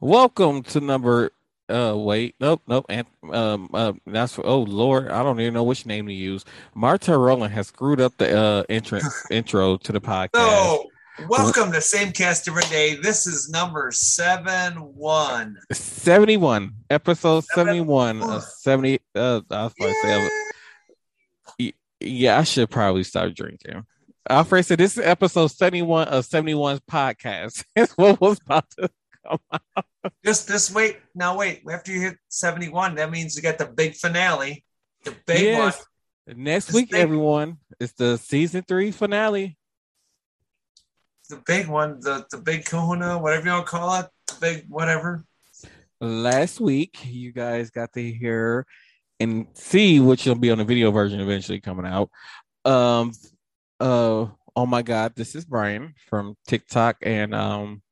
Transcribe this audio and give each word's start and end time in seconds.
Welcome 0.00 0.62
to 0.64 0.80
number. 0.80 1.32
Uh, 1.68 1.94
wait, 1.96 2.34
nope, 2.40 2.62
nope. 2.66 2.86
And 2.88 3.06
um, 3.32 3.68
uh, 3.74 3.92
that's 4.06 4.34
for. 4.34 4.46
Oh 4.46 4.60
Lord, 4.60 5.08
I 5.10 5.22
don't 5.22 5.40
even 5.40 5.54
know 5.54 5.64
which 5.64 5.86
name 5.86 6.06
to 6.06 6.12
use. 6.12 6.44
Marta 6.74 7.16
Rowland 7.18 7.52
has 7.52 7.68
screwed 7.68 8.00
up 8.00 8.16
the 8.16 8.38
uh 8.38 8.64
entrance 8.68 9.26
intro 9.30 9.76
to 9.76 9.92
the 9.92 10.00
podcast. 10.00 10.36
So, 10.36 10.84
welcome 11.28 11.72
to 11.72 11.80
Same 11.80 12.12
Cast 12.12 12.48
Every 12.48 12.62
Day. 12.70 12.94
This 12.94 13.26
is 13.26 13.50
number 13.50 13.90
seven 13.92 14.74
one. 14.76 15.58
Seventy-one, 15.72 16.74
episode 16.88 17.44
71 17.44 18.22
of 18.22 18.44
seventy. 18.44 19.00
Uh, 19.14 19.42
I 19.50 19.64
was 19.64 19.74
about 19.78 19.88
to 19.88 19.94
say, 20.02 20.28
yeah, 22.00 22.38
I 22.38 22.44
should 22.44 22.70
probably 22.70 23.02
start 23.02 23.34
drinking. 23.34 23.84
Alfred 24.28 24.64
said 24.66 24.78
this 24.78 24.98
is 24.98 25.04
episode 25.04 25.48
seventy-one 25.48 26.08
of 26.08 26.26
71's 26.26 26.80
podcast. 26.80 27.64
That's 27.76 27.92
what 27.96 28.20
was 28.20 28.38
about 28.44 28.68
to 28.78 28.88
come 29.26 29.38
out. 29.52 29.84
Just 30.24 30.48
this 30.48 30.72
wait. 30.72 30.98
Now 31.14 31.36
wait. 31.38 31.62
After 31.70 31.92
you 31.92 32.00
hit 32.00 32.16
seventy 32.28 32.68
one, 32.68 32.94
that 32.96 33.10
means 33.10 33.36
you 33.36 33.42
got 33.42 33.58
the 33.58 33.66
big 33.66 33.94
finale, 33.94 34.64
the 35.04 35.14
big 35.26 35.42
Yes. 35.42 35.84
one, 36.26 36.36
Next 36.44 36.66
This 36.66 36.74
week, 36.74 36.94
everyone, 36.94 37.56
it's 37.80 37.94
the 37.94 38.18
season 38.18 38.62
three 38.68 38.90
finale. 38.90 39.56
the 41.30 41.42
big 41.46 41.68
one, 41.68 42.00
the 42.00 42.26
the 42.30 42.38
big 42.38 42.66
Kahuna, 42.66 43.18
whatever 43.18 43.46
you 43.46 43.52
want 43.52 43.66
to 43.66 43.70
call 43.70 44.00
it, 44.00 44.06
the 44.26 44.34
big 44.40 44.64
whatever. 44.68 45.24
last 46.00 46.60
week 46.60 46.98
you 47.06 47.32
guys 47.32 47.70
got 47.70 47.92
to 47.94 48.12
hear 48.12 48.66
and 49.20 49.46
see 49.54 50.00
which 50.00 50.26
will 50.26 50.34
be 50.36 50.50
on 50.50 50.58
the 50.58 50.64
video 50.64 50.90
version 50.92 51.18
eventually 51.18 51.60
coming 51.60 51.84
out 51.86 52.08
um 52.64 53.10
uh 53.80 54.26
oh 54.56 54.66
my 54.66 54.82
god 54.82 55.12
this 55.14 55.34
is 55.34 55.44
brian 55.44 55.94
from 56.08 56.34
tiktok 56.46 56.96
and 57.02 57.34
um 57.34 57.82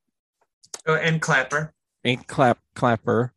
Oh, 0.89 0.95
and 0.95 1.21
Clapper. 1.21 1.75
and 2.05 2.25
clap 2.27 2.59
clapper 2.75 3.33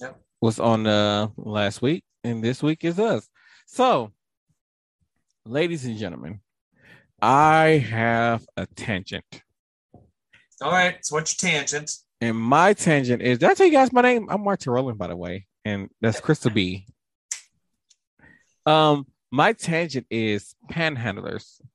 Yep. 0.00 0.20
was 0.40 0.58
on 0.60 0.86
uh 0.86 1.28
last 1.36 1.80
week 1.82 2.04
and 2.24 2.42
this 2.42 2.62
week 2.62 2.84
is 2.84 2.98
us 2.98 3.28
so 3.66 4.12
ladies 5.44 5.84
and 5.84 5.96
gentlemen 5.96 6.40
i 7.20 7.84
have 7.90 8.46
a 8.56 8.66
tangent 8.66 9.24
All 10.60 10.72
right. 10.72 10.96
So 11.04 11.16
what's 11.16 11.40
your 11.42 11.50
tangent? 11.50 11.90
and 12.20 12.36
my 12.36 12.72
tangent 12.74 13.22
is 13.22 13.38
did 13.38 13.48
i 13.50 13.54
tell 13.54 13.66
you 13.66 13.72
guys 13.72 13.92
my 13.92 14.02
name 14.02 14.26
i'm 14.30 14.42
martin 14.42 14.72
Rowland, 14.72 14.98
by 14.98 15.06
the 15.08 15.16
way 15.16 15.46
and 15.64 15.88
that's 16.00 16.20
crystal 16.20 16.50
b 16.50 16.86
um 18.66 19.06
my 19.30 19.52
tangent 19.52 20.06
is 20.10 20.54
panhandlers 20.70 21.60
And 21.60 21.68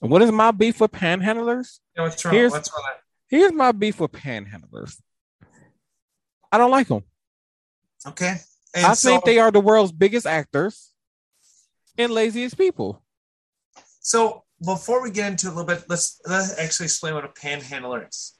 what 0.00 0.22
is 0.22 0.32
my 0.32 0.50
beef 0.50 0.80
with 0.80 0.90
panhandlers 0.92 1.78
Yeah, 1.96 2.02
what's 2.04 2.24
wrong? 2.24 2.34
Here's- 2.34 2.52
what's 2.52 2.70
wrong? 2.72 2.94
here's 3.28 3.52
my 3.52 3.72
beef 3.72 4.00
with 4.00 4.12
panhandlers 4.12 5.00
i 6.52 6.58
don't 6.58 6.70
like 6.70 6.88
them 6.88 7.02
Okay. 8.06 8.36
And 8.74 8.86
i 8.86 8.94
so, 8.94 9.10
think 9.10 9.24
they 9.24 9.38
are 9.38 9.50
the 9.50 9.60
world's 9.60 9.92
biggest 9.92 10.26
actors 10.26 10.92
and 11.98 12.12
laziest 12.12 12.56
people 12.56 13.02
So 14.00 14.44
before 14.64 15.02
we 15.02 15.10
get 15.10 15.30
into 15.30 15.48
a 15.48 15.50
little 15.50 15.64
bit, 15.64 15.84
let's 15.88 16.20
let's 16.26 16.58
actually 16.58 16.86
explain 16.86 17.14
what 17.14 17.24
a 17.24 17.28
panhandler 17.28 18.06
is. 18.08 18.34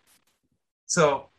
So 0.86 1.30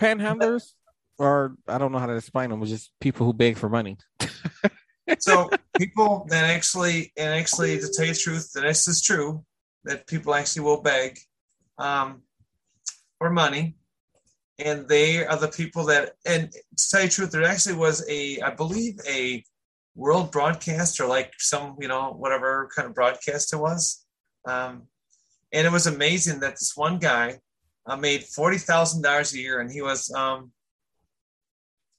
panhandlers 0.00 0.72
or 1.18 1.56
i 1.68 1.78
don't 1.78 1.92
know 1.92 1.98
how 1.98 2.06
to 2.06 2.16
explain 2.16 2.50
them 2.50 2.60
it's 2.62 2.70
just 2.72 2.90
people 3.00 3.24
who 3.26 3.32
beg 3.32 3.56
for 3.56 3.68
money 3.68 3.96
so 5.18 5.50
people 5.76 6.26
that 6.30 6.44
actually 6.44 7.12
and 7.16 7.34
actually 7.34 7.78
to 7.78 7.88
tell 7.92 8.06
you 8.06 8.12
the 8.12 8.18
truth, 8.18 8.52
and 8.56 8.64
this 8.64 8.88
is 8.88 9.02
true, 9.02 9.44
that 9.84 10.06
people 10.06 10.34
actually 10.34 10.62
will 10.62 10.80
beg 10.80 11.18
um, 11.78 12.22
for 13.18 13.30
money. 13.30 13.76
And 14.58 14.88
they 14.88 15.26
are 15.26 15.36
the 15.36 15.48
people 15.48 15.84
that 15.86 16.12
and 16.24 16.50
to 16.52 16.88
tell 16.90 17.00
you 17.00 17.08
the 17.08 17.12
truth, 17.12 17.30
there 17.32 17.44
actually 17.44 17.74
was 17.76 18.08
a 18.08 18.40
I 18.40 18.50
believe 18.50 18.98
a 19.08 19.44
world 19.96 20.30
broadcast 20.30 21.00
or 21.00 21.06
like 21.06 21.32
some, 21.38 21.76
you 21.80 21.88
know, 21.88 22.12
whatever 22.12 22.68
kind 22.74 22.88
of 22.88 22.94
broadcast 22.94 23.52
it 23.52 23.56
was. 23.56 24.04
Um, 24.46 24.84
and 25.52 25.66
it 25.66 25.72
was 25.72 25.86
amazing 25.86 26.40
that 26.40 26.52
this 26.52 26.72
one 26.76 26.98
guy 26.98 27.40
uh, 27.86 27.96
made 27.96 28.24
forty 28.24 28.58
thousand 28.58 29.02
dollars 29.02 29.34
a 29.34 29.38
year, 29.38 29.60
and 29.60 29.70
he 29.70 29.82
was 29.82 30.12
um, 30.12 30.52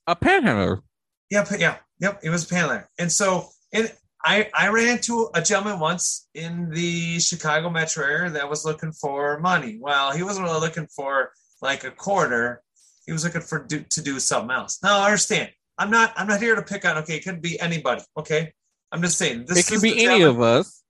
a 0.08 0.16
panhandler 0.16 0.82
yeah, 1.30 1.46
yeah, 1.58 1.78
yep. 2.00 2.20
It 2.24 2.30
was 2.30 2.46
a 2.46 2.48
panhandler, 2.48 2.90
and 3.00 3.12
so 3.12 3.50
and 3.74 3.92
I 4.24 4.50
I 4.54 4.70
ran 4.70 4.98
into 4.98 5.30
a 5.34 5.42
gentleman 5.42 5.80
once 5.80 6.28
in 6.34 6.70
the 6.72 7.20
Chicago 7.20 7.70
metro 7.70 8.06
area 8.06 8.32
that 8.32 8.50
was 8.50 8.66
looking 8.66 8.92
for 8.92 9.40
money. 9.40 9.78
Well, 9.80 10.12
he 10.12 10.24
wasn't 10.24 10.48
really 10.48 10.60
looking 10.60 10.88
for 10.88 11.32
like 11.62 11.84
a 11.84 11.92
quarter. 11.92 12.62
He 13.06 13.12
was 13.12 13.24
looking 13.24 13.42
for 13.42 13.64
do, 13.64 13.86
to 13.88 14.02
do 14.02 14.20
something 14.20 14.52
else. 14.52 14.80
Now 14.82 15.00
I 15.00 15.06
understand. 15.06 15.52
I'm 15.78 15.92
not 15.92 16.14
I'm 16.16 16.28
not 16.28 16.42
here 16.42 16.56
to 16.56 16.62
pick 16.64 16.86
on. 16.86 16.98
Okay, 17.00 17.18
it 17.18 17.24
could 17.24 17.42
be 17.42 17.60
anybody. 17.60 18.02
Okay, 18.18 18.54
I'm 18.92 19.02
just 19.02 19.18
saying 19.18 19.46
this 19.48 19.60
it 19.60 19.72
could 19.72 19.82
be 19.82 20.06
any 20.06 20.24
of 20.24 20.42
us 20.42 20.84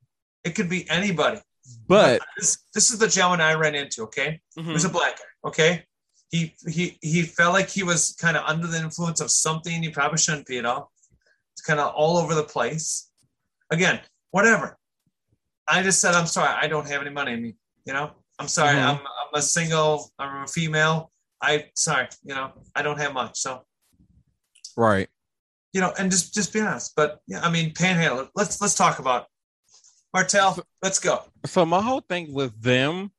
It 0.44 0.56
could 0.56 0.70
be 0.70 0.90
anybody. 0.90 1.42
but 1.88 2.22
this 2.38 2.60
this 2.74 2.92
is 2.92 3.00
the 3.00 3.08
gentleman 3.08 3.42
I 3.42 3.56
ran 3.56 3.76
into. 3.76 4.04
Okay. 4.04 4.40
Mm-hmm. 4.58 4.68
He 4.68 4.74
was 4.74 4.86
a 4.86 4.90
black 4.90 5.18
guy. 5.18 5.50
Okay. 5.50 5.84
He 6.32 6.54
he 6.68 6.98
he 7.02 7.24
felt 7.24 7.54
like 7.54 7.70
he 7.70 7.84
was 7.84 8.16
kind 8.20 8.38
of 8.38 8.44
under 8.46 8.68
the 8.68 8.80
influence 8.80 9.22
of 9.22 9.32
something 9.32 9.84
he 9.84 9.90
probably 9.90 10.18
shouldn't 10.18 10.48
be 10.48 10.58
at 10.60 10.66
all. 10.66 10.92
It's 11.56 11.62
kind 11.62 11.80
of 11.80 11.94
all 11.94 12.18
over 12.18 12.36
the 12.36 12.44
place. 12.44 13.10
Again, 13.72 14.00
whatever. 14.32 14.78
I 15.68 15.82
just 15.82 16.00
said 16.00 16.14
I'm 16.14 16.28
sorry. 16.28 16.54
I 16.62 16.68
don't 16.68 16.88
have 16.88 17.02
any 17.02 17.10
money 17.10 17.34
in 17.34 17.42
me. 17.42 17.56
You 17.86 17.94
know. 17.94 18.12
I'm 18.38 18.48
sorry. 18.48 18.76
Mhm. 18.76 18.84
I'm 18.84 18.98
I'm 18.98 19.34
a 19.34 19.42
single. 19.42 20.12
I'm 20.20 20.44
a 20.44 20.48
female. 20.48 21.12
I 21.42 21.66
sorry. 21.76 22.08
You 22.24 22.36
know. 22.36 22.52
I 22.76 22.82
don't 22.82 23.00
have 23.00 23.14
much. 23.14 23.38
So 23.38 23.64
right 24.78 25.08
you 25.76 25.82
know, 25.82 25.94
and 26.00 26.10
just 26.10 26.34
just 26.34 26.54
be 26.54 26.62
honest. 26.62 26.94
But 26.96 27.20
yeah, 27.28 27.42
I 27.42 27.52
mean, 27.52 27.74
panhandle. 27.74 28.30
Let's 28.34 28.62
let's 28.62 28.76
talk 28.76 29.00
about. 29.00 29.28
Martel, 30.14 30.58
let's 30.82 31.00
go. 31.00 31.24
so 31.46 31.66
my 31.66 31.82
whole 31.82 32.00
thing 32.00 32.34
with 32.34 32.60
them 32.62 33.12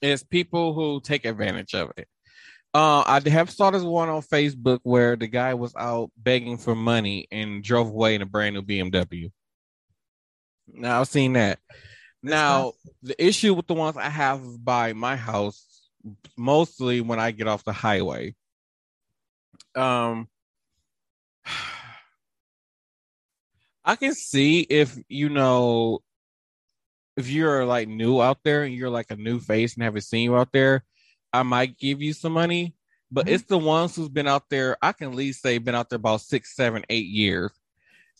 is 0.00 0.22
people 0.22 0.72
who 0.72 1.00
take 1.00 1.24
advantage 1.24 1.74
of 1.74 1.90
it 1.96 2.06
uh 2.74 3.02
i 3.06 3.20
have 3.28 3.50
saw 3.50 3.70
this 3.70 3.82
one 3.82 4.08
on 4.08 4.20
facebook 4.22 4.80
where 4.82 5.16
the 5.16 5.26
guy 5.26 5.54
was 5.54 5.74
out 5.76 6.10
begging 6.16 6.58
for 6.58 6.74
money 6.74 7.26
and 7.30 7.62
drove 7.62 7.88
away 7.88 8.14
in 8.14 8.22
a 8.22 8.26
brand 8.26 8.54
new 8.54 8.62
bmw 8.62 9.30
now 10.66 11.00
i've 11.00 11.08
seen 11.08 11.34
that. 11.34 11.58
Now 12.22 12.72
the 13.02 13.22
issue 13.22 13.52
with 13.52 13.66
the 13.66 13.74
ones 13.74 13.96
i 13.96 14.08
have 14.08 14.42
by 14.64 14.94
my 14.94 15.14
house 15.14 15.88
mostly 16.36 17.00
when 17.00 17.20
i 17.20 17.30
get 17.30 17.46
off 17.46 17.64
the 17.64 17.72
highway 17.72 18.34
um 19.74 20.28
I 23.86 23.96
can 23.96 24.14
see 24.14 24.60
if 24.60 24.96
you 25.08 25.28
know 25.28 26.00
if 27.16 27.28
you're 27.28 27.64
like 27.64 27.88
new 27.88 28.20
out 28.20 28.38
there 28.44 28.64
and 28.64 28.74
you're 28.74 28.90
like 28.90 29.10
a 29.10 29.16
new 29.16 29.38
face 29.38 29.74
and 29.74 29.82
haven't 29.82 30.02
seen 30.02 30.24
you 30.24 30.36
out 30.36 30.52
there, 30.52 30.82
I 31.34 31.42
might 31.42 31.76
give 31.78 32.00
you 32.00 32.12
some 32.12 32.32
money. 32.32 32.76
But 33.10 33.26
Mhm. 33.26 33.30
it's 33.32 33.44
the 33.44 33.58
ones 33.58 33.94
who's 33.96 34.08
been 34.08 34.28
out 34.28 34.48
there, 34.48 34.76
I 34.80 34.92
can 34.92 35.08
at 35.10 35.14
least 35.14 35.42
say 35.42 35.58
been 35.58 35.74
out 35.74 35.90
there 35.90 35.96
about 35.96 36.20
six, 36.20 36.54
seven, 36.54 36.84
eight 36.88 37.06
years, 37.06 37.50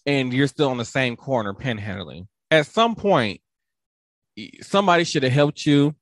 and 0.04 0.32
you're 0.32 0.48
still 0.48 0.69
on 0.70 0.78
the 0.78 0.84
same 0.84 1.16
corner 1.16 1.54
panhandling. 1.54 2.26
At 2.50 2.66
some 2.66 2.94
point, 2.94 3.41
somebody 4.62 5.04
should 5.04 5.22
have 5.22 5.32
helped 5.32 5.64
you. 5.64 5.94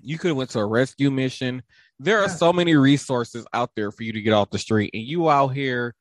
You 0.00 0.18
could 0.18 0.28
have 0.28 0.36
went 0.36 0.50
to 0.50 0.58
a 0.60 0.66
rescue 0.66 1.10
mission. 1.10 1.62
There 1.98 2.18
are 2.18 2.28
Yeah. 2.28 2.34
so 2.34 2.52
many 2.52 2.74
resources 2.74 3.46
out 3.52 3.70
there 3.76 3.92
for 3.92 4.02
you 4.02 4.12
to 4.12 4.20
get 4.22 4.32
off 4.32 4.50
the 4.50 4.58
street, 4.58 4.90
and 4.94 5.02
you 5.02 5.30
out 5.30 5.48
here 5.48 5.94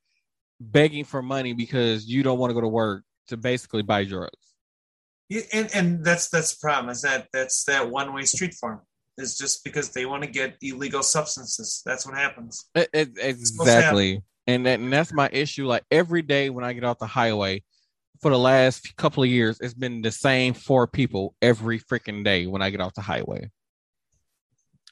begging 0.60 1.04
for 1.04 1.22
money 1.22 1.54
because 1.54 2.08
you 2.08 2.24
don't 2.24 2.40
want 2.40 2.52
to 2.52 2.56
go 2.56 2.62
to 2.62 2.68
work 2.68 3.04
to 3.28 3.38
basically 3.38 3.84
buy 3.84 4.06
drugs. 4.06 4.56
Yeah, 5.30 5.42
and 5.54 5.70
and 5.74 6.04
that's 6.06 6.30
that's 6.30 6.56
the 6.56 6.60
problem 6.62 6.90
is 6.90 7.04
that 7.04 7.28
that's 7.32 7.64
that 7.66 7.90
one 7.90 8.14
way 8.14 8.24
street 8.24 8.54
farm 8.56 8.82
is 9.18 9.38
just 9.38 9.64
because 9.64 9.90
they 9.90 10.06
want 10.06 10.24
to 10.24 10.30
get 10.30 10.58
illegal 10.62 11.04
substances. 11.04 11.82
That's 11.86 12.06
what 12.06 12.16
happens. 12.16 12.66
It, 12.76 12.90
it, 12.94 13.10
exactly. 13.20 14.22
And, 14.48 14.66
that, 14.66 14.80
and 14.80 14.92
that's 14.92 15.14
my 15.14 15.30
issue. 15.32 15.68
Like 15.68 15.84
every 15.92 16.22
day 16.22 16.50
when 16.50 16.64
I 16.64 16.74
get 16.74 16.84
off 16.84 17.00
the 17.00 17.08
highway 17.08 17.64
for 18.22 18.32
the 18.32 18.40
last 18.40 18.96
couple 18.96 19.24
of 19.24 19.30
years, 19.30 19.60
it's 19.62 19.74
been 19.74 20.02
the 20.02 20.12
same 20.12 20.54
four 20.54 20.88
people 20.88 21.36
every 21.42 21.80
freaking 21.80 22.24
day 22.24 22.48
when 22.48 22.62
I 22.62 22.70
get 22.70 22.82
off 22.82 22.94
the 22.94 23.02
highway. 23.02 23.50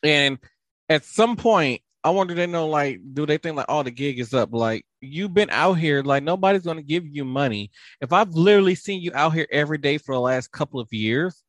And 0.04 0.40
at 0.88 1.04
some 1.06 1.36
point, 1.36 1.82
I 2.04 2.12
wonder 2.12 2.34
they 2.34 2.48
know 2.48 2.68
like, 2.68 3.00
do 3.14 3.26
they 3.26 3.38
think 3.38 3.58
like, 3.58 3.66
oh, 3.68 3.84
the 3.84 3.92
gig 3.92 4.20
is 4.20 4.34
up? 4.34 4.54
Like 4.54 4.86
you've 5.02 5.34
been 5.34 5.50
out 5.50 5.74
here, 5.74 6.02
like 6.02 6.24
nobody's 6.24 6.64
gonna 6.64 6.82
give 6.82 7.06
you 7.06 7.26
money. 7.26 7.72
If 8.00 8.14
I've 8.14 8.34
literally 8.34 8.76
seen 8.76 9.02
you 9.02 9.12
out 9.14 9.34
here 9.34 9.48
every 9.52 9.78
day 9.78 9.98
for 9.98 10.16
the 10.16 10.22
last 10.22 10.52
couple 10.52 10.80
of 10.80 10.88
years, 10.92 11.44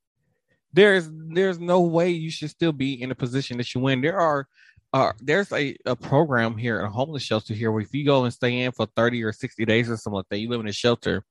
there's 0.73 1.09
there's 1.11 1.59
no 1.59 1.81
way 1.81 2.09
you 2.09 2.31
should 2.31 2.49
still 2.49 2.71
be 2.71 3.01
in 3.01 3.11
a 3.11 3.15
position 3.15 3.57
that 3.57 3.73
you 3.73 3.81
win. 3.81 4.01
There 4.01 4.19
are 4.19 4.47
uh, 4.93 5.13
there's 5.21 5.51
a, 5.53 5.75
a 5.85 5.95
program 5.95 6.57
here 6.57 6.79
at 6.79 6.85
a 6.85 6.89
homeless 6.89 7.23
shelter 7.23 7.53
here 7.53 7.71
where 7.71 7.81
if 7.81 7.93
you 7.93 8.05
go 8.05 8.25
and 8.25 8.33
stay 8.33 8.61
in 8.61 8.71
for 8.73 8.87
30 8.95 9.23
or 9.23 9.31
60 9.31 9.65
days 9.65 9.89
or 9.89 9.95
something 9.95 10.17
like 10.17 10.25
that, 10.29 10.39
you 10.39 10.49
live 10.49 10.59
in 10.59 10.67
a 10.67 10.73
shelter, 10.73 11.23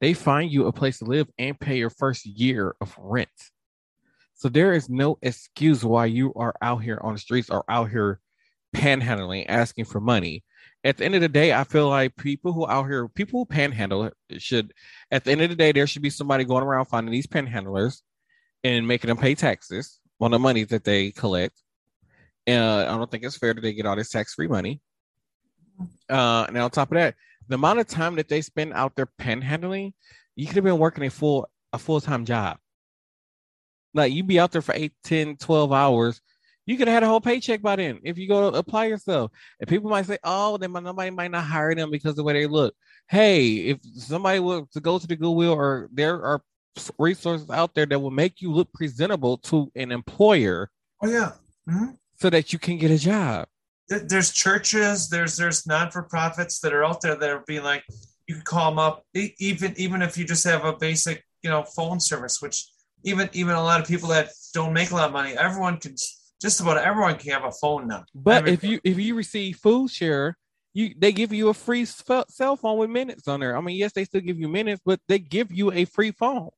they 0.00 0.12
find 0.12 0.50
you 0.50 0.66
a 0.66 0.72
place 0.72 0.98
to 0.98 1.06
live 1.06 1.28
and 1.38 1.58
pay 1.58 1.78
your 1.78 1.88
first 1.90 2.26
year 2.26 2.76
of 2.80 2.94
rent. 2.98 3.30
So 4.34 4.50
there 4.50 4.74
is 4.74 4.90
no 4.90 5.18
excuse 5.22 5.82
why 5.82 6.06
you 6.06 6.34
are 6.34 6.54
out 6.60 6.82
here 6.82 7.00
on 7.02 7.14
the 7.14 7.18
streets 7.18 7.48
or 7.48 7.64
out 7.70 7.90
here 7.90 8.20
panhandling, 8.74 9.46
asking 9.48 9.86
for 9.86 10.00
money. 10.00 10.44
At 10.86 10.98
the 10.98 11.04
end 11.04 11.16
of 11.16 11.20
the 11.20 11.28
day, 11.28 11.52
I 11.52 11.64
feel 11.64 11.88
like 11.88 12.14
people 12.14 12.52
who 12.52 12.64
out 12.68 12.84
here, 12.84 13.08
people 13.08 13.40
who 13.40 13.44
panhandle 13.44 14.12
should, 14.38 14.72
at 15.10 15.24
the 15.24 15.32
end 15.32 15.40
of 15.40 15.50
the 15.50 15.56
day, 15.56 15.72
there 15.72 15.86
should 15.88 16.02
be 16.02 16.10
somebody 16.10 16.44
going 16.44 16.62
around 16.62 16.84
finding 16.84 17.10
these 17.10 17.26
panhandlers 17.26 18.02
and 18.62 18.86
making 18.86 19.08
them 19.08 19.16
pay 19.16 19.34
taxes 19.34 19.98
on 20.20 20.30
the 20.30 20.38
money 20.38 20.62
that 20.62 20.84
they 20.84 21.10
collect. 21.10 21.60
Uh, 22.48 22.86
I 22.88 22.96
don't 22.96 23.10
think 23.10 23.24
it's 23.24 23.36
fair 23.36 23.52
that 23.52 23.60
they 23.60 23.72
get 23.72 23.84
all 23.84 23.96
this 23.96 24.10
tax 24.10 24.34
free 24.34 24.46
money. 24.46 24.80
Uh, 26.08 26.44
and 26.46 26.56
on 26.56 26.70
top 26.70 26.92
of 26.92 26.96
that, 26.96 27.16
the 27.48 27.56
amount 27.56 27.80
of 27.80 27.88
time 27.88 28.14
that 28.14 28.28
they 28.28 28.40
spend 28.40 28.72
out 28.72 28.94
there 28.94 29.08
panhandling, 29.20 29.92
you 30.36 30.46
could 30.46 30.54
have 30.54 30.64
been 30.64 30.78
working 30.78 31.04
a 31.04 31.10
full 31.10 31.48
a 31.72 31.78
full 31.78 32.00
time 32.00 32.24
job. 32.24 32.58
Like 33.92 34.12
you'd 34.12 34.28
be 34.28 34.38
out 34.38 34.52
there 34.52 34.62
for 34.62 34.74
8, 34.74 34.92
10, 35.02 35.36
12 35.38 35.72
hours. 35.72 36.20
You 36.66 36.76
could 36.76 36.88
have 36.88 36.94
had 36.94 37.02
a 37.04 37.06
whole 37.06 37.20
paycheck 37.20 37.62
by 37.62 37.76
then 37.76 38.00
if 38.02 38.18
you 38.18 38.26
go 38.26 38.48
apply 38.48 38.86
yourself. 38.86 39.30
And 39.60 39.68
people 39.68 39.88
might 39.88 40.06
say, 40.06 40.18
oh, 40.24 40.56
then 40.56 40.72
nobody 40.72 41.10
might 41.10 41.30
not 41.30 41.44
hire 41.44 41.74
them 41.74 41.90
because 41.90 42.10
of 42.10 42.16
the 42.16 42.24
way 42.24 42.32
they 42.32 42.46
look. 42.46 42.74
Hey, 43.08 43.54
if 43.68 43.78
somebody 43.94 44.40
were 44.40 44.62
to 44.72 44.80
go 44.80 44.98
to 44.98 45.06
the 45.06 45.14
Goodwill 45.14 45.52
or 45.52 45.88
there 45.92 46.20
are 46.22 46.42
resources 46.98 47.48
out 47.50 47.74
there 47.74 47.86
that 47.86 47.98
will 47.98 48.10
make 48.10 48.40
you 48.40 48.52
look 48.52 48.72
presentable 48.72 49.38
to 49.38 49.70
an 49.76 49.92
employer. 49.92 50.70
Oh 51.02 51.08
yeah. 51.08 51.32
Mm-hmm. 51.68 51.92
So 52.16 52.30
that 52.30 52.52
you 52.52 52.58
can 52.58 52.78
get 52.78 52.90
a 52.90 52.98
job. 52.98 53.46
There's 53.88 54.32
churches, 54.32 55.08
there's 55.08 55.36
there's 55.36 55.66
non 55.66 55.92
for 55.92 56.02
profits 56.02 56.58
that 56.60 56.72
are 56.72 56.84
out 56.84 57.00
there 57.00 57.14
that 57.14 57.30
are 57.30 57.44
being 57.46 57.62
like, 57.62 57.84
you 58.26 58.34
can 58.34 58.42
call 58.42 58.70
them 58.70 58.80
up, 58.80 59.04
even 59.14 59.72
even 59.76 60.02
if 60.02 60.18
you 60.18 60.24
just 60.24 60.44
have 60.44 60.64
a 60.64 60.72
basic, 60.72 61.22
you 61.42 61.50
know, 61.50 61.62
phone 61.62 62.00
service, 62.00 62.42
which 62.42 62.66
even 63.04 63.30
even 63.32 63.54
a 63.54 63.62
lot 63.62 63.80
of 63.80 63.86
people 63.86 64.08
that 64.08 64.30
don't 64.52 64.72
make 64.72 64.90
a 64.90 64.94
lot 64.94 65.06
of 65.06 65.12
money, 65.12 65.36
everyone 65.36 65.76
can 65.76 65.94
just 66.40 66.60
about 66.60 66.78
everyone 66.78 67.16
can 67.16 67.32
have 67.32 67.44
a 67.44 67.52
phone 67.52 67.88
now. 67.88 68.04
But 68.14 68.48
if 68.48 68.62
you 68.62 68.80
if 68.84 68.98
you 68.98 69.14
receive 69.14 69.56
food 69.56 69.90
share, 69.90 70.36
you 70.74 70.94
they 70.98 71.12
give 71.12 71.32
you 71.32 71.48
a 71.48 71.54
free 71.54 71.84
cell 71.84 72.56
phone 72.56 72.78
with 72.78 72.90
minutes 72.90 73.26
on 73.28 73.40
there. 73.40 73.56
I 73.56 73.60
mean, 73.60 73.76
yes, 73.76 73.92
they 73.92 74.04
still 74.04 74.20
give 74.20 74.38
you 74.38 74.48
minutes, 74.48 74.82
but 74.84 75.00
they 75.08 75.18
give 75.18 75.50
you 75.50 75.72
a 75.72 75.84
free 75.84 76.10
phone, 76.10 76.50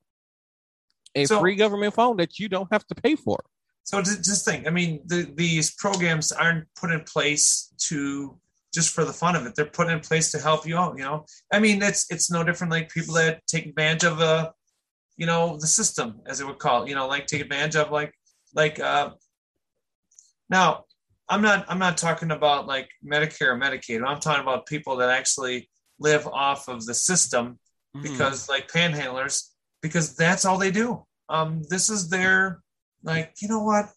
a 1.15 1.25
so, 1.25 1.41
free 1.41 1.55
government 1.55 1.95
phone 1.95 2.17
that 2.17 2.39
you 2.39 2.49
don't 2.49 2.69
have 2.73 2.87
to 2.89 2.95
pay 2.95 3.15
for. 3.15 3.39
So 3.85 4.03
just 4.03 4.45
think, 4.45 4.67
I 4.67 4.71
mean, 4.71 5.01
the, 5.07 5.33
these 5.35 5.75
programs 5.75 6.31
aren't 6.31 6.67
put 6.79 6.91
in 6.91 7.01
place 7.05 7.73
to 7.89 8.39
just 8.75 8.91
for 8.93 9.07
the 9.07 9.15
fun 9.15 9.35
of 9.35 9.47
it. 9.47 9.55
They're 9.55 9.65
put 9.65 9.89
in 9.89 10.01
place 10.01 10.31
to 10.33 10.39
help 10.39 10.67
you 10.67 10.77
out. 10.77 10.99
You 10.99 11.05
know, 11.05 11.25
I 11.51 11.59
mean, 11.59 11.83
it's 11.83 12.07
it's 12.11 12.31
no 12.31 12.45
different 12.45 12.71
like 12.71 12.91
people 12.91 13.15
that 13.15 13.47
take 13.47 13.67
advantage 13.67 14.05
of 14.05 14.21
a 14.21 14.53
you 15.17 15.27
know 15.27 15.59
the 15.59 15.67
system 15.67 16.21
as 16.27 16.41
it 16.41 16.47
would 16.47 16.59
call 16.59 16.85
it, 16.85 16.89
you 16.89 16.95
know 16.95 17.07
like 17.07 17.27
take 17.27 17.43
advantage 17.43 17.77
of 17.77 17.91
like 17.91 18.15
like 18.55 18.81
uh 18.81 19.11
now 20.51 20.85
i'm 21.29 21.43
not 21.43 21.65
i'm 21.69 21.79
not 21.79 21.97
talking 21.97 22.31
about 22.31 22.67
like 22.67 22.89
medicare 23.05 23.49
or 23.49 23.59
medicaid 23.59 24.07
i'm 24.07 24.21
talking 24.21 24.43
about 24.43 24.67
people 24.67 24.97
that 24.97 25.11
actually 25.11 25.69
live 25.99 26.27
off 26.29 26.69
of 26.69 26.85
the 26.87 26.95
system 26.95 27.59
mm-hmm. 27.97 28.03
because 28.03 28.49
like 28.49 28.71
panhandlers 28.71 29.49
because 29.83 30.17
that's 30.17 30.45
all 30.45 30.59
they 30.59 30.71
do 30.71 31.05
um 31.29 31.63
this 31.69 31.91
is 31.91 32.09
their 32.09 32.61
like 33.03 33.33
you 33.41 33.49
know 33.49 33.63
what 33.63 33.91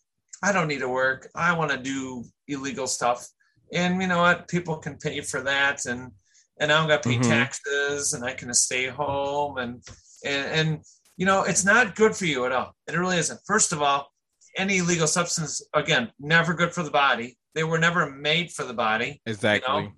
i 0.44 0.52
don't 0.52 0.68
need 0.68 0.80
to 0.80 0.90
work 0.90 1.30
i 1.36 1.54
want 1.54 1.72
to 1.72 1.78
do 1.78 2.24
illegal 2.48 2.88
stuff 2.88 3.28
and 3.74 4.02
you 4.02 4.08
know 4.08 4.20
what 4.20 4.48
people 4.48 4.78
can 4.78 4.98
pay 4.98 5.22
for 5.22 5.42
that 5.42 5.86
and 5.86 6.12
and 6.60 6.72
i'm 6.72 6.88
gonna 6.88 7.00
pay 7.00 7.16
mm-hmm. 7.18 7.30
taxes 7.30 8.14
and 8.14 8.26
i 8.26 8.34
can 8.34 8.54
stay 8.54 8.88
home 8.88 9.58
and 9.58 9.82
and 10.26 10.46
and 10.52 10.80
you 11.22 11.28
know, 11.28 11.44
it's 11.44 11.64
not 11.64 11.96
good 11.96 12.16
for 12.16 12.26
you 12.26 12.46
at 12.46 12.52
all. 12.52 12.76
It 12.88 12.98
really 12.98 13.20
isn't. 13.20 13.40
First 13.46 13.74
of 13.74 13.82
all, 13.84 14.12
any 14.58 14.78
illegal 14.78 15.08
substance, 15.08 15.62
again, 15.74 16.12
never 16.20 16.54
good 16.54 16.74
for 16.74 16.84
the 16.84 16.92
body. 16.92 17.38
They 17.56 17.64
were 17.64 17.80
never 17.80 18.10
made 18.10 18.52
for 18.52 18.64
the 18.64 18.74
body. 18.74 19.22
Exactly. 19.26 19.76
You 19.76 19.84
know? 19.84 19.92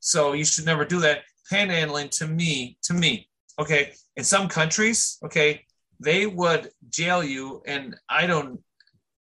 So 0.00 0.32
you 0.32 0.44
should 0.44 0.66
never 0.66 0.84
do 0.84 1.00
that. 1.00 1.22
Panhandling 1.52 2.10
to 2.18 2.26
me, 2.26 2.76
to 2.82 2.94
me, 2.94 3.28
okay, 3.58 3.92
in 4.16 4.24
some 4.24 4.48
countries, 4.48 5.18
okay, 5.24 5.64
they 6.00 6.26
would 6.26 6.70
jail 6.88 7.22
you. 7.22 7.62
And 7.66 7.96
I 8.08 8.26
don't, 8.26 8.60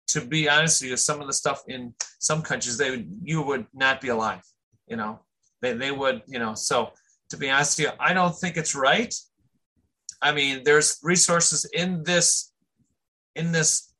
to 0.09 0.21
be 0.21 0.49
honest 0.49 0.83
with 0.83 0.91
you, 0.91 0.97
some 0.97 1.21
of 1.21 1.27
the 1.27 1.33
stuff 1.33 1.63
in 1.69 1.95
some 2.19 2.43
countries, 2.43 2.79
they 2.79 2.91
would, 2.91 3.09
you 3.23 3.43
would 3.43 3.67
not 3.75 4.01
be 4.01 4.09
alive, 4.09 4.43
you 4.87 4.97
know, 4.97 5.21
they, 5.61 5.75
they 5.75 5.91
would, 5.91 6.23
you 6.27 6.39
know, 6.39 6.55
so 6.55 6.93
to 7.31 7.37
be 7.37 7.51
honest 7.51 7.79
with 7.79 7.89
you, 7.89 7.93
I 7.99 8.13
don't 8.13 8.35
think 8.35 8.57
it's 8.57 8.75
right. 8.75 9.15
I 10.23 10.33
mean, 10.33 10.63
there's 10.65 10.99
resources 11.03 11.65
in 11.73 12.03
this 12.05 12.53
in 13.35 13.53
this 13.53 13.94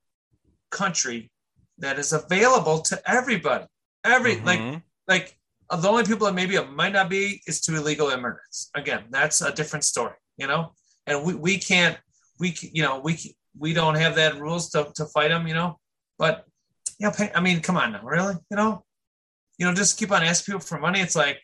country 0.83 1.31
that 1.79 1.99
is 1.99 2.13
available 2.13 2.79
to 2.89 2.95
everybody. 3.11 3.67
Every 4.05 4.37
mm-hmm. 4.37 4.47
like 4.47 4.83
like 5.09 5.27
uh, 5.71 5.77
the 5.77 5.89
only 5.89 6.05
people 6.05 6.27
that 6.27 6.35
maybe 6.35 6.57
it 6.57 6.71
might 6.71 6.93
not 6.93 7.09
be 7.09 7.43
is 7.47 7.61
to 7.63 7.77
illegal 7.77 8.09
immigrants. 8.11 8.71
Again, 8.75 9.05
that's 9.11 9.41
a 9.41 9.53
different 9.53 9.85
story, 9.85 10.17
you 10.37 10.47
know. 10.47 10.73
And 11.07 11.25
we, 11.25 11.35
we 11.35 11.59
can't 11.59 11.99
we 12.39 12.55
you 12.61 12.83
know 12.83 13.01
we 13.01 13.19
we 13.59 13.73
don't 13.73 13.95
have 13.95 14.17
that 14.17 14.41
rules 14.41 14.71
to, 14.71 14.91
to 14.97 15.07
fight 15.07 15.29
them, 15.29 15.47
you 15.47 15.55
know. 15.55 15.79
But 16.19 16.45
you 16.99 17.09
know, 17.09 17.29
I 17.35 17.41
mean, 17.41 17.61
come 17.61 17.77
on 17.77 17.93
now, 17.93 18.03
really, 18.05 18.35
you 18.51 18.57
know, 18.57 18.85
you 19.59 19.67
know, 19.67 19.75
just 19.75 19.99
keep 19.99 20.13
on 20.13 20.23
asking 20.23 20.53
people 20.53 20.67
for 20.67 20.79
money. 20.79 21.01
It's 21.01 21.17
like 21.17 21.41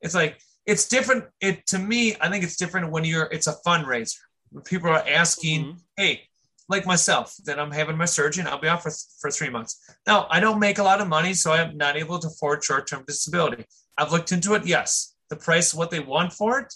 it's 0.00 0.14
like 0.14 0.38
it's 0.66 0.88
different. 0.88 1.24
It 1.40 1.66
to 1.68 1.78
me, 1.78 2.16
I 2.20 2.28
think 2.30 2.44
it's 2.44 2.56
different 2.56 2.90
when 2.90 3.04
you're. 3.04 3.28
It's 3.32 3.46
a 3.46 3.56
fundraiser. 3.66 4.18
When 4.50 4.62
people 4.62 4.90
are 4.90 5.04
asking, 5.08 5.64
mm-hmm. 5.64 5.78
"Hey, 5.96 6.22
like 6.68 6.86
myself, 6.86 7.34
that 7.44 7.58
I'm 7.58 7.70
having 7.70 7.96
my 7.96 8.04
surgery, 8.06 8.44
I'll 8.44 8.60
be 8.60 8.68
off 8.68 8.82
for 8.82 8.92
for 9.20 9.30
three 9.30 9.50
months." 9.50 9.78
Now, 10.06 10.26
I 10.30 10.40
don't 10.40 10.60
make 10.60 10.78
a 10.78 10.82
lot 10.82 11.00
of 11.00 11.08
money, 11.08 11.34
so 11.34 11.52
I'm 11.52 11.76
not 11.76 11.96
able 11.96 12.18
to 12.18 12.28
afford 12.28 12.64
short 12.64 12.86
term 12.86 13.04
disability. 13.06 13.64
I've 13.98 14.12
looked 14.12 14.32
into 14.32 14.54
it. 14.54 14.66
Yes, 14.66 15.14
the 15.30 15.36
price, 15.36 15.74
what 15.74 15.90
they 15.90 16.00
want 16.00 16.32
for 16.32 16.60
it. 16.60 16.74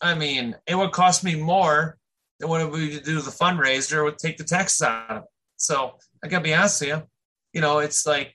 I 0.00 0.14
mean, 0.14 0.56
it 0.66 0.74
would 0.74 0.92
cost 0.92 1.24
me 1.24 1.34
more 1.36 1.98
than 2.38 2.48
what 2.48 2.58
to 2.58 3.00
do 3.00 3.20
the 3.20 3.30
fundraiser. 3.30 4.04
Would 4.04 4.18
take 4.18 4.36
the 4.36 4.44
taxes 4.44 4.82
out 4.82 5.10
of 5.10 5.22
it. 5.22 5.28
So 5.56 5.98
I 6.22 6.28
gotta 6.28 6.44
be 6.44 6.54
honest 6.54 6.80
with 6.80 6.90
you. 6.90 7.02
You 7.52 7.60
know, 7.60 7.78
it's 7.78 8.06
like 8.06 8.34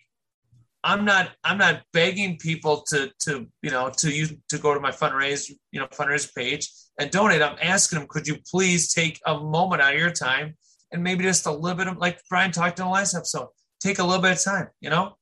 I'm 0.84 1.04
not 1.04 1.32
I'm 1.44 1.58
not 1.58 1.82
begging 1.92 2.38
people 2.38 2.84
to 2.90 3.12
to 3.22 3.48
you 3.62 3.70
know 3.70 3.92
to 3.98 4.10
use 4.10 4.34
to 4.50 4.58
go 4.58 4.74
to 4.74 4.80
my 4.80 4.92
fundraise 4.92 5.52
you 5.72 5.80
know 5.80 5.88
fundraiser 5.88 6.34
page 6.34 6.70
and 6.98 7.12
donate. 7.12 7.42
I'm 7.42 7.58
asking 7.62 8.00
them, 8.00 8.08
could 8.08 8.28
you 8.28 8.38
please 8.50 8.94
take 8.94 9.20
a 9.26 9.38
moment 9.38 9.82
out 9.82 9.94
of 9.94 10.00
your 10.00 10.12
time 10.12 10.56
and 10.92 11.04
maybe 11.04 11.24
just 11.24 11.46
a 11.46 11.52
little 11.52 11.78
bit 11.78 11.88
of 11.88 11.98
like 11.98 12.22
Brian 12.30 12.52
talked 12.52 12.80
in 12.80 12.86
the 12.86 12.92
last 12.92 13.16
episode, 13.16 13.48
take 13.80 14.00
a 14.00 14.04
little 14.04 14.22
bit 14.22 14.34
of 14.34 14.44
time. 14.44 14.68
You 14.80 14.90
know, 14.90 15.18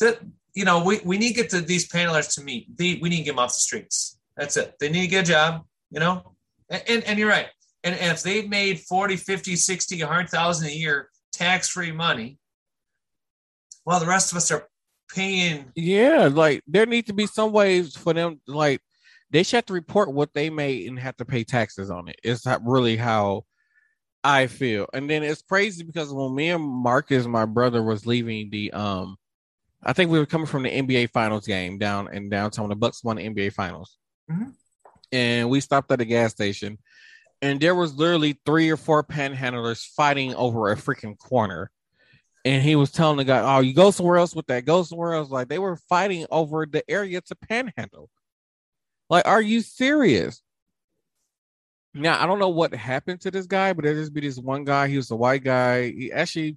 that 0.00 0.20
you 0.54 0.64
know 0.64 0.82
we, 0.82 1.00
we 1.04 1.18
need 1.18 1.34
to 1.34 1.34
get 1.34 1.50
to 1.50 1.60
these 1.60 1.88
panelists 1.88 2.34
to 2.34 2.42
meet. 2.42 2.68
We 2.78 2.94
need 2.94 3.18
to 3.18 3.22
get 3.22 3.32
them 3.32 3.38
off 3.38 3.54
the 3.54 3.60
streets. 3.60 4.18
That's 4.36 4.56
it. 4.56 4.74
They 4.80 4.90
need 4.90 5.02
to 5.02 5.08
get 5.08 5.28
a 5.28 5.32
job. 5.32 5.62
You 5.90 6.00
know, 6.00 6.34
and 6.68 6.82
and, 6.88 7.04
and 7.04 7.18
you're 7.18 7.28
right. 7.28 7.48
And, 7.82 7.94
and 7.94 8.12
if 8.12 8.22
they've 8.22 8.48
made 8.48 8.80
40, 8.80 9.16
50, 9.16 9.56
60, 9.56 10.02
100,000 10.02 10.68
a 10.68 10.70
year 10.70 11.08
tax 11.32 11.68
free 11.68 11.92
money, 11.92 12.38
well, 13.86 14.00
the 14.00 14.06
rest 14.06 14.32
of 14.32 14.36
us 14.36 14.50
are 14.50 14.68
paying. 15.14 15.72
Yeah, 15.74 16.28
like 16.32 16.62
there 16.66 16.86
need 16.86 17.06
to 17.06 17.12
be 17.12 17.26
some 17.26 17.52
ways 17.52 17.96
for 17.96 18.12
them, 18.12 18.40
like 18.46 18.80
they 19.30 19.42
should 19.42 19.56
have 19.58 19.66
to 19.66 19.72
report 19.72 20.12
what 20.12 20.34
they 20.34 20.50
made 20.50 20.88
and 20.88 20.98
have 20.98 21.16
to 21.18 21.24
pay 21.24 21.44
taxes 21.44 21.90
on 21.90 22.08
it. 22.08 22.16
It's 22.22 22.44
not 22.44 22.64
really 22.64 22.96
how 22.96 23.44
I 24.24 24.46
feel. 24.48 24.86
And 24.92 25.08
then 25.08 25.22
it's 25.22 25.42
crazy 25.42 25.84
because 25.84 26.12
when 26.12 26.34
me 26.34 26.50
and 26.50 26.62
Marcus, 26.62 27.26
my 27.26 27.46
brother, 27.46 27.82
was 27.82 28.06
leaving 28.06 28.50
the 28.50 28.72
um, 28.72 29.16
I 29.82 29.92
think 29.92 30.10
we 30.10 30.18
were 30.18 30.26
coming 30.26 30.46
from 30.46 30.64
the 30.64 30.70
NBA 30.70 31.10
Finals 31.10 31.46
game 31.46 31.78
down 31.78 32.12
in 32.12 32.28
downtown. 32.28 32.68
The 32.68 32.76
Bucks 32.76 33.02
won 33.02 33.16
the 33.16 33.28
NBA 33.28 33.52
Finals, 33.52 33.96
mm-hmm. 34.30 34.50
and 35.12 35.48
we 35.48 35.60
stopped 35.60 35.90
at 35.90 36.02
a 36.02 36.04
gas 36.04 36.32
station, 36.32 36.78
and 37.40 37.60
there 37.60 37.74
was 37.74 37.94
literally 37.96 38.38
three 38.44 38.68
or 38.68 38.76
four 38.76 39.02
panhandlers 39.02 39.86
fighting 39.86 40.34
over 40.34 40.70
a 40.70 40.76
freaking 40.76 41.16
corner 41.18 41.70
and 42.44 42.62
he 42.62 42.76
was 42.76 42.90
telling 42.90 43.18
the 43.18 43.24
guy, 43.24 43.56
"Oh, 43.56 43.60
you 43.60 43.74
go 43.74 43.90
somewhere 43.90 44.16
else 44.16 44.34
with 44.34 44.46
that. 44.46 44.64
Go 44.64 44.82
somewhere 44.82 45.14
else." 45.14 45.30
Like 45.30 45.48
they 45.48 45.58
were 45.58 45.76
fighting 45.76 46.26
over 46.30 46.66
the 46.66 46.88
area 46.90 47.20
to 47.20 47.34
panhandle. 47.34 48.08
Like, 49.10 49.26
are 49.26 49.42
you 49.42 49.60
serious? 49.60 50.42
Now 51.94 52.22
I 52.22 52.26
don't 52.26 52.38
know 52.38 52.48
what 52.48 52.74
happened 52.74 53.20
to 53.22 53.30
this 53.30 53.46
guy, 53.46 53.72
but 53.72 53.84
there 53.84 53.94
just 53.94 54.14
be 54.14 54.20
this 54.20 54.38
one 54.38 54.64
guy. 54.64 54.88
He 54.88 54.96
was 54.96 55.10
a 55.10 55.16
white 55.16 55.44
guy. 55.44 55.90
He 55.90 56.12
actually 56.12 56.56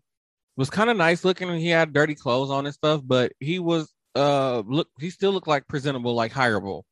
was 0.56 0.70
kind 0.70 0.90
of 0.90 0.98
nice 0.98 1.25
looking, 1.25 1.50
and 1.50 1.60
he 1.60 1.70
had 1.70 1.94
dirty 1.94 2.16
clothes 2.16 2.52
on 2.52 2.66
and 2.66 2.75
stuff. 2.75 3.02
But 3.04 3.34
he 3.40 3.60
was 3.60 3.92
uh 4.16 4.63
look, 4.66 4.88
he 5.00 5.10
still 5.10 5.32
looked 5.32 5.48
like 5.48 5.68
presentable, 5.68 6.13
like 6.13 6.32
hireable. 6.32 6.84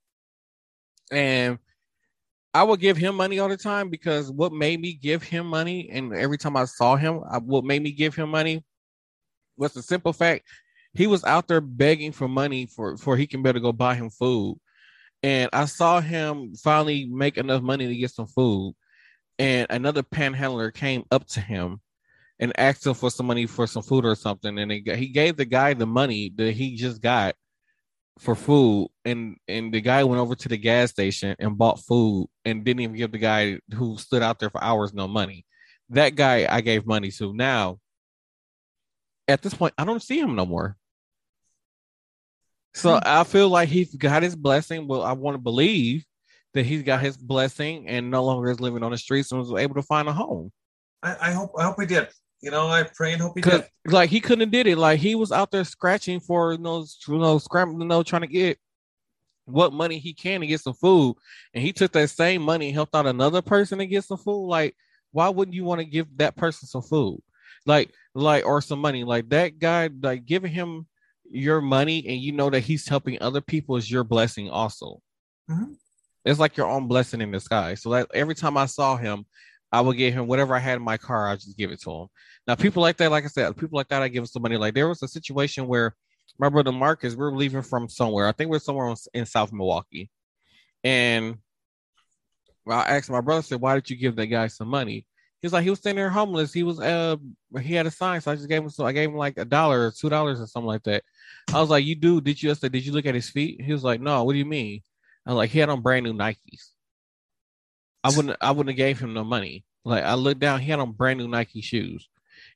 And 1.12 1.60
I 2.53 2.63
would 2.63 2.79
give 2.81 2.98
him 2.98 3.15
money 3.15 3.39
all 3.39 3.50
the 3.50 3.57
time 3.57 3.89
because 3.89 4.31
what 4.31 4.51
made 4.51 4.81
me 4.81 4.93
give 4.93 5.24
him 5.24 5.48
money, 5.48 5.89
and 5.91 6.13
every 6.13 6.38
time 6.38 6.57
I 6.57 6.65
saw 6.65 6.95
him, 6.98 7.21
I, 7.29 7.38
what 7.38 7.63
made 7.63 7.81
me 7.81 7.91
give 7.91 8.15
him 8.15 8.29
money 8.29 8.63
was 9.58 9.74
the 9.74 9.81
simple 9.81 10.13
fact 10.13 10.48
he 10.93 11.08
was 11.08 11.24
out 11.24 11.48
there 11.48 11.62
begging 11.62 12.12
for 12.12 12.27
money 12.27 12.65
for 12.65 12.98
for 12.98 13.15
he 13.15 13.27
can 13.27 13.41
better 13.41 13.60
go 13.60 13.72
buy 13.72 13.96
him 13.96 14.10
food. 14.10 14.60
And 15.24 15.50
I 15.53 15.65
saw 15.65 16.01
him 16.01 16.55
finally 16.55 17.05
make 17.05 17.38
enough 17.38 17.62
money 17.62 17.88
to 17.88 17.96
get 17.96 18.12
some 18.12 18.27
food. 18.27 18.75
And 19.38 19.67
another 19.70 20.03
panhandler 20.03 20.72
came 20.72 21.03
up 21.12 21.27
to 21.29 21.41
him 21.41 21.79
and 22.39 22.60
asked 22.60 22.86
him 22.86 22.96
for 22.96 23.12
some 23.12 23.27
money 23.27 23.46
for 23.46 23.67
some 23.67 23.84
food 23.84 24.03
or 24.03 24.15
something, 24.15 24.58
and 24.58 24.72
he, 24.72 24.84
he 24.96 25.08
gave 25.08 25.38
the 25.38 25.46
guy 25.46 25.75
the 25.75 25.86
money 25.86 26.34
that 26.36 26.53
he 26.53 26.75
just 26.75 27.00
got 27.00 27.36
for 28.20 28.36
food, 28.36 28.89
and 29.05 29.38
and 29.48 29.74
the 29.74 29.79
guy 29.79 30.03
went 30.03 30.20
over 30.20 30.36
to 30.36 30.50
the 30.50 30.58
gas 30.58 30.89
station 30.89 31.36
and 31.39 31.58
bought 31.58 31.79
food 31.79 32.27
and 32.43 32.63
didn't 32.63 32.81
even 32.81 32.96
give 32.96 33.12
the 33.12 33.20
guy 33.20 33.60
who 33.74 33.98
stood 33.98 34.24
out 34.24 34.39
there 34.39 34.50
for 34.50 34.63
hours 34.63 34.93
no 34.93 35.08
money. 35.08 35.46
That 35.89 36.15
guy 36.15 36.48
I 36.50 36.62
gave 36.62 36.86
money 36.86 37.12
to. 37.12 37.34
Now, 37.34 37.79
at 39.27 39.41
this 39.41 39.53
point, 39.53 39.73
I 39.77 39.85
don't 39.85 40.01
see 40.01 40.19
him 40.19 40.35
no 40.35 40.45
more. 40.45 40.77
So 42.73 42.93
hmm. 42.93 42.99
I 43.03 43.23
feel 43.23 43.49
like 43.49 43.69
he's 43.69 43.93
got 43.95 44.23
his 44.23 44.35
blessing. 44.35 44.87
Well, 44.87 45.03
I 45.03 45.13
want 45.13 45.35
to 45.35 45.41
believe 45.41 46.05
that 46.53 46.65
he's 46.65 46.83
got 46.83 47.01
his 47.01 47.17
blessing 47.17 47.87
and 47.87 48.11
no 48.11 48.23
longer 48.23 48.49
is 48.49 48.59
living 48.59 48.83
on 48.83 48.91
the 48.91 48.97
streets 48.97 49.31
and 49.31 49.39
was 49.39 49.53
able 49.53 49.75
to 49.75 49.83
find 49.83 50.07
a 50.07 50.13
home. 50.13 50.51
I, 51.03 51.15
I 51.21 51.31
hope 51.31 51.51
I 51.57 51.63
hope 51.63 51.79
he 51.79 51.87
did. 51.87 52.07
You 52.41 52.51
know, 52.51 52.67
I 52.67 52.83
pray 52.83 53.13
and 53.13 53.21
hope 53.21 53.33
he 53.35 53.41
did. 53.41 53.65
Like 53.85 54.09
he 54.09 54.19
couldn't 54.19 54.41
have 54.41 54.51
did 54.51 54.67
it. 54.67 54.77
Like 54.77 54.99
he 54.99 55.15
was 55.15 55.31
out 55.31 55.51
there 55.51 55.63
scratching 55.63 56.19
for 56.19 56.53
you 56.53 56.59
know, 56.59 56.85
you 57.07 57.17
know, 57.17 57.37
scrambling, 57.37 57.81
you 57.81 57.87
know, 57.87 58.03
trying 58.03 58.23
to 58.23 58.27
get 58.27 58.57
what 59.45 59.73
money 59.73 59.97
he 59.99 60.13
can 60.13 60.41
to 60.41 60.47
get 60.47 60.61
some 60.61 60.73
food, 60.73 61.15
and 61.53 61.63
he 61.63 61.73
took 61.73 61.91
that 61.91 62.09
same 62.09 62.41
money 62.41 62.67
and 62.67 62.75
helped 62.75 62.95
out 62.95 63.05
another 63.05 63.41
person 63.41 63.79
to 63.79 63.85
get 63.85 64.03
some 64.03 64.17
food. 64.17 64.47
Like, 64.47 64.75
why 65.11 65.29
wouldn't 65.29 65.55
you 65.55 65.63
want 65.63 65.79
to 65.79 65.85
give 65.85 66.07
that 66.17 66.35
person 66.35 66.67
some 66.67 66.81
food, 66.81 67.21
like, 67.65 67.91
like 68.13 68.45
or 68.45 68.61
some 68.61 68.79
money? 68.79 69.03
Like 69.03 69.29
that 69.29 69.59
guy, 69.59 69.89
like 70.01 70.25
giving 70.25 70.51
him 70.51 70.87
your 71.29 71.61
money 71.61 72.05
and 72.07 72.19
you 72.19 72.31
know 72.31 72.49
that 72.49 72.61
he's 72.61 72.87
helping 72.87 73.21
other 73.21 73.41
people 73.41 73.77
is 73.77 73.89
your 73.89 74.03
blessing 74.03 74.49
also. 74.49 75.01
Mm-hmm. 75.49 75.73
It's 76.25 76.39
like 76.39 76.57
your 76.57 76.67
own 76.67 76.87
blessing 76.87 77.21
in 77.21 77.31
the 77.31 77.39
sky. 77.39 77.75
So 77.75 77.89
that 77.91 78.07
every 78.13 78.35
time 78.35 78.57
I 78.57 78.65
saw 78.65 78.95
him, 78.95 79.25
I 79.71 79.81
would 79.81 79.97
give 79.97 80.13
him 80.13 80.27
whatever 80.27 80.53
I 80.53 80.59
had 80.59 80.75
in 80.75 80.83
my 80.83 80.97
car. 80.97 81.29
I 81.29 81.35
just 81.35 81.57
give 81.57 81.71
it 81.71 81.81
to 81.81 81.91
him. 81.91 82.07
Now, 82.45 82.55
people 82.55 82.81
like 82.81 82.97
that, 82.97 83.09
like 83.09 83.23
I 83.23 83.27
said, 83.27 83.55
people 83.55 83.77
like 83.77 83.87
that, 83.87 84.01
I 84.01 84.09
give 84.09 84.23
them 84.23 84.27
some 84.27 84.41
money. 84.41 84.57
Like 84.57 84.73
there 84.73 84.89
was 84.89 85.01
a 85.01 85.07
situation 85.07 85.67
where 85.67 85.95
my 86.37 86.49
brother 86.49 86.71
Marcus, 86.71 87.15
we 87.15 87.23
are 87.23 87.31
leaving 87.31 87.61
from 87.61 87.87
somewhere. 87.87 88.27
I 88.27 88.33
think 88.33 88.49
we're 88.49 88.59
somewhere 88.59 88.93
in 89.13 89.25
South 89.25 89.51
Milwaukee, 89.51 90.09
and 90.83 91.37
I 92.67 92.97
asked 92.97 93.09
my 93.09 93.21
brother, 93.21 93.41
said, 93.41 93.61
"Why 93.61 93.75
did 93.75 93.89
you 93.89 93.95
give 93.95 94.15
that 94.15 94.27
guy 94.27 94.47
some 94.47 94.67
money?" 94.67 95.05
He's 95.41 95.53
like, 95.53 95.63
he 95.63 95.69
was 95.71 95.79
standing 95.79 96.01
there 96.01 96.10
homeless. 96.10 96.53
He 96.53 96.62
was, 96.62 96.79
uh, 96.79 97.15
he 97.62 97.74
had 97.74 97.88
a 97.88 97.91
sign, 97.91 98.21
so 98.21 98.31
I 98.31 98.36
just 98.36 98.48
gave 98.48 98.62
him. 98.62 98.69
So 98.69 98.86
I 98.86 98.91
gave 98.91 99.10
him 99.10 99.15
like 99.15 99.38
a 99.38 99.45
dollar 99.45 99.88
or 99.88 99.91
two 99.91 100.10
dollars 100.10 100.39
or 100.39 100.45
something 100.45 100.67
like 100.67 100.83
that. 100.83 101.03
I 101.51 101.60
was 101.60 101.69
like, 101.69 101.83
"You 101.83 101.95
do? 101.95 102.21
Did 102.21 102.41
you?" 102.41 102.51
I 102.51 102.53
said, 102.53 102.71
"Did 102.71 102.86
you 102.86 102.91
look 102.91 103.07
at 103.07 103.15
his 103.15 103.29
feet?" 103.29 103.62
He 103.62 103.74
was 103.74 103.83
like, 103.83 104.01
"No." 104.01 104.24
What 104.24 104.33
do 104.33 104.39
you 104.39 104.45
mean? 104.45 104.81
I 105.25 105.31
was 105.31 105.38
like, 105.38 105.50
"He 105.50 105.60
had 105.60 105.69
on 105.69 105.81
brand 105.81 106.05
new 106.05 106.13
Nikes." 106.13 106.69
I 108.03 108.10
wouldn't, 108.15 108.38
I 108.39 108.51
wouldn't 108.51 108.69
have 108.69 108.77
gave 108.77 109.00
him 109.00 109.13
no 109.13 109.24
money. 109.24 109.65
Like 109.83 110.03
I 110.03 110.13
looked 110.13 110.39
down, 110.39 110.60
he 110.60 110.69
had 110.69 110.79
on 110.79 110.91
brand 110.91 111.19
new 111.19 111.27
Nike 111.27 111.62
shoes. 111.62 112.07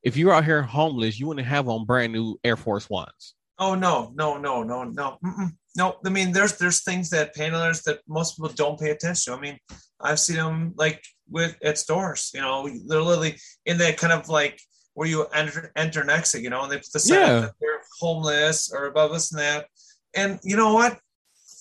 If 0.04 0.18
you're 0.18 0.34
out 0.34 0.46
here 0.46 0.62
homeless, 0.62 1.20
you 1.20 1.27
wouldn't 1.27 1.48
have 1.48 1.68
on 1.68 1.86
brand 1.86 2.13
new 2.13 2.39
Air 2.44 2.58
Force 2.58 2.89
Ones. 2.89 3.34
Oh 3.58 3.74
no, 3.74 4.12
no, 4.15 4.38
no, 4.38 4.63
no, 4.63 4.84
no, 4.84 5.18
Mm-mm. 5.24 5.56
No. 5.75 5.98
I 6.05 6.10
mean, 6.10 6.32
there's 6.32 6.58
there's 6.58 6.84
things 6.84 7.10
that 7.12 7.36
panelers 7.36 7.84
that 7.84 8.00
most 8.08 8.38
people 8.38 8.50
don't 8.50 8.79
pay 8.79 8.91
attention. 8.91 9.34
to. 9.34 9.38
I 9.38 9.41
mean, 9.41 9.60
I've 10.01 10.20
seen 10.20 10.38
them 10.38 10.74
like 10.75 11.03
with 11.29 11.55
at 11.63 11.77
stores. 11.77 12.32
You 12.34 12.41
know, 12.41 12.70
they're 12.88 13.01
literally 13.01 13.38
in 13.65 13.77
that 13.79 13.98
kind 13.98 14.13
of 14.13 14.29
like 14.29 14.60
where 14.94 15.08
you 15.08 15.25
enter 15.34 15.72
enter 15.75 16.01
and 16.01 16.12
exit. 16.12 16.41
You 16.41 16.50
know, 16.50 16.63
and 16.63 16.72
they 16.72 16.77
put 16.77 16.91
the 16.94 17.00
sign 17.00 17.20
yeah. 17.20 17.39
that 17.41 17.53
they're 17.60 17.82
homeless 18.00 18.72
or 18.72 18.86
above 18.86 19.12
this 19.12 19.32
and 19.32 19.41
that. 19.41 19.67
And 20.13 20.39
you 20.44 20.55
know 20.55 20.74
what? 20.74 21.00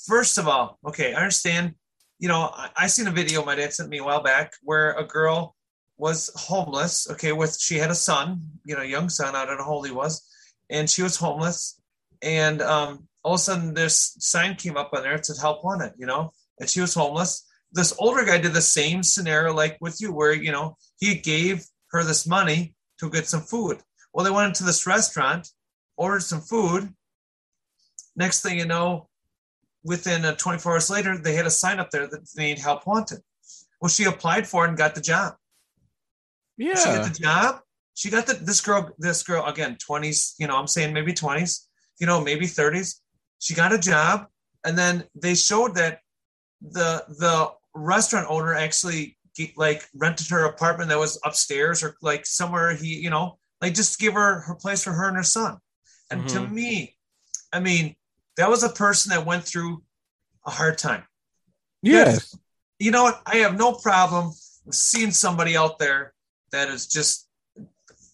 First 0.06 0.38
of 0.38 0.48
all, 0.48 0.78
okay, 0.86 1.14
I 1.14 1.20
understand 1.20 1.74
you 2.18 2.28
know, 2.28 2.50
I, 2.54 2.70
I 2.76 2.86
seen 2.86 3.06
a 3.06 3.10
video 3.10 3.44
my 3.44 3.54
dad 3.54 3.72
sent 3.72 3.90
me 3.90 3.98
a 3.98 4.04
while 4.04 4.22
back 4.22 4.54
where 4.62 4.92
a 4.92 5.04
girl 5.04 5.54
was 5.96 6.30
homeless. 6.36 7.10
Okay, 7.10 7.32
with 7.32 7.58
she 7.60 7.76
had 7.76 7.90
a 7.90 7.94
son, 7.94 8.40
you 8.64 8.74
know, 8.74 8.82
young 8.82 9.08
son. 9.08 9.34
I 9.34 9.44
don't 9.44 9.58
know 9.58 9.64
how 9.64 9.72
old 9.72 9.86
he 9.86 9.92
was, 9.92 10.26
and 10.70 10.88
she 10.88 11.02
was 11.02 11.16
homeless. 11.16 11.80
And 12.22 12.62
um, 12.62 13.06
all 13.24 13.34
of 13.34 13.40
a 13.40 13.42
sudden, 13.42 13.74
this 13.74 14.16
sign 14.18 14.54
came 14.54 14.76
up 14.76 14.90
on 14.92 15.02
there. 15.02 15.14
It 15.14 15.26
said 15.26 15.36
"Help 15.40 15.64
Wanted," 15.64 15.94
you 15.98 16.06
know, 16.06 16.32
and 16.60 16.68
she 16.68 16.80
was 16.80 16.94
homeless. 16.94 17.46
This 17.72 17.94
older 17.98 18.24
guy 18.24 18.38
did 18.38 18.52
the 18.52 18.60
same 18.60 19.02
scenario 19.02 19.52
like 19.52 19.78
with 19.80 20.00
you, 20.00 20.12
where 20.12 20.32
you 20.32 20.52
know 20.52 20.76
he 21.00 21.16
gave 21.16 21.64
her 21.90 22.04
this 22.04 22.26
money 22.26 22.74
to 23.00 23.10
get 23.10 23.26
some 23.26 23.40
food. 23.40 23.78
Well, 24.12 24.24
they 24.24 24.30
went 24.30 24.48
into 24.48 24.64
this 24.64 24.86
restaurant, 24.86 25.48
ordered 25.96 26.22
some 26.22 26.40
food. 26.40 26.92
Next 28.14 28.42
thing 28.42 28.58
you 28.58 28.66
know, 28.66 29.08
within 29.82 30.24
uh, 30.24 30.36
24 30.36 30.72
hours 30.72 30.90
later, 30.90 31.18
they 31.18 31.34
had 31.34 31.46
a 31.46 31.50
sign 31.50 31.80
up 31.80 31.90
there 31.90 32.06
that 32.06 32.28
they 32.36 32.44
need 32.44 32.58
help 32.58 32.86
wanted. 32.86 33.20
Well, 33.80 33.88
she 33.88 34.04
applied 34.04 34.46
for 34.46 34.64
it 34.64 34.68
and 34.68 34.78
got 34.78 34.94
the 34.94 35.00
job. 35.00 35.34
Yeah. 36.56 36.76
She 36.76 36.84
got 36.84 37.12
the 37.12 37.18
job. 37.18 37.60
She 37.94 38.10
got 38.10 38.26
the, 38.26 38.34
this 38.34 38.60
girl, 38.60 38.90
this 38.98 39.22
girl, 39.22 39.44
again, 39.46 39.76
20s, 39.76 40.34
you 40.38 40.46
know, 40.46 40.56
I'm 40.56 40.66
saying 40.66 40.92
maybe 40.92 41.12
20s, 41.12 41.66
you 42.00 42.06
know, 42.06 42.20
maybe 42.20 42.46
30s. 42.46 43.00
She 43.38 43.54
got 43.54 43.72
a 43.72 43.78
job. 43.78 44.26
And 44.64 44.78
then 44.78 45.04
they 45.14 45.34
showed 45.34 45.74
that 45.74 46.00
the, 46.62 47.04
the 47.08 47.50
restaurant 47.74 48.26
owner 48.30 48.54
actually 48.54 49.18
like 49.56 49.82
rented 49.94 50.28
her 50.28 50.44
apartment 50.44 50.88
that 50.90 50.98
was 50.98 51.20
upstairs 51.24 51.82
or 51.82 51.96
like 52.00 52.24
somewhere 52.24 52.74
he, 52.74 53.00
you 53.00 53.10
know, 53.10 53.38
like 53.60 53.74
just 53.74 53.98
give 53.98 54.14
her 54.14 54.40
her 54.40 54.54
place 54.54 54.84
for 54.84 54.92
her 54.92 55.08
and 55.08 55.16
her 55.16 55.22
son. 55.22 55.58
And 56.10 56.22
mm-hmm. 56.22 56.44
to 56.44 56.48
me, 56.48 56.96
I 57.52 57.60
mean, 57.60 57.96
that 58.36 58.48
was 58.48 58.62
a 58.62 58.68
person 58.68 59.10
that 59.10 59.26
went 59.26 59.44
through 59.44 59.82
a 60.46 60.50
hard 60.50 60.78
time. 60.78 61.04
Yes. 61.82 62.36
You 62.78 62.90
know 62.90 63.04
what? 63.04 63.22
I 63.26 63.36
have 63.38 63.58
no 63.58 63.72
problem 63.72 64.32
seeing 64.70 65.10
somebody 65.10 65.56
out 65.56 65.78
there 65.78 66.14
that 66.52 66.68
is 66.68 66.86
just, 66.86 67.23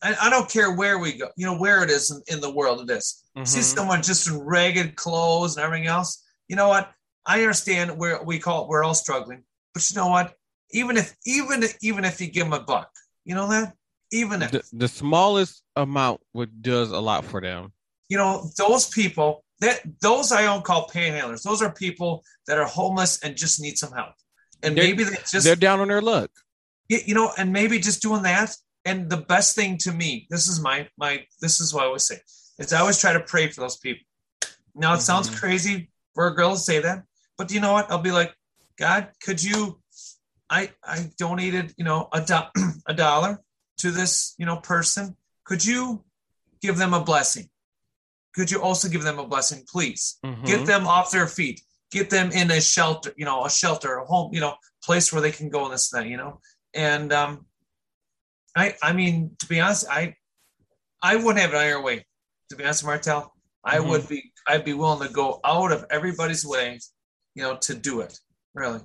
I, 0.02 0.16
I 0.22 0.30
don't 0.30 0.48
care 0.48 0.74
where 0.74 0.98
we 0.98 1.12
go, 1.18 1.28
you 1.36 1.46
know, 1.46 1.56
where 1.56 1.82
it 1.84 1.90
is 1.90 2.10
in, 2.10 2.34
in 2.34 2.40
the 2.40 2.52
world 2.52 2.88
it 2.88 2.96
is. 2.96 3.24
Mm-hmm. 3.36 3.44
See 3.44 3.62
someone 3.62 4.02
just 4.02 4.28
in 4.28 4.38
ragged 4.38 4.96
clothes 4.96 5.56
and 5.56 5.64
everything 5.64 5.88
else. 5.88 6.24
You 6.48 6.56
know 6.56 6.68
what? 6.68 6.90
I 7.26 7.40
understand 7.40 7.98
where 7.98 8.22
we 8.22 8.38
call 8.38 8.62
it, 8.62 8.68
we're 8.68 8.82
all 8.82 8.94
struggling. 8.94 9.44
But 9.74 9.88
you 9.90 9.96
know 9.96 10.08
what? 10.08 10.34
Even 10.72 10.96
if, 10.96 11.14
even, 11.26 11.64
even 11.82 12.04
if 12.04 12.20
you 12.20 12.28
give 12.28 12.44
them 12.44 12.52
a 12.52 12.60
buck, 12.60 12.90
you 13.24 13.34
know 13.34 13.48
that? 13.48 13.74
Even 14.12 14.42
if 14.42 14.50
the, 14.50 14.62
the 14.72 14.88
smallest 14.88 15.62
amount 15.76 16.20
would 16.32 16.62
does 16.62 16.90
a 16.90 16.98
lot 16.98 17.24
for 17.24 17.40
them. 17.40 17.72
You 18.08 18.16
know, 18.16 18.50
those 18.58 18.88
people 18.88 19.44
that 19.60 19.80
those 20.00 20.32
I 20.32 20.42
don't 20.42 20.64
call 20.64 20.88
panhandlers. 20.88 21.42
Those 21.42 21.62
are 21.62 21.72
people 21.72 22.24
that 22.46 22.58
are 22.58 22.66
homeless 22.66 23.22
and 23.22 23.36
just 23.36 23.60
need 23.60 23.78
some 23.78 23.92
help. 23.92 24.14
And 24.62 24.76
they're, 24.76 24.84
maybe 24.84 25.04
they 25.04 25.16
just 25.30 25.44
they're 25.44 25.54
down 25.54 25.80
on 25.80 25.88
their 25.88 26.02
luck. 26.02 26.30
You 26.88 27.14
know, 27.14 27.30
and 27.38 27.52
maybe 27.52 27.78
just 27.78 28.02
doing 28.02 28.22
that. 28.22 28.56
And 28.84 29.10
the 29.10 29.18
best 29.18 29.54
thing 29.54 29.76
to 29.78 29.92
me, 29.92 30.26
this 30.30 30.48
is 30.48 30.60
my 30.60 30.88
my 30.96 31.24
this 31.40 31.60
is 31.60 31.74
what 31.74 31.84
I 31.84 31.86
always 31.86 32.04
say, 32.04 32.18
is 32.58 32.72
I 32.72 32.80
always 32.80 33.00
try 33.00 33.12
to 33.12 33.20
pray 33.20 33.48
for 33.48 33.60
those 33.60 33.76
people. 33.76 34.04
Now 34.74 34.92
it 34.92 34.96
mm-hmm. 34.96 35.02
sounds 35.02 35.30
crazy 35.30 35.90
for 36.14 36.26
a 36.26 36.34
girl 36.34 36.52
to 36.52 36.58
say 36.58 36.80
that, 36.80 37.04
but 37.36 37.50
you 37.52 37.60
know 37.60 37.72
what? 37.72 37.90
I'll 37.90 37.98
be 37.98 38.12
like, 38.12 38.34
God, 38.78 39.08
could 39.22 39.42
you? 39.42 39.80
I 40.48 40.70
I 40.82 41.10
donated, 41.18 41.74
you 41.76 41.84
know, 41.84 42.08
a 42.12 42.20
do- 42.20 42.62
a 42.86 42.94
dollar 42.94 43.40
to 43.78 43.90
this, 43.90 44.34
you 44.38 44.46
know, 44.46 44.56
person. 44.56 45.16
Could 45.44 45.64
you 45.64 46.04
give 46.60 46.78
them 46.78 46.94
a 46.94 47.02
blessing? 47.02 47.50
could 48.34 48.50
you 48.50 48.62
also 48.62 48.88
give 48.88 49.02
them 49.02 49.18
a 49.18 49.26
blessing, 49.26 49.64
please? 49.68 50.18
Mm-hmm. 50.24 50.44
Get 50.44 50.66
them 50.66 50.86
off 50.86 51.10
their 51.10 51.26
feet. 51.26 51.62
Get 51.90 52.10
them 52.10 52.30
in 52.30 52.50
a 52.50 52.60
shelter, 52.60 53.12
you 53.16 53.24
know, 53.24 53.44
a 53.44 53.50
shelter, 53.50 53.96
a 53.96 54.04
home, 54.04 54.32
you 54.32 54.40
know, 54.40 54.54
place 54.82 55.12
where 55.12 55.20
they 55.20 55.32
can 55.32 55.48
go 55.48 55.64
in 55.66 55.72
this 55.72 55.90
thing, 55.90 56.10
you 56.10 56.16
know. 56.16 56.40
And 56.72 57.12
um, 57.12 57.46
I, 58.56 58.74
I 58.82 58.92
mean, 58.92 59.36
to 59.38 59.46
be 59.46 59.60
honest, 59.60 59.86
I, 59.90 60.14
I 61.02 61.16
wouldn't 61.16 61.38
have 61.38 61.54
it 61.54 61.56
either 61.56 61.80
way. 61.82 62.04
To 62.50 62.56
be 62.56 62.64
honest, 62.64 62.84
Martel, 62.84 63.32
I 63.64 63.76
mm-hmm. 63.76 63.88
would 63.90 64.08
be, 64.08 64.32
I'd 64.48 64.64
be 64.64 64.74
willing 64.74 65.06
to 65.06 65.12
go 65.12 65.40
out 65.44 65.72
of 65.72 65.84
everybody's 65.90 66.44
way, 66.44 66.78
you 67.34 67.42
know, 67.42 67.56
to 67.58 67.74
do 67.74 68.00
it. 68.00 68.18
Really. 68.54 68.80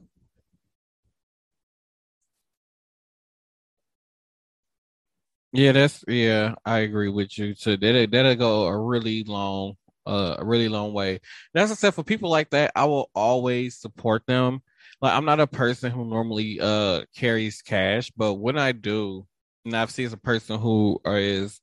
Yeah, 5.51 5.71
that's 5.71 6.03
yeah, 6.07 6.55
I 6.65 6.79
agree 6.79 7.07
with 7.07 7.37
you. 7.37 7.55
So 7.55 7.77
that 7.77 8.09
that'll 8.11 8.35
go 8.35 8.65
a 8.65 8.77
really 8.77 9.23
long, 9.23 9.75
uh, 10.05 10.35
a 10.37 10.45
really 10.45 10.67
long 10.67 10.91
way. 10.91 11.21
That's 11.53 11.71
I 11.71 11.75
said, 11.75 11.93
for 11.93 12.03
people 12.03 12.29
like 12.29 12.49
that, 12.49 12.73
I 12.75 12.83
will 12.83 13.09
always 13.15 13.77
support 13.77 14.23
them. 14.27 14.59
Like 15.01 15.13
I'm 15.13 15.23
not 15.23 15.39
a 15.39 15.47
person 15.47 15.91
who 15.91 16.05
normally 16.05 16.59
uh 16.59 17.03
carries 17.15 17.61
cash, 17.61 18.11
but 18.17 18.33
when 18.33 18.57
I 18.57 18.73
do, 18.73 19.25
and 19.65 19.75
I've 19.75 19.91
seen 19.91 20.11
a 20.11 20.17
person 20.17 20.59
who 20.59 20.99
is 21.05 21.59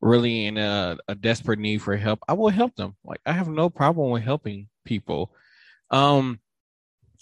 really 0.00 0.46
in 0.46 0.58
a, 0.58 0.98
a 1.08 1.14
desperate 1.14 1.58
need 1.58 1.78
for 1.78 1.96
help, 1.96 2.20
I 2.28 2.34
will 2.34 2.48
help 2.48 2.74
them. 2.76 2.96
Like 3.04 3.20
I 3.24 3.32
have 3.32 3.48
no 3.48 3.70
problem 3.70 4.10
with 4.10 4.22
helping 4.22 4.68
people. 4.84 5.32
Um, 5.90 6.40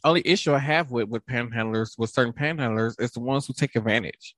only 0.03 0.23
issue 0.25 0.53
I 0.53 0.59
have 0.59 0.91
with 0.91 1.09
with 1.09 1.25
panhandlers, 1.27 1.99
with 1.99 2.11
certain 2.11 2.33
panhandlers, 2.33 3.01
is 3.01 3.13
the 3.13 3.21
ones 3.21 3.47
who 3.47 3.55
take 3.55 3.77
advantage 3.77 4.35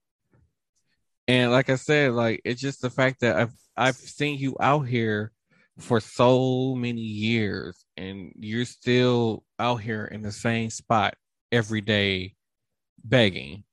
and 1.27 1.51
like 1.51 1.69
I 1.69 1.75
said, 1.75 2.13
like 2.13 2.41
it's 2.45 2.61
just 2.61 2.81
the 2.81 2.89
fact 2.89 3.19
that 3.21 3.35
I've 3.35 3.53
I've 3.75 3.95
seen 3.95 4.39
you 4.39 4.55
out 4.59 4.87
here 4.87 5.31
for 5.77 5.99
so 5.99 6.73
many 6.73 7.01
years 7.01 7.85
and 7.97 8.31
you're 8.35 8.65
still 8.65 9.43
out 9.59 9.77
here 9.77 10.05
in 10.05 10.21
the 10.21 10.31
same 10.31 10.69
spot 10.69 11.15
every 11.51 11.81
day 11.81 12.35
begging. 13.03 13.63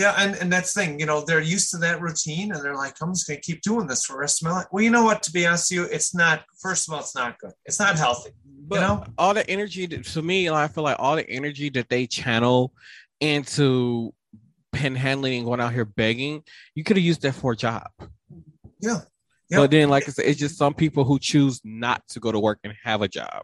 Yeah, 0.00 0.14
and, 0.16 0.34
and 0.36 0.50
that's 0.50 0.72
the 0.72 0.80
thing, 0.80 0.98
you 0.98 1.04
know, 1.04 1.20
they're 1.20 1.42
used 1.42 1.70
to 1.72 1.76
that 1.78 2.00
routine 2.00 2.52
and 2.52 2.64
they're 2.64 2.74
like, 2.74 2.94
I'm 3.02 3.12
just 3.12 3.28
gonna 3.28 3.38
keep 3.38 3.60
doing 3.60 3.86
this 3.86 4.06
for 4.06 4.14
the 4.14 4.20
rest 4.20 4.42
of 4.42 4.48
my 4.48 4.54
life. 4.56 4.66
Well, 4.72 4.82
you 4.82 4.88
know 4.88 5.04
what, 5.04 5.22
to 5.24 5.30
be 5.30 5.46
honest 5.46 5.70
with 5.70 5.76
you, 5.76 5.84
it's 5.94 6.14
not 6.14 6.42
first 6.58 6.88
of 6.88 6.94
all, 6.94 7.00
it's 7.00 7.14
not 7.14 7.38
good. 7.38 7.52
It's 7.66 7.78
not 7.78 7.98
healthy. 7.98 8.30
But 8.66 8.76
you 8.76 8.80
know? 8.80 9.04
all 9.18 9.34
the 9.34 9.48
energy 9.50 9.84
that, 9.84 10.04
to 10.04 10.22
me, 10.22 10.48
I 10.48 10.68
feel 10.68 10.84
like 10.84 10.96
all 10.98 11.16
the 11.16 11.28
energy 11.28 11.68
that 11.70 11.90
they 11.90 12.06
channel 12.06 12.72
into 13.20 14.14
panhandling 14.72 15.36
and 15.36 15.44
going 15.44 15.60
out 15.60 15.74
here 15.74 15.84
begging, 15.84 16.44
you 16.74 16.82
could 16.82 16.96
have 16.96 17.04
used 17.04 17.20
that 17.20 17.34
for 17.34 17.52
a 17.52 17.56
job. 17.56 17.86
Yeah. 18.80 19.02
But 19.50 19.70
then, 19.70 19.90
like 19.90 20.08
I 20.08 20.12
said, 20.12 20.24
it's 20.26 20.38
just 20.38 20.56
some 20.56 20.72
people 20.72 21.04
who 21.04 21.18
choose 21.18 21.60
not 21.62 22.06
to 22.08 22.20
go 22.20 22.32
to 22.32 22.38
work 22.38 22.60
and 22.64 22.72
have 22.84 23.02
a 23.02 23.08
job. 23.08 23.42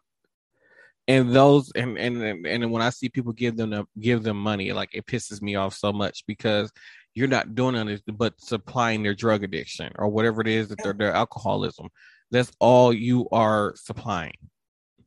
And 1.08 1.32
those 1.32 1.70
and 1.76 1.96
and 1.98 2.46
and 2.46 2.70
when 2.70 2.82
I 2.82 2.90
see 2.90 3.08
people 3.08 3.32
give 3.32 3.56
them 3.56 3.86
give 4.00 4.22
them 4.24 4.36
money, 4.36 4.72
like 4.72 4.90
it 4.92 5.06
pisses 5.06 5.40
me 5.40 5.54
off 5.54 5.74
so 5.74 5.92
much 5.92 6.24
because 6.26 6.72
you're 7.14 7.28
not 7.28 7.54
doing 7.54 7.76
anything 7.76 8.16
but 8.16 8.40
supplying 8.40 9.02
their 9.02 9.14
drug 9.14 9.44
addiction 9.44 9.92
or 9.96 10.08
whatever 10.08 10.40
it 10.40 10.48
is 10.48 10.68
that 10.68 10.82
their 10.82 10.92
their 10.92 11.12
alcoholism. 11.12 11.88
That's 12.32 12.50
all 12.58 12.92
you 12.92 13.28
are 13.30 13.74
supplying. 13.76 14.34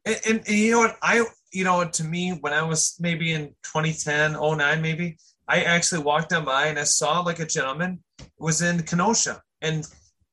And, 0.06 0.20
and, 0.26 0.38
and, 0.48 0.58
you 0.58 0.72
know 0.72 0.80
what? 0.80 0.98
I 1.02 1.26
you 1.52 1.66
know 1.66 1.84
to 1.84 2.04
me 2.04 2.32
when 2.32 2.54
I 2.54 2.62
was 2.62 2.96
maybe 3.00 3.34
in 3.34 3.48
2010, 3.64 4.34
09 4.34 4.82
maybe, 4.82 5.18
I 5.50 5.64
actually 5.64 6.02
walked 6.02 6.30
down 6.30 6.46
by 6.46 6.68
and 6.68 6.80
I 6.80 6.84
saw 6.84 7.20
like 7.20 7.40
a 7.40 7.46
gentleman 7.46 8.02
was 8.38 8.62
in 8.62 8.84
Kenosha 8.84 9.42
and 9.62 9.86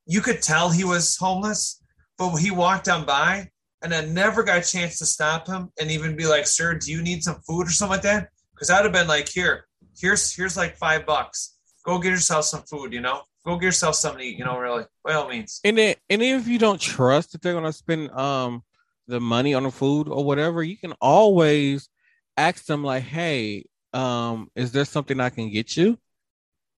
you 0.06 0.20
could 0.20 0.40
tell 0.40 0.70
he 0.70 0.84
was 0.84 1.16
homeless, 1.16 1.82
but 2.16 2.36
he 2.36 2.50
walked 2.52 2.84
down 2.84 3.04
by 3.04 3.50
and 3.86 3.94
I 3.94 4.04
never 4.04 4.42
got 4.42 4.58
a 4.58 4.68
chance 4.68 4.98
to 4.98 5.06
stop 5.06 5.46
him 5.46 5.70
and 5.80 5.92
even 5.92 6.16
be 6.16 6.26
like, 6.26 6.46
"Sir, 6.46 6.74
do 6.74 6.90
you 6.90 7.02
need 7.02 7.22
some 7.22 7.40
food 7.46 7.68
or 7.68 7.70
something 7.70 7.92
like 7.92 8.02
that?" 8.02 8.30
Because 8.52 8.68
I'd 8.68 8.84
have 8.84 8.92
been 8.92 9.06
like, 9.06 9.28
"Here, 9.28 9.66
here's 9.96 10.34
here's 10.34 10.56
like 10.56 10.76
five 10.76 11.06
bucks. 11.06 11.56
Go 11.84 12.00
get 12.00 12.10
yourself 12.10 12.46
some 12.46 12.62
food. 12.62 12.92
You 12.92 13.00
know, 13.00 13.22
go 13.44 13.56
get 13.56 13.66
yourself 13.66 13.94
something 13.94 14.18
to 14.18 14.26
eat. 14.26 14.38
You 14.38 14.44
know, 14.44 14.58
really, 14.58 14.84
by 15.04 15.14
all 15.14 15.28
means." 15.28 15.60
And 15.64 15.78
then, 15.78 15.94
and 16.10 16.20
if 16.20 16.48
you 16.48 16.58
don't 16.58 16.80
trust 16.80 17.32
that 17.32 17.42
they're 17.42 17.54
gonna 17.54 17.72
spend 17.72 18.10
um 18.10 18.64
the 19.06 19.20
money 19.20 19.54
on 19.54 19.62
the 19.62 19.70
food 19.70 20.08
or 20.08 20.24
whatever, 20.24 20.64
you 20.64 20.76
can 20.76 20.92
always 21.00 21.88
ask 22.36 22.66
them 22.66 22.82
like, 22.82 23.04
"Hey, 23.04 23.66
um, 23.92 24.50
is 24.56 24.72
there 24.72 24.84
something 24.84 25.20
I 25.20 25.30
can 25.30 25.50
get 25.50 25.76
you?" 25.76 25.96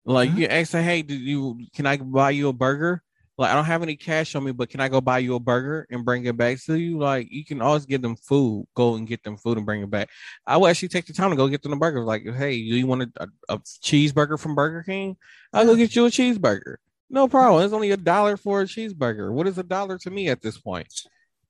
Like 0.04 0.28
mm-hmm. 0.28 0.40
you 0.40 0.46
ask 0.48 0.72
them, 0.72 0.84
"Hey, 0.84 1.00
do 1.00 1.14
you 1.14 1.66
can 1.74 1.86
I 1.86 1.96
buy 1.96 2.32
you 2.32 2.48
a 2.48 2.52
burger?" 2.52 3.02
Like 3.38 3.50
I 3.50 3.54
don't 3.54 3.64
have 3.64 3.82
any 3.82 3.94
cash 3.94 4.34
on 4.34 4.44
me, 4.44 4.50
but 4.50 4.68
can 4.68 4.80
I 4.80 4.88
go 4.88 5.00
buy 5.00 5.18
you 5.18 5.36
a 5.36 5.40
burger 5.40 5.86
and 5.90 6.04
bring 6.04 6.26
it 6.26 6.36
back 6.36 6.58
to 6.64 6.74
you? 6.74 6.98
Like 6.98 7.28
you 7.30 7.44
can 7.44 7.62
always 7.62 7.86
give 7.86 8.02
them 8.02 8.16
food, 8.16 8.66
go 8.74 8.96
and 8.96 9.06
get 9.06 9.22
them 9.22 9.36
food 9.36 9.56
and 9.56 9.64
bring 9.64 9.82
it 9.82 9.90
back. 9.90 10.10
I 10.44 10.56
will 10.56 10.66
actually 10.66 10.88
take 10.88 11.06
the 11.06 11.12
time 11.12 11.30
to 11.30 11.36
go 11.36 11.46
get 11.46 11.62
them 11.62 11.70
the 11.70 11.76
burger. 11.76 12.04
Like, 12.04 12.24
hey, 12.24 12.54
you 12.54 12.86
want 12.86 13.02
a, 13.02 13.10
a, 13.16 13.54
a 13.54 13.58
cheeseburger 13.58 14.38
from 14.38 14.56
Burger 14.56 14.82
King? 14.82 15.16
I'll 15.52 15.64
go 15.64 15.76
get 15.76 15.94
you 15.94 16.06
a 16.06 16.10
cheeseburger. 16.10 16.76
No 17.08 17.28
problem. 17.28 17.64
It's 17.64 17.72
only 17.72 17.92
a 17.92 17.96
dollar 17.96 18.36
for 18.36 18.62
a 18.62 18.64
cheeseburger. 18.64 19.32
What 19.32 19.46
is 19.46 19.56
a 19.56 19.62
dollar 19.62 19.98
to 19.98 20.10
me 20.10 20.28
at 20.28 20.42
this 20.42 20.58
point? 20.58 20.92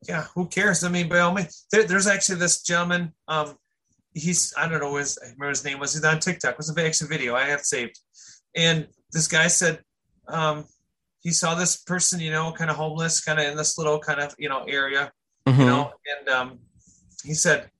Yeah, 0.06 0.26
who 0.34 0.46
cares? 0.46 0.84
I 0.84 0.90
mean, 0.90 1.08
by 1.08 1.20
all 1.20 1.34
means, 1.34 1.66
there, 1.72 1.84
there's 1.84 2.06
actually 2.06 2.38
this 2.38 2.62
gentleman. 2.62 3.12
Um, 3.26 3.56
he's 4.14 4.52
I 4.56 4.68
don't 4.68 4.80
know 4.80 4.96
his 4.96 5.18
I 5.20 5.26
remember 5.26 5.48
his 5.48 5.64
name 5.64 5.80
was. 5.80 5.94
He's 5.94 6.04
on 6.04 6.20
TikTok. 6.20 6.52
It 6.52 6.58
was 6.58 6.76
a 6.76 6.86
actually 6.86 7.08
video 7.08 7.34
I 7.34 7.44
have 7.44 7.62
saved, 7.62 7.98
and 8.54 8.86
this 9.10 9.26
guy 9.26 9.48
said, 9.48 9.80
um, 10.28 10.66
he 11.20 11.30
saw 11.30 11.54
this 11.54 11.76
person, 11.76 12.20
you 12.20 12.30
know, 12.30 12.52
kind 12.52 12.70
of 12.70 12.76
homeless, 12.76 13.20
kind 13.20 13.38
of 13.38 13.46
in 13.46 13.56
this 13.56 13.78
little 13.78 13.98
kind 13.98 14.20
of 14.20 14.34
you 14.38 14.48
know 14.48 14.64
area, 14.64 15.12
mm-hmm. 15.46 15.60
you 15.60 15.66
know, 15.66 15.92
and 16.18 16.28
um, 16.28 16.58
he 17.24 17.34
said, 17.34 17.70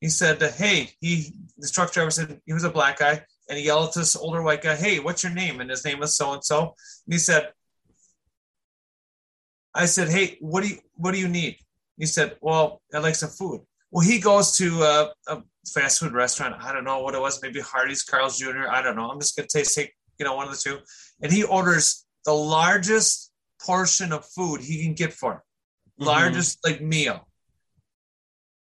he 0.00 0.08
said, 0.08 0.42
hey, 0.42 0.90
he 1.00 1.32
the 1.58 1.68
truck 1.68 1.92
driver 1.92 2.10
said 2.10 2.40
he 2.44 2.52
was 2.52 2.64
a 2.64 2.70
black 2.70 2.98
guy, 2.98 3.22
and 3.48 3.58
he 3.58 3.64
yelled 3.64 3.92
to 3.92 4.00
this 4.00 4.16
older 4.16 4.42
white 4.42 4.62
guy, 4.62 4.76
hey, 4.76 4.98
what's 4.98 5.22
your 5.22 5.32
name? 5.32 5.60
And 5.60 5.70
his 5.70 5.84
name 5.84 6.00
was 6.00 6.16
so 6.16 6.32
and 6.32 6.44
so, 6.44 6.74
and 7.06 7.12
he 7.12 7.18
said, 7.18 7.52
I 9.74 9.86
said, 9.86 10.08
hey, 10.08 10.36
what 10.40 10.62
do 10.62 10.68
you 10.68 10.78
what 10.94 11.12
do 11.12 11.20
you 11.20 11.28
need? 11.28 11.56
He 11.96 12.06
said, 12.06 12.36
well, 12.40 12.82
I'd 12.92 13.02
like 13.02 13.14
some 13.14 13.30
food. 13.30 13.62
Well, 13.90 14.06
he 14.06 14.18
goes 14.18 14.56
to 14.56 14.82
a, 14.82 15.12
a 15.28 15.42
fast 15.66 16.00
food 16.00 16.12
restaurant. 16.12 16.56
I 16.58 16.72
don't 16.72 16.84
know 16.84 17.02
what 17.02 17.14
it 17.14 17.20
was, 17.20 17.42
maybe 17.42 17.60
Hardee's, 17.60 18.02
Carl's 18.02 18.38
Jr. 18.38 18.68
I 18.70 18.82
don't 18.82 18.96
know. 18.96 19.10
I'm 19.10 19.20
just 19.20 19.36
gonna 19.36 19.48
taste 19.48 19.74
take 19.74 19.94
you 20.18 20.24
know 20.24 20.34
one 20.34 20.48
of 20.48 20.52
the 20.52 20.60
two, 20.60 20.78
and 21.22 21.32
he 21.32 21.44
orders 21.44 22.04
the 22.24 22.34
largest 22.34 23.32
portion 23.60 24.12
of 24.12 24.24
food 24.24 24.60
he 24.60 24.82
can 24.82 24.94
get 24.94 25.12
for 25.12 25.32
him. 25.32 25.38
Mm-hmm. 25.38 26.04
Largest 26.04 26.58
like 26.64 26.80
meal. 26.80 27.28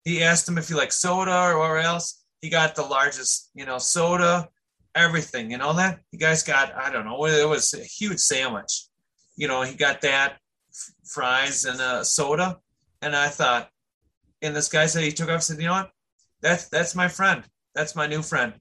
He 0.04 0.22
asked 0.22 0.48
him 0.48 0.58
if 0.58 0.68
he 0.68 0.74
liked 0.74 0.92
soda 0.92 1.52
or 1.52 1.78
else. 1.78 2.24
He 2.40 2.50
got 2.50 2.74
the 2.74 2.82
largest, 2.82 3.50
you 3.54 3.66
know, 3.66 3.78
soda, 3.78 4.48
everything, 4.94 5.52
and 5.52 5.62
all 5.62 5.74
that. 5.74 6.00
You 6.12 6.18
guys 6.18 6.42
got, 6.42 6.74
I 6.74 6.90
don't 6.90 7.04
know, 7.04 7.26
it 7.26 7.48
was 7.48 7.74
a 7.74 7.82
huge 7.82 8.18
sandwich. 8.18 8.86
You 9.36 9.48
know, 9.48 9.62
he 9.62 9.74
got 9.74 10.00
that, 10.02 10.38
fries 11.04 11.64
and 11.64 11.80
a 11.80 12.04
soda. 12.04 12.58
And 13.02 13.14
I 13.14 13.28
thought, 13.28 13.68
and 14.42 14.54
this 14.54 14.68
guy 14.68 14.86
said 14.86 15.02
he 15.02 15.12
took 15.12 15.30
off, 15.30 15.42
said, 15.42 15.58
you 15.58 15.66
know 15.66 15.72
what? 15.72 15.90
That's 16.40 16.68
that's 16.68 16.94
my 16.94 17.08
friend. 17.08 17.42
That's 17.74 17.96
my 17.96 18.06
new 18.06 18.22
friend. 18.22 18.54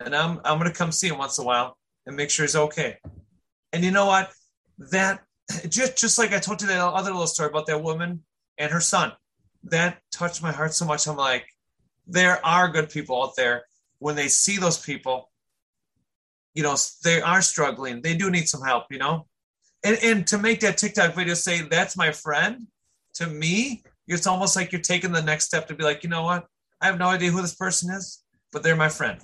And 0.00 0.14
I'm 0.14 0.40
I'm 0.44 0.58
gonna 0.58 0.72
come 0.72 0.92
see 0.92 1.08
him 1.08 1.18
once 1.18 1.38
in 1.38 1.44
a 1.44 1.46
while 1.46 1.76
and 2.06 2.16
make 2.16 2.30
sure 2.30 2.44
he's 2.44 2.56
okay. 2.56 2.98
And 3.72 3.84
you 3.84 3.90
know 3.90 4.06
what? 4.06 4.32
That 4.90 5.22
just 5.68 5.98
just 5.98 6.18
like 6.18 6.32
I 6.32 6.38
told 6.38 6.60
you 6.60 6.68
that 6.68 6.80
other 6.80 7.10
little 7.10 7.26
story 7.26 7.50
about 7.50 7.66
that 7.66 7.82
woman 7.82 8.22
and 8.58 8.70
her 8.70 8.80
son, 8.80 9.12
that 9.64 9.98
touched 10.12 10.42
my 10.42 10.52
heart 10.52 10.74
so 10.74 10.84
much. 10.84 11.06
I'm 11.06 11.16
like, 11.16 11.46
there 12.06 12.44
are 12.44 12.68
good 12.68 12.90
people 12.90 13.22
out 13.22 13.36
there. 13.36 13.64
When 13.98 14.16
they 14.16 14.28
see 14.28 14.56
those 14.56 14.78
people, 14.78 15.30
you 16.54 16.62
know, 16.62 16.76
they 17.04 17.20
are 17.20 17.42
struggling. 17.42 18.02
They 18.02 18.16
do 18.16 18.30
need 18.30 18.48
some 18.48 18.62
help, 18.62 18.84
you 18.90 18.98
know. 18.98 19.26
And 19.84 19.98
and 20.02 20.26
to 20.28 20.38
make 20.38 20.60
that 20.60 20.78
TikTok 20.78 21.14
video 21.14 21.34
say 21.34 21.62
that's 21.62 21.96
my 21.96 22.12
friend, 22.12 22.66
to 23.14 23.26
me, 23.26 23.82
it's 24.06 24.26
almost 24.26 24.56
like 24.56 24.72
you're 24.72 24.80
taking 24.80 25.12
the 25.12 25.22
next 25.22 25.46
step 25.46 25.68
to 25.68 25.74
be 25.74 25.84
like, 25.84 26.02
you 26.02 26.10
know 26.10 26.22
what? 26.22 26.46
I 26.80 26.86
have 26.86 26.98
no 26.98 27.08
idea 27.08 27.30
who 27.30 27.42
this 27.42 27.54
person 27.54 27.90
is, 27.90 28.22
but 28.52 28.62
they're 28.62 28.76
my 28.76 28.88
friend. 28.88 29.20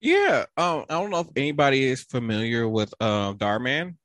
Yeah, 0.00 0.44
um, 0.56 0.84
I 0.88 0.94
don't 0.94 1.10
know 1.10 1.20
if 1.20 1.28
anybody 1.34 1.84
is 1.84 2.02
familiar 2.04 2.68
with 2.68 2.94
uh, 3.00 3.32
Dhar 3.34 3.60
Um, 3.66 3.96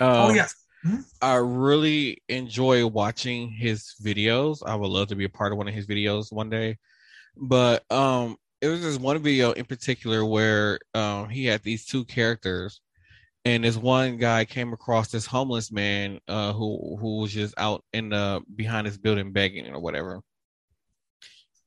oh 0.00 0.32
yes, 0.34 0.54
mm-hmm. 0.84 1.00
I 1.22 1.36
really 1.36 2.22
enjoy 2.28 2.86
watching 2.86 3.50
his 3.50 3.94
videos. 4.02 4.58
I 4.66 4.74
would 4.74 4.90
love 4.90 5.08
to 5.08 5.16
be 5.16 5.24
a 5.24 5.28
part 5.28 5.52
of 5.52 5.58
one 5.58 5.68
of 5.68 5.74
his 5.74 5.86
videos 5.86 6.32
one 6.32 6.50
day. 6.50 6.78
But 7.36 7.84
um, 7.92 8.36
it 8.60 8.66
was 8.66 8.82
this 8.82 8.98
one 8.98 9.22
video 9.22 9.52
in 9.52 9.64
particular 9.64 10.24
where 10.24 10.80
um, 10.92 11.28
he 11.28 11.44
had 11.44 11.62
these 11.62 11.86
two 11.86 12.04
characters, 12.04 12.80
and 13.44 13.62
this 13.62 13.76
one 13.76 14.16
guy 14.16 14.44
came 14.44 14.72
across 14.72 15.12
this 15.12 15.26
homeless 15.26 15.70
man 15.70 16.18
uh, 16.26 16.52
who 16.52 16.96
who 17.00 17.20
was 17.20 17.32
just 17.32 17.54
out 17.58 17.84
in 17.92 18.08
the 18.08 18.42
behind 18.56 18.88
his 18.88 18.98
building 18.98 19.32
begging 19.32 19.72
or 19.72 19.78
whatever 19.78 20.20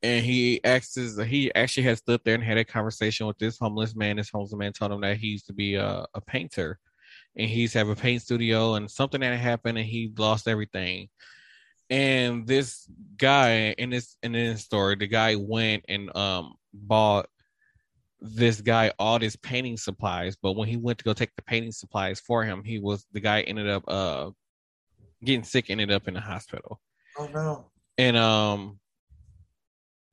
and 0.04 0.26
he 0.26 0.64
asked 0.64 0.96
his, 0.96 1.18
he 1.22 1.54
actually 1.54 1.84
had 1.84 1.98
stood 1.98 2.22
there 2.24 2.36
and 2.36 2.44
had 2.44 2.58
a 2.58 2.66
conversation 2.66 3.28
with 3.28 3.38
this 3.38 3.60
homeless 3.60 3.96
man. 3.96 4.18
This 4.18 4.30
homeless 4.30 4.54
man 4.54 4.74
told 4.74 4.92
him 4.92 5.02
that 5.02 5.18
he 5.18 5.28
used 5.28 5.48
to 5.48 5.54
be 5.54 5.76
a, 5.76 6.06
a 6.14 6.22
painter 6.22 6.80
and 7.36 7.50
he's 7.50 7.74
have 7.74 7.90
a 7.90 7.96
paint 7.96 8.22
studio 8.22 8.76
and 8.76 8.90
something 8.90 9.22
that 9.22 9.38
happened 9.38 9.78
and 9.78 9.88
he 9.88 10.12
lost 10.18 10.48
everything. 10.48 11.10
And 11.90 12.48
this 12.48 12.90
guy 13.18 13.76
in 13.78 13.90
this 13.90 14.16
in 14.24 14.32
this 14.32 14.64
story, 14.64 14.96
the 14.96 15.08
guy 15.08 15.36
went 15.36 15.86
and 15.90 16.16
um 16.16 16.56
bought 16.74 17.28
this 18.22 18.62
guy 18.62 18.92
all 18.98 19.20
his 19.20 19.36
painting 19.36 19.78
supplies, 19.78 20.38
but 20.42 20.54
when 20.54 20.68
he 20.68 20.78
went 20.78 21.00
to 21.00 21.04
go 21.04 21.14
take 21.14 21.36
the 21.36 21.42
painting 21.42 21.72
supplies 21.72 22.20
for 22.20 22.44
him, 22.44 22.64
he 22.64 22.80
was 22.80 23.06
the 23.12 23.20
guy 23.20 23.42
ended 23.42 23.70
up 23.70 23.84
uh 23.88 24.30
getting 25.24 25.44
sick, 25.44 25.70
ended 25.70 25.92
up 25.92 26.08
in 26.08 26.14
the 26.14 26.22
hospital. 26.22 26.80
Oh 27.18 27.28
no. 27.34 27.66
And 27.98 28.16
um 28.16 28.80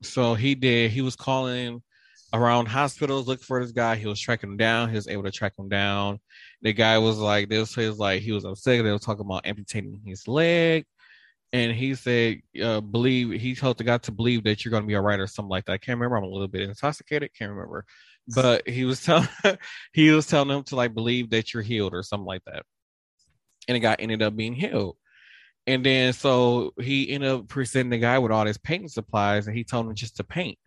so 0.03 0.35
he 0.35 0.55
did. 0.55 0.91
He 0.91 1.03
was 1.03 1.17
calling 1.17 1.83
around 2.33 2.67
hospitals 2.67 3.27
looking 3.27 3.45
for 3.45 3.63
this 3.63 3.73
guy. 3.73 3.97
He 3.97 4.07
was 4.07 4.21
tracking 4.21 4.51
him 4.51 4.57
down. 4.57 4.91
He 4.91 4.97
was 4.97 5.09
able 5.09 5.25
to 5.25 5.31
track 5.31 5.55
him 5.59 5.69
down. 5.69 6.21
The 6.63 6.73
guy 6.73 6.99
was 6.99 7.19
like, 7.19 7.49
this 7.49 7.77
was 7.77 7.99
like 7.99 8.23
he 8.23 8.33
was 8.33 8.45
upset. 8.45 8.85
They 8.85 8.91
were 8.91 8.99
talking 8.99 9.25
about 9.25 9.47
amputating 9.47 10.01
his 10.05 10.29
leg. 10.29 10.85
And 11.53 11.73
he 11.73 11.95
said, 11.95 12.43
uh, 12.63 12.81
believe 12.83 13.41
he 13.41 13.55
told 13.55 13.79
the 13.79 13.85
guy 13.85 13.99
to 13.99 14.13
believe 14.13 14.45
that 14.45 14.65
you're 14.65 14.73
gonna 14.73 14.87
be 14.87 14.97
all 14.97 15.03
right 15.03 15.19
or 15.19 15.27
something 15.27 15.49
like 15.49 15.65
that. 15.65 15.73
I 15.73 15.79
can't 15.79 15.99
remember. 15.99 16.17
I'm 16.17 16.25
a 16.25 16.29
little 16.29 16.49
bit 16.49 16.69
intoxicated, 16.69 17.31
can't 17.37 17.51
remember. 17.51 17.87
But 18.35 18.69
he 18.69 18.85
was 18.85 19.03
telling 19.03 19.29
he 19.95 20.11
was 20.11 20.27
telling 20.27 20.55
him 20.55 20.63
to 20.65 20.77
like 20.77 20.95
believe 20.95 21.31
that 21.31 21.55
you're 21.55 21.63
healed 21.63 21.95
or 21.95 22.03
something 22.03 22.27
like 22.27 22.43
that. 22.45 22.65
And 23.67 23.77
the 23.77 23.81
guy 23.81 23.97
ended 23.99 24.23
up 24.23 24.37
being 24.37 24.55
healed. 24.55 24.97
And 25.69 25.85
then 25.85 26.15
so 26.15 26.73
he 26.81 27.11
ended 27.11 27.31
up 27.31 27.49
presenting 27.49 27.91
the 27.91 27.99
guy 27.99 28.19
with 28.19 28.33
all 28.33 28.47
his 28.47 28.57
painting 28.57 28.89
supplies 28.89 29.47
and 29.47 29.55
he 29.55 29.65
told 29.65 29.87
him 29.87 29.95
just 29.95 30.17
to 30.17 30.25
paint. 30.25 30.59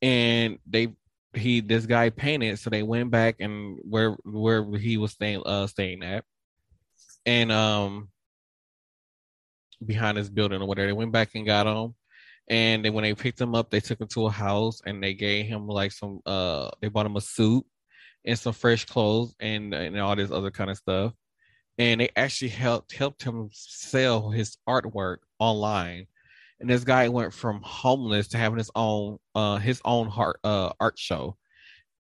And 0.00 0.60
they 0.64 0.94
he 1.34 1.60
this 1.60 1.84
guy 1.84 2.10
painted, 2.10 2.60
so 2.60 2.70
they 2.70 2.84
went 2.84 3.10
back 3.10 3.40
and 3.40 3.76
where 3.82 4.12
where 4.24 4.64
he 4.78 4.98
was 4.98 5.10
staying 5.10 5.42
uh 5.44 5.66
staying 5.66 6.04
at. 6.04 6.22
And 7.26 7.50
um 7.50 8.08
behind 9.84 10.16
his 10.16 10.30
building 10.30 10.62
or 10.62 10.66
whatever, 10.68 10.86
they 10.86 10.92
went 10.92 11.10
back 11.10 11.30
and 11.34 11.44
got 11.44 11.66
him. 11.66 11.96
And 12.48 12.84
then 12.84 12.92
when 12.92 13.02
they 13.02 13.14
picked 13.14 13.40
him 13.40 13.56
up, 13.56 13.68
they 13.68 13.80
took 13.80 14.00
him 14.00 14.06
to 14.12 14.26
a 14.26 14.30
house 14.30 14.80
and 14.86 15.02
they 15.02 15.14
gave 15.14 15.46
him 15.46 15.66
like 15.66 15.90
some 15.90 16.20
uh 16.24 16.70
they 16.80 16.86
bought 16.86 17.06
him 17.06 17.16
a 17.16 17.20
suit 17.20 17.64
and 18.24 18.38
some 18.38 18.52
fresh 18.52 18.84
clothes 18.84 19.34
and 19.40 19.74
and 19.74 19.98
all 19.98 20.14
this 20.14 20.30
other 20.30 20.52
kind 20.52 20.70
of 20.70 20.76
stuff. 20.76 21.14
And 21.78 22.00
they 22.00 22.10
actually 22.16 22.48
helped 22.48 22.94
helped 22.94 23.22
him 23.22 23.50
sell 23.52 24.30
his 24.30 24.56
artwork 24.68 25.18
online. 25.38 26.06
And 26.58 26.70
this 26.70 26.84
guy 26.84 27.08
went 27.08 27.34
from 27.34 27.60
homeless 27.62 28.28
to 28.28 28.38
having 28.38 28.58
his 28.58 28.70
own 28.74 29.18
uh 29.34 29.58
his 29.58 29.80
own 29.84 30.08
heart 30.08 30.40
uh 30.42 30.72
art 30.80 30.98
show 30.98 31.36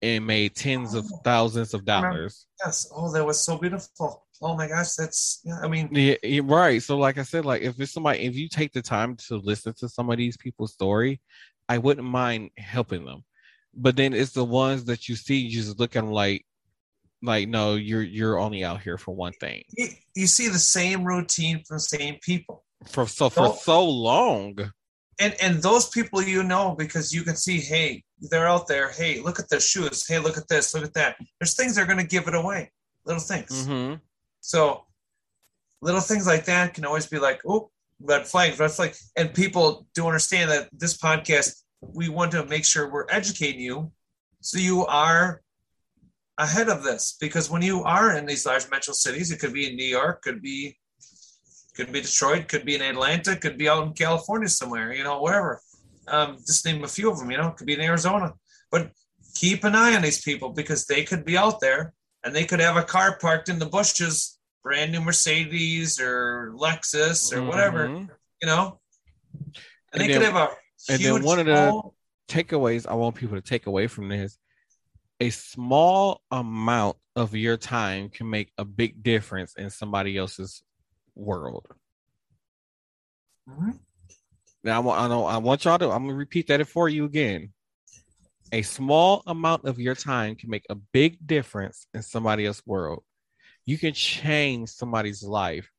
and 0.04 0.26
made 0.26 0.54
tens 0.54 0.94
of 0.94 1.06
thousands 1.24 1.72
of 1.74 1.84
dollars. 1.84 2.46
Yes. 2.64 2.90
Oh, 2.94 3.10
that 3.12 3.24
was 3.24 3.42
so 3.42 3.56
beautiful. 3.56 4.24
Oh 4.42 4.54
my 4.56 4.68
gosh, 4.68 4.92
that's 4.94 5.40
yeah. 5.44 5.58
I 5.62 5.68
mean, 5.68 5.88
Yeah, 5.90 6.16
yeah, 6.22 6.42
right. 6.44 6.82
So, 6.82 6.98
like 6.98 7.16
I 7.18 7.22
said, 7.22 7.44
like 7.46 7.62
if 7.62 7.80
it's 7.80 7.92
somebody, 7.92 8.20
if 8.20 8.36
you 8.36 8.48
take 8.48 8.72
the 8.72 8.82
time 8.82 9.16
to 9.28 9.36
listen 9.36 9.72
to 9.78 9.88
some 9.88 10.10
of 10.10 10.18
these 10.18 10.36
people's 10.36 10.72
story, 10.72 11.20
I 11.68 11.78
wouldn't 11.78 12.06
mind 12.06 12.50
helping 12.58 13.06
them. 13.06 13.24
But 13.74 13.96
then 13.96 14.12
it's 14.12 14.32
the 14.32 14.44
ones 14.44 14.84
that 14.84 15.08
you 15.08 15.16
see, 15.16 15.36
you 15.36 15.62
just 15.62 15.78
look 15.78 15.96
at 15.96 16.02
them 16.02 16.12
like, 16.12 16.44
like 17.24 17.48
no, 17.48 17.74
you're 17.74 18.02
you're 18.02 18.38
only 18.38 18.64
out 18.64 18.80
here 18.82 18.98
for 18.98 19.14
one 19.14 19.32
thing. 19.40 19.62
you, 19.76 19.88
you 20.14 20.26
see 20.26 20.48
the 20.48 20.58
same 20.58 21.04
routine 21.04 21.62
from 21.66 21.76
the 21.76 21.80
same 21.80 22.18
people. 22.22 22.64
For 22.86 23.06
so 23.06 23.30
for 23.30 23.44
Don't- 23.46 23.58
so 23.58 23.84
long, 23.88 24.58
and 25.18 25.34
and 25.40 25.62
those 25.62 25.88
people 25.88 26.22
you 26.22 26.42
know 26.42 26.74
because 26.76 27.12
you 27.12 27.22
can 27.22 27.36
see 27.36 27.58
hey 27.60 28.02
they're 28.20 28.48
out 28.48 28.66
there. 28.68 28.90
Hey 28.90 29.20
look 29.20 29.38
at 29.38 29.48
their 29.48 29.60
shoes. 29.60 30.06
Hey 30.06 30.18
look 30.18 30.36
at 30.36 30.48
this. 30.48 30.74
Look 30.74 30.84
at 30.84 30.94
that. 30.94 31.16
There's 31.40 31.54
things 31.56 31.74
they're 31.74 31.86
going 31.86 31.98
to 31.98 32.06
give 32.06 32.28
it 32.28 32.34
away. 32.34 32.70
Little 33.06 33.22
things. 33.22 33.66
Mhm. 33.66 34.00
so 34.40 34.84
little 35.82 36.00
things 36.00 36.26
like 36.26 36.44
that 36.46 36.72
can 36.74 36.84
always 36.84 37.06
be 37.06 37.18
like 37.18 37.40
oh 37.46 37.70
red 38.00 38.26
flags 38.26 38.58
red 38.58 38.70
flag. 38.70 38.94
And 39.16 39.32
people 39.34 39.86
do 39.94 40.06
understand 40.06 40.50
that 40.50 40.68
this 40.72 40.96
podcast 40.96 41.62
we 41.80 42.08
want 42.08 42.32
to 42.32 42.44
make 42.46 42.64
sure 42.64 42.90
we're 42.90 43.06
educating 43.10 43.60
you 43.60 43.92
so 44.40 44.58
you 44.58 44.86
are 44.86 45.42
ahead 46.38 46.68
of 46.68 46.82
this 46.82 47.16
because 47.20 47.48
when 47.50 47.62
you 47.62 47.82
are 47.84 48.16
in 48.16 48.26
these 48.26 48.44
large 48.46 48.68
metro 48.70 48.92
cities 48.92 49.30
it 49.30 49.38
could 49.38 49.52
be 49.52 49.68
in 49.70 49.76
new 49.76 49.84
york 49.86 50.20
could 50.22 50.42
be 50.42 50.76
could 51.76 51.92
be 51.92 52.00
detroit 52.00 52.48
could 52.48 52.64
be 52.64 52.74
in 52.74 52.82
atlanta 52.82 53.36
could 53.36 53.56
be 53.56 53.68
out 53.68 53.86
in 53.86 53.92
california 53.92 54.48
somewhere 54.48 54.92
you 54.92 55.04
know 55.04 55.20
wherever. 55.22 55.60
Um, 56.06 56.36
just 56.46 56.66
name 56.66 56.84
a 56.84 56.88
few 56.88 57.10
of 57.10 57.18
them 57.18 57.30
you 57.30 57.38
know 57.38 57.50
could 57.52 57.66
be 57.66 57.72
in 57.74 57.80
arizona. 57.80 58.34
But 58.70 58.90
keep 59.34 59.64
an 59.64 59.74
eye 59.74 59.94
on 59.96 60.02
these 60.02 60.20
people 60.22 60.50
because 60.50 60.84
they 60.86 61.02
could 61.02 61.24
be 61.24 61.36
out 61.38 61.60
there 61.60 61.94
and 62.22 62.34
they 62.36 62.44
could 62.44 62.60
have 62.60 62.76
a 62.76 62.82
car 62.82 63.16
parked 63.18 63.48
in 63.48 63.58
the 63.58 63.66
bushes 63.66 64.38
brand 64.62 64.92
new 64.92 65.00
mercedes 65.00 65.98
or 66.00 66.52
lexus 66.56 67.32
or 67.34 67.42
whatever 67.44 67.88
Mhm. 67.88 68.08
you 68.42 68.46
know? 68.46 68.80
And, 69.44 69.56
And 69.92 70.02
they 70.02 70.06
then- 70.08 70.16
could 70.20 70.26
have 70.32 70.36
a 70.36 70.48
and 70.92 71.02
then 71.02 71.22
one 71.22 71.38
of 71.38 71.46
the- 71.46 71.82
takeaways 72.28 72.86
I 72.86 72.94
want 72.94 73.14
people 73.16 73.36
to 73.36 73.42
take 73.42 73.66
away 73.66 73.86
from 73.86 74.08
this 74.08 74.36
a 75.20 75.30
small 75.30 76.22
amount 76.30 76.96
of 77.16 77.34
your 77.34 77.56
time 77.56 78.08
can 78.08 78.28
make 78.28 78.52
a 78.58 78.64
big 78.64 79.02
difference 79.02 79.54
in 79.56 79.70
somebody 79.70 80.16
else's 80.16 80.62
world. 81.14 81.66
Mhm. 83.48 83.78
Now 84.62 84.76
I 84.76 84.78
want 84.80 85.00
I 85.00 85.08
know 85.08 85.24
I 85.26 85.36
want 85.36 85.64
y'all 85.64 85.78
to 85.78 85.90
I'm 85.90 86.06
gonna 86.06 86.14
repeat 86.14 86.48
that 86.48 86.66
for 86.66 86.88
you 86.88 87.04
again. 87.04 87.52
A 88.52 88.62
small 88.62 89.22
amount 89.26 89.64
of 89.64 89.78
your 89.78 89.94
time 89.94 90.36
can 90.36 90.50
make 90.50 90.66
a 90.70 90.74
big 90.74 91.24
difference 91.26 91.86
in 91.94 92.02
somebody 92.02 92.46
else's 92.46 92.66
world. 92.66 93.04
You 93.64 93.78
can 93.78 93.94
change 93.94 94.68
somebody's 94.70 95.22
life 95.22 95.70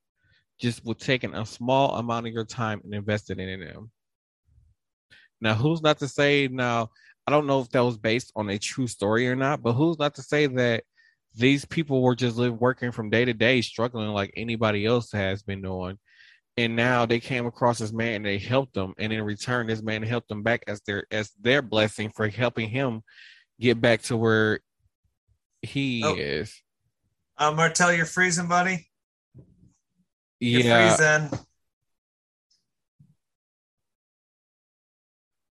just 0.60 0.86
with 0.86 1.00
taking 1.00 1.34
a 1.34 1.45
small 1.45 1.95
amount 1.95 2.28
of 2.28 2.34
your 2.34 2.45
time 2.45 2.82
and 2.84 2.93
investing 2.93 3.39
in 3.39 3.60
them. 3.60 3.91
Now, 5.41 5.54
who's 5.54 5.82
not 5.82 6.00
to 6.00 6.08
say 6.08 6.48
now? 6.48 6.89
I 7.28 7.32
don't 7.32 7.48
know 7.48 7.62
if 7.62 7.70
that 7.70 7.84
was 7.84 7.98
based 7.98 8.32
on 8.36 8.50
a 8.50 8.60
true 8.60 8.88
story 8.88 9.28
or 9.28 9.36
not, 9.36 9.64
but 9.64 9.74
who's 9.74 9.98
not 9.98 10.16
to 10.16 10.22
say 10.22 10.46
that 10.48 10.84
these 11.34 11.66
people 11.66 12.02
were 12.02 12.16
just 12.16 12.38
live 12.38 12.60
working 12.62 12.92
from 12.92 13.10
day 13.10 13.26
to 13.26 13.34
day, 13.34 13.62
struggling 13.62 14.10
like 14.10 14.32
anybody 14.38 14.86
else 14.86 15.12
has 15.12 15.42
been 15.44 15.62
doing, 15.62 15.98
and 16.56 16.76
now 16.76 17.06
they 17.06 17.20
came 17.20 17.46
across 17.46 17.80
this 17.80 17.92
man 17.92 18.16
and 18.18 18.26
they 18.26 18.38
helped 18.38 18.74
them, 18.74 18.94
and 18.98 19.12
in 19.12 19.22
return, 19.24 19.68
this 19.68 19.82
man 19.82 20.04
helped 20.04 20.30
them 20.30 20.44
back 20.44 20.64
as 20.68 20.82
their 20.82 21.06
as 21.12 21.32
their 21.42 21.62
blessing 21.62 22.12
for 22.16 22.28
helping 22.28 22.70
him 22.70 23.02
get 23.60 23.82
back 23.82 24.02
to 24.04 24.16
where 24.16 24.60
he 25.62 26.04
Oh. 26.06 26.16
is. 26.16 26.62
uh, 27.38 27.52
martel 27.52 27.92
you're 27.92 28.06
freezing 28.06 28.48
buddy 28.48 28.88
you're 30.40 30.62
Yeah. 30.62 30.96
freezing 30.96 31.45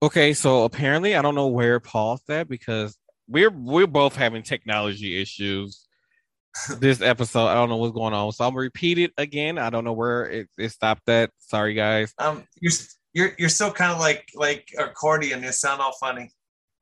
Okay, 0.02 0.32
so 0.32 0.64
apparently 0.64 1.14
I 1.14 1.20
don't 1.20 1.34
know 1.34 1.48
where 1.48 1.78
Paul's 1.78 2.22
at 2.30 2.48
because 2.48 2.96
we're 3.28 3.50
we're 3.50 3.86
both 3.86 4.16
having 4.16 4.42
technology 4.42 5.20
issues 5.20 5.86
this 6.78 7.02
episode. 7.02 7.48
I 7.48 7.54
don't 7.54 7.68
know 7.68 7.76
what's 7.76 7.94
going 7.94 8.14
on. 8.14 8.32
So 8.32 8.44
I'm 8.44 8.52
gonna 8.52 8.62
repeat 8.62 8.98
it 8.98 9.12
again. 9.18 9.58
I 9.58 9.68
don't 9.68 9.84
know 9.84 9.92
where 9.92 10.24
it, 10.24 10.48
it 10.56 10.70
stopped 10.70 11.08
at. 11.08 11.30
Sorry 11.38 11.74
guys. 11.74 12.14
um 12.18 12.44
you're 12.60 12.72
you're 13.12 13.32
you're 13.38 13.48
still 13.48 13.70
kind 13.72 13.92
of 13.92 13.98
like 13.98 14.28
like 14.34 14.68
accordion 14.78 15.42
you 15.42 15.52
sound 15.52 15.82
all 15.82 15.92
funny 16.00 16.30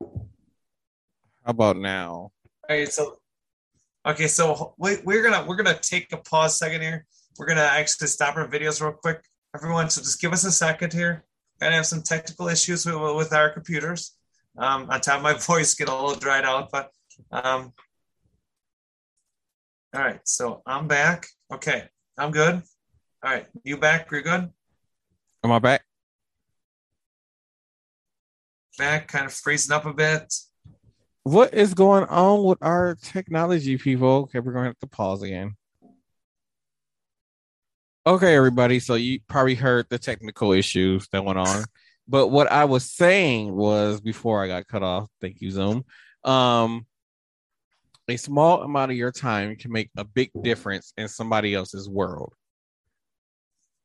How 0.01 0.09
about 1.47 1.77
now? 1.77 2.11
All 2.11 2.31
right, 2.69 2.87
so 2.87 3.17
okay, 4.07 4.27
so 4.27 4.75
we, 4.77 4.97
we're 5.03 5.23
gonna 5.23 5.45
we're 5.45 5.57
gonna 5.57 5.77
take 5.81 6.13
a 6.13 6.17
pause 6.17 6.57
second 6.57 6.81
here. 6.81 7.05
We're 7.37 7.47
gonna 7.47 7.61
actually 7.61 8.07
stop 8.07 8.37
our 8.37 8.47
videos 8.47 8.81
real 8.81 8.93
quick, 8.93 9.23
everyone. 9.53 9.89
So 9.89 10.01
just 10.01 10.21
give 10.21 10.31
us 10.31 10.45
a 10.45 10.51
second 10.51 10.93
here. 10.93 11.25
Gonna 11.59 11.75
have 11.75 11.85
some 11.85 12.01
technical 12.01 12.47
issues 12.47 12.85
with, 12.85 12.95
with 13.15 13.33
our 13.33 13.49
computers. 13.49 14.15
Um, 14.57 14.89
on 14.89 15.01
top 15.01 15.17
of 15.17 15.23
my 15.23 15.33
voice 15.37 15.73
get 15.73 15.89
a 15.89 15.93
little 15.93 16.15
dried 16.15 16.45
out, 16.45 16.69
but 16.71 16.91
um, 17.31 17.73
all 19.93 20.01
right. 20.01 20.19
So 20.23 20.61
I'm 20.65 20.87
back. 20.87 21.27
Okay, 21.51 21.83
I'm 22.17 22.31
good. 22.31 22.61
All 23.23 23.31
right, 23.31 23.47
you 23.63 23.77
back? 23.77 24.09
You're 24.11 24.21
good. 24.21 24.49
Am 25.43 25.51
I 25.51 25.59
back? 25.59 25.83
Back, 28.77 29.09
kind 29.09 29.25
of 29.25 29.33
freezing 29.33 29.75
up 29.75 29.85
a 29.85 29.93
bit. 29.93 30.33
What 31.23 31.53
is 31.53 31.73
going 31.73 32.05
on 32.05 32.43
with 32.45 32.59
our 32.61 32.95
technology, 33.01 33.77
people? 33.77 34.09
Okay, 34.09 34.39
we're 34.39 34.53
gonna 34.53 34.67
have 34.67 34.79
to 34.79 34.87
pause 34.87 35.21
again. 35.21 35.55
Okay, 38.09 38.35
everybody. 38.35 38.79
So 38.79 38.95
you 38.95 39.19
probably 39.27 39.53
heard 39.53 39.85
the 39.87 39.99
technical 39.99 40.51
issues 40.51 41.07
that 41.09 41.23
went 41.23 41.37
on. 41.37 41.63
But 42.07 42.29
what 42.29 42.51
I 42.51 42.65
was 42.65 42.91
saying 42.91 43.55
was 43.55 44.01
before 44.01 44.43
I 44.43 44.47
got 44.47 44.67
cut 44.67 44.81
off, 44.81 45.11
thank 45.21 45.41
you, 45.41 45.51
Zoom. 45.51 45.85
Um, 46.23 46.87
a 48.07 48.17
small 48.17 48.63
amount 48.63 48.89
of 48.89 48.97
your 48.97 49.11
time 49.11 49.55
can 49.57 49.71
make 49.71 49.91
a 49.95 50.03
big 50.03 50.31
difference 50.41 50.91
in 50.97 51.07
somebody 51.07 51.53
else's 51.53 51.87
world. 51.87 52.33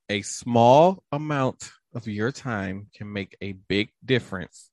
A 0.09 0.23
small 0.23 1.03
amount 1.13 1.71
of 1.95 2.09
your 2.09 2.33
time 2.33 2.87
can 2.95 3.13
make 3.13 3.37
a 3.43 3.53
big 3.53 3.91
difference 4.03 4.71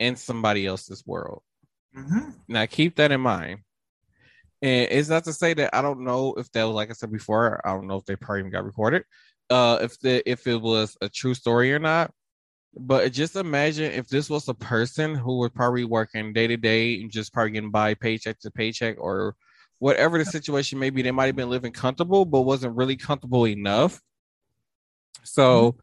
in 0.00 0.16
somebody 0.16 0.66
else's 0.66 1.06
world. 1.06 1.42
hmm 1.94 2.30
Now 2.48 2.66
keep 2.66 2.96
that 2.96 3.12
in 3.12 3.20
mind. 3.20 3.60
And 4.64 4.88
it's 4.90 5.10
not 5.10 5.24
to 5.24 5.32
say 5.34 5.52
that 5.52 5.76
I 5.76 5.82
don't 5.82 6.00
know 6.00 6.32
if 6.38 6.50
that 6.52 6.64
was 6.64 6.74
like 6.74 6.88
I 6.88 6.94
said 6.94 7.12
before, 7.12 7.60
I 7.66 7.74
don't 7.74 7.86
know 7.86 7.96
if 7.96 8.06
they 8.06 8.16
probably 8.16 8.40
even 8.40 8.50
got 8.50 8.64
recorded. 8.64 9.04
Uh 9.50 9.78
if 9.82 10.00
the 10.00 10.28
if 10.28 10.46
it 10.46 10.56
was 10.56 10.96
a 11.02 11.08
true 11.08 11.34
story 11.34 11.72
or 11.74 11.78
not. 11.78 12.10
But 12.74 13.12
just 13.12 13.36
imagine 13.36 13.92
if 13.92 14.08
this 14.08 14.30
was 14.30 14.48
a 14.48 14.54
person 14.54 15.14
who 15.14 15.38
was 15.38 15.50
probably 15.54 15.84
working 15.84 16.32
day 16.32 16.46
to 16.46 16.56
day 16.56 17.00
and 17.00 17.10
just 17.10 17.34
probably 17.34 17.52
getting 17.52 17.70
by 17.70 17.92
paycheck 17.92 18.40
to 18.40 18.50
paycheck 18.50 18.96
or 18.98 19.36
whatever 19.80 20.16
the 20.16 20.24
situation 20.24 20.78
may 20.78 20.88
be, 20.88 21.02
they 21.02 21.10
might 21.10 21.26
have 21.26 21.36
been 21.36 21.50
living 21.50 21.72
comfortable, 21.72 22.24
but 22.24 22.40
wasn't 22.40 22.74
really 22.74 22.96
comfortable 22.96 23.46
enough. 23.46 24.00
So 25.24 25.76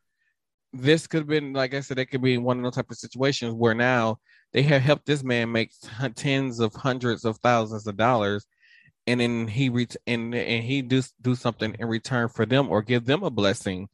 this 0.74 1.06
could 1.06 1.20
have 1.20 1.28
been, 1.28 1.54
like 1.54 1.76
I 1.76 1.82
said, 1.82 2.00
it 2.00 2.08
could 2.08 2.22
be 2.24 2.38
one 2.40 2.58
of 2.58 2.64
those 2.64 2.76
type 2.76 2.90
of 2.90 2.98
situations 2.98 3.54
where 3.54 3.76
now 3.76 4.18
they 4.54 4.64
have 4.64 4.82
helped 4.82 5.06
this 5.06 5.24
man 5.24 5.52
make 5.52 5.72
tens 6.16 6.60
of 6.60 6.74
hundreds 6.74 7.26
of 7.26 7.38
thousands 7.38 7.88
of 7.88 7.96
dollars, 7.96 8.46
and 9.08 9.20
then 9.20 9.48
he 9.48 9.70
ret- 9.70 9.98
and 10.08 10.34
and 10.34 10.64
he 10.64 10.82
do 10.82 11.02
do 11.22 11.36
something 11.36 11.76
in 11.80 11.88
return 11.88 12.30
for 12.30 12.46
them 12.46 12.70
or 12.70 12.82
give 12.82 13.06
them 13.06 13.24
a 13.24 13.30
blessing 13.30 13.90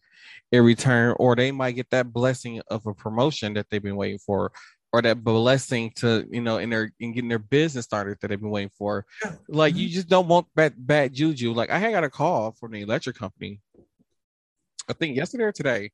in 0.52 0.63
return, 0.63 1.15
or 1.20 1.36
they 1.36 1.52
might 1.52 1.74
get 1.74 1.89
that 1.91 2.12
blessing 2.12 2.62
of 2.70 2.86
a 2.86 2.93
promotion 2.93 3.54
that 3.54 3.67
they've 3.70 3.84
been 3.84 3.96
waiting 3.96 4.20
for, 4.20 4.52
or 4.91 5.02
that 5.02 5.24
blessing 5.24 5.91
to 5.96 6.28
you 6.30 6.41
know 6.41 6.58
in 6.58 6.70
their 6.70 6.91
in 7.00 7.13
getting 7.13 7.30
their 7.30 7.39
business 7.39 7.86
started 7.86 8.17
that 8.22 8.28
they've 8.28 8.39
been 8.39 8.50
waiting 8.50 8.72
for. 8.78 9.06
Yeah. 9.24 9.34
Like 9.48 9.76
you 9.76 9.88
mm-hmm. 9.88 9.93
just 9.93 10.10
don't 10.10 10.28
want 10.28 10.48
bad 10.56 10.74
bad 10.78 11.13
juju. 11.13 11.54
Like 11.54 11.70
I 11.70 11.80
had 11.80 11.91
got 11.91 12.04
a 12.04 12.10
call 12.10 12.54
from 12.60 12.72
the 12.72 12.82
electric 12.82 13.15
company, 13.15 13.62
I 14.88 14.93
think 14.93 15.15
yesterday 15.15 15.43
or 15.43 15.52
today 15.52 15.91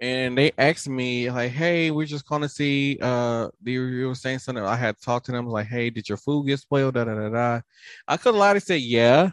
and 0.00 0.36
they 0.38 0.52
asked 0.58 0.88
me 0.88 1.30
like, 1.30 1.52
"Hey, 1.52 1.90
we're 1.90 2.06
just 2.06 2.26
going 2.28 2.42
to 2.42 2.48
see." 2.48 2.98
Uh, 3.00 3.48
you, 3.64 3.82
you 3.84 4.08
were 4.08 4.14
saying 4.14 4.40
something. 4.40 4.64
I 4.64 4.76
had 4.76 5.00
talked 5.00 5.26
to 5.26 5.32
them 5.32 5.46
like, 5.46 5.66
"Hey, 5.66 5.90
did 5.90 6.08
your 6.08 6.18
food 6.18 6.46
get 6.46 6.60
spoiled?" 6.60 6.94
Da 6.94 7.04
da 7.04 7.14
da 7.14 7.28
da. 7.30 7.60
I 8.08 8.16
could 8.16 8.34
lie 8.34 8.54
to 8.54 8.60
say 8.60 8.78
yeah, 8.78 9.30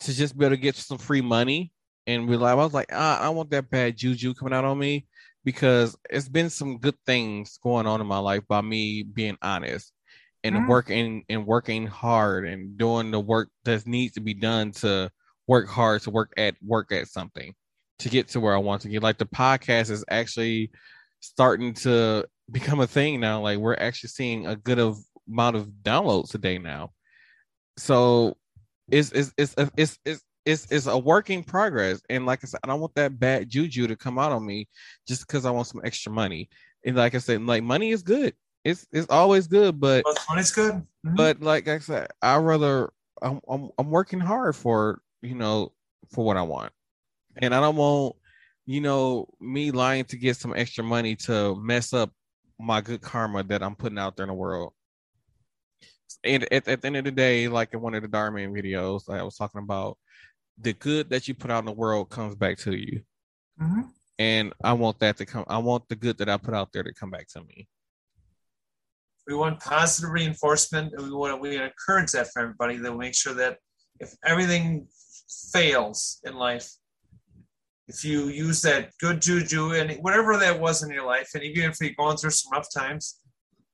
to 0.00 0.14
just 0.14 0.36
be 0.36 0.44
able 0.44 0.56
to 0.56 0.60
get 0.60 0.76
some 0.76 0.98
free 0.98 1.20
money 1.22 1.72
and 2.06 2.26
be 2.28 2.36
like, 2.36 2.52
I 2.52 2.54
was 2.54 2.74
like, 2.74 2.88
ah, 2.92 3.20
I 3.20 3.28
want 3.30 3.50
that 3.50 3.70
bad 3.70 3.96
juju 3.96 4.34
coming 4.34 4.54
out 4.54 4.64
on 4.64 4.78
me. 4.78 5.06
because 5.44 5.96
it's 6.10 6.28
been 6.28 6.50
some 6.50 6.78
good 6.78 6.96
things 7.06 7.56
going 7.62 7.86
on 7.86 8.00
in 8.00 8.06
my 8.06 8.18
life 8.18 8.42
by 8.48 8.60
me 8.60 9.02
being 9.04 9.38
honest 9.42 9.92
and 10.44 10.56
Mhm. 10.56 10.66
working 10.66 11.24
and 11.28 11.46
working 11.46 11.86
hard 11.86 12.46
and 12.48 12.76
doing 12.78 13.10
the 13.12 13.20
work 13.20 13.48
that 13.64 13.86
needs 13.86 14.14
to 14.14 14.20
be 14.20 14.34
done 14.34 14.72
to 14.72 15.10
work 15.46 15.68
hard 15.68 16.02
to 16.02 16.10
work 16.10 16.32
at 16.36 16.56
work 16.62 16.90
at 16.92 17.06
something 17.08 17.54
to 18.00 18.08
get 18.08 18.28
to 18.28 18.40
where 18.40 18.54
I 18.54 18.58
want 18.58 18.82
to 18.82 18.88
get. 18.88 19.02
Like 19.02 19.18
the 19.18 19.26
podcast 19.26 19.90
is 19.90 20.04
actually 20.10 20.70
starting 21.20 21.74
to 21.74 22.26
become 22.50 22.80
a 22.80 22.86
thing 22.86 23.20
now. 23.20 23.40
Like 23.40 23.58
we're 23.58 23.76
actually 23.76 24.08
seeing 24.08 24.46
a 24.46 24.56
good 24.56 24.78
of 24.78 24.98
amount 25.28 25.56
of 25.56 25.68
downloads 25.82 26.34
a 26.34 26.38
day 26.38 26.58
now. 26.58 26.92
So 27.78 28.36
it's 28.90 29.10
it's 29.12 29.32
it's 29.36 29.54
it's 29.76 29.98
it's 30.04 30.22
it's, 30.44 30.66
it's 30.70 30.86
a 30.86 30.96
work 30.96 31.28
in 31.30 31.42
progress. 31.42 32.00
And 32.08 32.24
like 32.24 32.40
I 32.44 32.46
said, 32.46 32.60
I 32.62 32.68
don't 32.68 32.80
want 32.80 32.94
that 32.94 33.18
bad 33.18 33.50
juju 33.50 33.88
to 33.88 33.96
come 33.96 34.18
out 34.18 34.32
on 34.32 34.46
me 34.46 34.68
just 35.06 35.26
because 35.26 35.44
I 35.44 35.50
want 35.50 35.66
some 35.66 35.80
extra 35.84 36.12
money. 36.12 36.48
And 36.84 36.96
like 36.96 37.16
I 37.16 37.18
said, 37.18 37.42
like 37.42 37.64
money 37.64 37.90
is 37.90 38.02
good. 38.02 38.34
It's 38.64 38.86
it's 38.92 39.08
always 39.10 39.46
good, 39.48 39.80
but 39.80 40.04
money's 40.28 40.52
good. 40.52 40.74
Mhm. 41.04 41.16
but 41.16 41.40
like 41.40 41.68
I 41.68 41.78
said, 41.78 42.08
I 42.22 42.36
rather 42.36 42.92
I'm, 43.22 43.40
I'm 43.48 43.70
I'm 43.78 43.90
working 43.90 44.20
hard 44.20 44.54
for 44.56 45.00
you 45.22 45.34
know 45.34 45.72
for 46.12 46.24
what 46.24 46.36
I 46.36 46.42
want, 46.42 46.72
and 47.38 47.54
I 47.54 47.60
don't 47.60 47.76
want 47.76 48.16
you 48.64 48.80
know 48.80 49.28
me 49.40 49.70
lying 49.70 50.04
to 50.06 50.16
get 50.16 50.36
some 50.36 50.54
extra 50.56 50.82
money 50.82 51.14
to 51.16 51.54
mess 51.56 51.92
up 51.92 52.10
my 52.58 52.80
good 52.80 53.00
karma 53.00 53.42
that 53.44 53.62
I'm 53.62 53.76
putting 53.76 53.98
out 53.98 54.16
there 54.16 54.24
in 54.24 54.28
the 54.28 54.34
world. 54.34 54.72
And 56.24 56.42
at, 56.52 56.66
at 56.66 56.80
the 56.80 56.86
end 56.86 56.96
of 56.96 57.04
the 57.04 57.10
day, 57.10 57.46
like 57.48 57.74
in 57.74 57.80
one 57.80 57.94
of 57.94 58.02
the 58.02 58.08
Dhar 58.08 58.32
Mann 58.34 58.52
videos, 58.52 59.08
I 59.08 59.22
was 59.22 59.36
talking 59.36 59.60
about 59.62 59.98
the 60.58 60.72
good 60.72 61.10
that 61.10 61.28
you 61.28 61.34
put 61.34 61.50
out 61.50 61.60
in 61.60 61.66
the 61.66 61.72
world 61.72 62.08
comes 62.10 62.34
back 62.34 62.56
to 62.58 62.74
you, 62.74 63.02
Mhm. 63.60 63.90
and 64.18 64.52
I 64.64 64.72
want 64.72 64.98
that 65.00 65.18
to 65.18 65.26
come. 65.26 65.44
I 65.48 65.58
want 65.58 65.88
the 65.88 65.96
good 65.96 66.18
that 66.18 66.28
I 66.28 66.36
put 66.38 66.54
out 66.54 66.72
there 66.72 66.82
to 66.82 66.92
come 66.94 67.10
back 67.10 67.28
to 67.28 67.42
me. 67.42 67.68
we 69.28 69.34
want 69.34 69.58
positive 69.58 70.10
reinforcement 70.10 70.92
and 70.92 71.02
we 71.02 71.10
want 71.10 71.40
we 71.40 71.56
encourage 71.60 72.12
that 72.12 72.28
for 72.32 72.42
everybody 72.42 72.76
that 72.76 72.92
we 72.92 72.98
make 72.98 73.14
sure 73.14 73.34
that 73.34 73.58
if 73.98 74.14
everything 74.24 74.86
fails 75.52 76.20
in 76.24 76.34
life 76.36 76.70
if 77.88 78.04
you 78.04 78.28
use 78.28 78.62
that 78.62 78.90
good 79.00 79.20
juju 79.22 79.72
and 79.74 79.92
whatever 80.02 80.36
that 80.36 80.58
was 80.58 80.82
in 80.82 80.90
your 80.90 81.04
life 81.06 81.30
and 81.34 81.42
even 81.44 81.70
if 81.70 81.76
you're 81.80 81.90
going 81.96 82.16
through 82.16 82.30
some 82.30 82.50
rough 82.52 82.68
times 82.74 83.20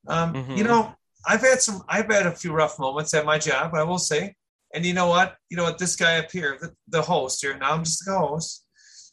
um, 0.09 0.35
Mhm. 0.35 0.57
you 0.59 0.64
know 0.64 0.94
i've 1.27 1.40
had 1.40 1.61
some 1.62 1.83
i've 1.88 2.11
had 2.11 2.27
a 2.27 2.33
few 2.35 2.53
rough 2.53 2.79
moments 2.79 3.14
at 3.14 3.25
my 3.25 3.38
job 3.38 3.75
i 3.75 3.83
will 3.83 3.98
say 3.98 4.35
and 4.75 4.85
you 4.85 4.94
know 4.94 5.07
what 5.07 5.37
you 5.51 5.57
know 5.57 5.64
what 5.64 5.79
this 5.79 5.96
guy 5.96 6.18
up 6.18 6.31
here 6.31 6.59
the, 6.61 6.70
the 6.88 7.03
host 7.03 7.40
here 7.42 7.57
now 7.57 7.72
i'm 7.72 7.85
just 7.85 8.05
the 8.05 8.16
host 8.16 8.66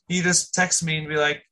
he 0.07 0.21
just 0.21 0.53
texts 0.53 0.83
me 0.83 0.97
and 0.97 1.07
be 1.07 1.15
like 1.15 1.43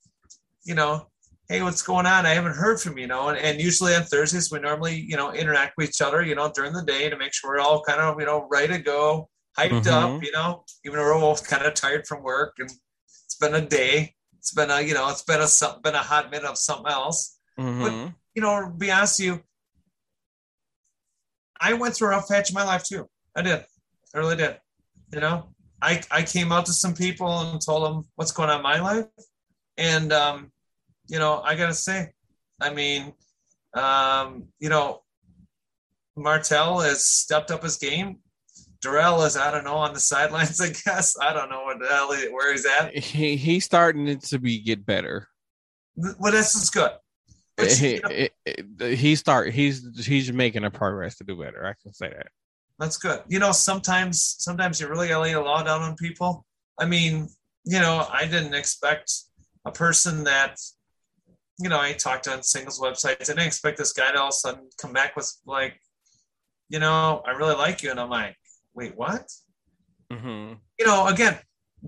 you 0.66 0.76
know 0.76 1.08
hey, 1.50 1.62
what's 1.62 1.82
going 1.82 2.06
on? 2.06 2.26
I 2.26 2.34
haven't 2.34 2.58
heard 2.58 2.78
from 2.82 2.98
you, 2.98 3.04
you 3.04 3.08
know. 3.08 3.30
And, 3.30 3.38
and 3.38 3.62
usually 3.62 3.96
on 3.96 4.04
Thursdays, 4.04 4.52
we 4.52 4.60
normally, 4.60 4.98
you 5.00 5.16
know, 5.16 5.32
interact 5.32 5.76
with 5.78 5.88
each 5.88 6.02
other, 6.02 6.22
you 6.22 6.36
know, 6.36 6.52
during 6.54 6.74
the 6.74 6.84
day 6.84 7.10
to 7.10 7.16
make 7.16 7.34
sure 7.34 7.52
we're 7.52 7.60
all 7.62 7.82
kind 7.82 8.02
of, 8.02 8.20
you 8.20 8.26
know, 8.26 8.46
ready 8.52 8.74
to 8.74 8.80
go, 8.80 9.30
hyped 9.58 9.84
Mhm. 9.86 9.88
up, 9.88 10.22
you 10.22 10.34
know, 10.34 10.66
even 10.84 10.98
though 11.00 11.06
we're 11.06 11.14
all 11.16 11.38
kind 11.38 11.64
of 11.64 11.74
tired 11.74 12.06
from 12.06 12.22
work 12.22 12.56
and 12.60 12.70
been 13.38 13.56
a 13.56 13.62
day. 13.62 14.14
It's 14.38 14.54
been 14.54 14.70
a, 14.70 14.82
you 14.82 14.94
know, 14.94 15.10
it's 15.10 15.24
been 15.24 15.42
a 15.42 15.80
been 15.82 15.96
a 15.96 16.00
hot 16.00 16.32
minute 16.32 16.48
of 16.48 16.58
something 16.58 16.92
else. 16.92 17.38
Mhm. 17.60 18.16
You 18.36 18.42
know, 18.42 18.62
to 18.62 18.70
be 18.70 18.92
honest 18.92 19.20
with 19.20 19.26
you, 19.28 19.44
I 21.60 21.74
went 21.74 21.96
through 21.96 22.10
a 22.10 22.12
rough 22.12 22.28
patch 22.28 22.50
in 22.50 22.54
my 22.54 22.64
life 22.64 22.84
too. 22.84 23.10
I 23.36 23.42
did. 23.42 23.66
I 24.14 24.18
really 24.20 24.36
did. 24.36 24.60
You 25.12 25.20
know, 25.22 25.54
I 25.82 26.02
I 26.12 26.24
came 26.24 26.52
out 26.52 26.66
to 26.68 26.74
some 26.74 26.94
people 26.94 27.40
and 27.40 27.62
told 27.62 27.84
them 27.86 28.08
what's 28.16 28.32
going 28.32 28.50
on 28.50 28.58
in 28.58 28.64
my 28.64 28.80
life, 28.80 29.06
and 29.78 30.12
um, 30.14 30.52
you 31.08 31.20
know, 31.20 31.42
I 31.42 31.56
gotta 31.56 31.74
say, 31.74 32.12
I 32.62 32.74
mean, 32.74 33.14
um, 33.74 34.50
you 34.60 34.70
know, 34.70 35.04
Martel 36.16 36.80
has 36.80 37.06
stepped 37.06 37.52
up 37.52 37.64
his 37.64 37.78
game. 37.78 38.20
Darrell 38.88 39.24
is, 39.24 39.36
I 39.38 39.52
don't 39.52 39.64
know, 39.64 39.76
on 39.76 39.94
the 39.94 40.00
sidelines. 40.00 40.62
I 40.62 40.70
guess 40.86 41.16
I 41.20 41.34
don't 41.34 41.50
know 41.50 41.64
what 41.64 41.80
the 41.80 41.88
hell 41.88 42.12
he, 42.14 42.28
where 42.30 42.52
he's 42.52 42.66
at. 42.66 42.96
He 42.98 43.36
he's 43.36 43.66
starting 43.66 44.18
to 44.20 44.40
be 44.40 44.60
get 44.60 44.86
better. 44.86 45.28
Well, 45.96 46.32
this 46.32 46.56
is 46.56 46.70
good. 46.70 46.92
But, 47.58 47.72
he, 47.72 47.96
you 47.96 48.02
know, 48.02 48.10
it- 48.10 48.34
it- 48.46 48.98
he 48.98 49.16
start 49.16 49.52
he's 49.52 50.06
he's 50.06 50.32
making 50.32 50.64
a 50.64 50.72
progress 50.72 51.18
to 51.18 51.24
do 51.24 51.36
better. 51.36 51.66
I 51.66 51.74
can 51.82 51.94
say 51.94 52.10
that. 52.10 52.28
That's 52.80 52.98
good. 52.98 53.22
You 53.28 53.40
know, 53.40 53.52
sometimes 53.52 54.36
sometimes 54.40 54.80
you 54.80 54.88
really 54.88 55.08
gotta 55.08 55.24
lay 55.24 55.34
the 55.34 55.42
law 55.42 55.64
down 55.64 55.82
on 55.82 55.96
people. 55.96 56.46
I 56.80 56.86
mean, 56.86 57.28
you 57.66 57.80
know, 57.80 58.08
I 58.12 58.26
didn't 58.28 58.54
expect 58.54 59.12
a 59.66 59.72
person 59.72 60.24
that, 60.26 60.58
you 61.60 61.70
know, 61.70 61.80
I 61.80 61.94
talked 61.94 62.28
on 62.28 62.44
singles 62.44 62.80
websites. 62.80 63.22
I 63.24 63.34
didn't 63.34 63.48
expect 63.48 63.80
this 63.80 63.92
guy 63.94 64.12
to 64.12 64.20
all 64.20 64.28
of 64.28 64.30
a 64.30 64.34
sudden 64.34 64.70
come 64.80 64.94
back 64.94 65.16
with 65.16 65.34
like, 65.48 65.82
you 66.70 66.78
know, 66.80 67.24
I 67.26 67.32
really 67.32 67.56
like 67.56 67.82
you, 67.82 67.90
and 67.90 68.00
I'm 68.00 68.10
like, 68.12 68.36
wait, 68.78 68.94
what? 68.96 69.30
hmm 70.12 70.54
You 70.80 70.86
know, 70.86 71.08
again, 71.08 71.38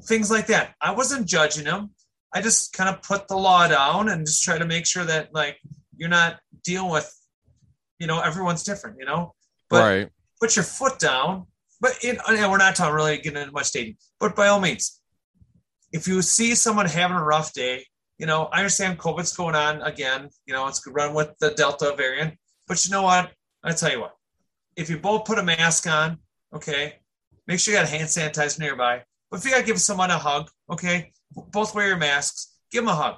things 0.04 0.30
like 0.30 0.48
that. 0.48 0.74
I 0.82 0.92
wasn't 0.92 1.28
judging 1.28 1.66
him. 1.66 1.92
I 2.34 2.42
just 2.42 2.74
kind 2.74 2.90
of 2.94 3.02
put 3.02 3.28
the 3.28 3.38
law 3.38 3.68
down 3.68 4.10
and 4.10 4.26
just 4.26 4.44
try 4.44 4.58
to 4.58 4.66
make 4.66 4.86
sure 4.86 5.06
that 5.06 5.34
like 5.34 5.58
you're 5.96 6.10
not 6.10 6.40
dealing 6.64 6.92
with, 6.92 7.10
you 8.00 8.08
know, 8.08 8.20
everyone's 8.20 8.64
different. 8.64 8.98
You 9.00 9.06
know, 9.06 9.34
but 9.70 9.84
Right. 9.84 10.10
put 10.42 10.56
your 10.56 10.66
foot 10.66 11.00
down. 11.00 11.46
But 11.82 12.04
in, 12.04 12.18
and 12.28 12.52
we're 12.52 12.58
not 12.58 12.76
talking 12.76 12.94
really 12.94 13.18
getting 13.18 13.40
into 13.42 13.54
much 13.54 13.72
dating. 13.72 13.98
But 14.20 14.36
by 14.36 14.48
all 14.50 14.60
means, 14.60 15.02
if 15.94 16.08
you 16.10 16.22
see 16.22 16.54
someone 16.56 16.88
having 16.88 17.16
a 17.16 17.24
rough 17.24 17.54
day, 17.54 17.86
you 18.18 18.26
know, 18.26 18.46
I 18.52 18.58
understand 18.58 19.00
COVID's 19.00 19.36
going 19.36 19.56
on 19.56 19.82
again. 19.82 20.30
You 20.46 20.54
know, 20.54 20.68
it's 20.68 20.86
run 20.86 21.14
with 21.14 21.32
the 21.40 21.52
Delta 21.52 21.96
variant. 21.96 22.36
But 22.68 22.86
you 22.86 22.92
know 22.92 23.04
what? 23.04 23.32
I 23.64 23.72
tell 23.72 23.92
you 23.92 24.02
what. 24.02 24.14
If 24.76 24.90
you 24.90 24.98
both 25.00 25.24
put 25.24 25.40
a 25.40 25.44
mask 25.44 25.88
on, 25.88 26.18
okay, 26.54 26.96
make 27.48 27.60
sure 27.60 27.74
you 27.74 27.80
got 27.80 27.90
hand 27.90 28.08
sanitizer 28.08 28.60
nearby. 28.60 29.04
But 29.30 29.40
if 29.40 29.46
you 29.46 29.52
got 29.52 29.60
to 29.60 29.66
give 29.66 29.80
someone 29.80 30.12
a 30.12 30.18
hug, 30.18 30.50
okay, 30.72 31.12
both 31.32 31.76
wear 31.76 31.88
your 31.88 31.98
masks. 31.98 32.56
Give 32.72 32.84
them 32.84 32.90
a 32.90 32.96
hug. 32.96 33.16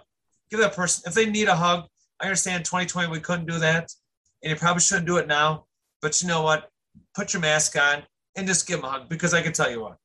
Give 0.50 0.60
that 0.60 0.76
person 0.76 1.04
if 1.08 1.13
they 1.13 1.30
need 1.30 1.48
a 1.48 1.56
hug. 1.56 1.86
I 2.20 2.26
understand 2.26 2.65
2020 2.65 3.10
we 3.10 3.20
couldn't 3.20 3.48
do 3.48 3.60
that, 3.60 3.89
and 4.44 4.52
you 4.52 4.56
probably 4.56 4.82
shouldn't 4.82 5.08
do 5.08 5.17
it 5.17 5.28
now. 5.28 5.65
But 6.02 6.22
you 6.22 6.28
know 6.28 6.41
what? 6.41 6.72
put 7.15 7.34
your 7.34 7.41
mask 7.41 7.78
on 7.78 8.04
and 8.36 8.48
just 8.48 8.67
give 8.67 8.82
them 8.82 8.86
a 8.86 8.91
hug 8.91 9.10
because 9.10 9.34
I 9.34 9.41
can 9.41 9.54
tell 9.54 9.70
you 9.70 9.82
what, 9.82 9.98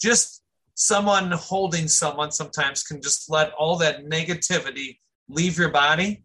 just 0.00 0.42
someone 0.74 1.30
holding 1.32 1.88
someone 1.88 2.30
sometimes 2.30 2.82
can 2.82 3.00
just 3.02 3.30
let 3.30 3.52
all 3.52 3.76
that 3.76 4.06
negativity 4.06 4.98
leave 5.28 5.58
your 5.58 5.68
body 5.68 6.24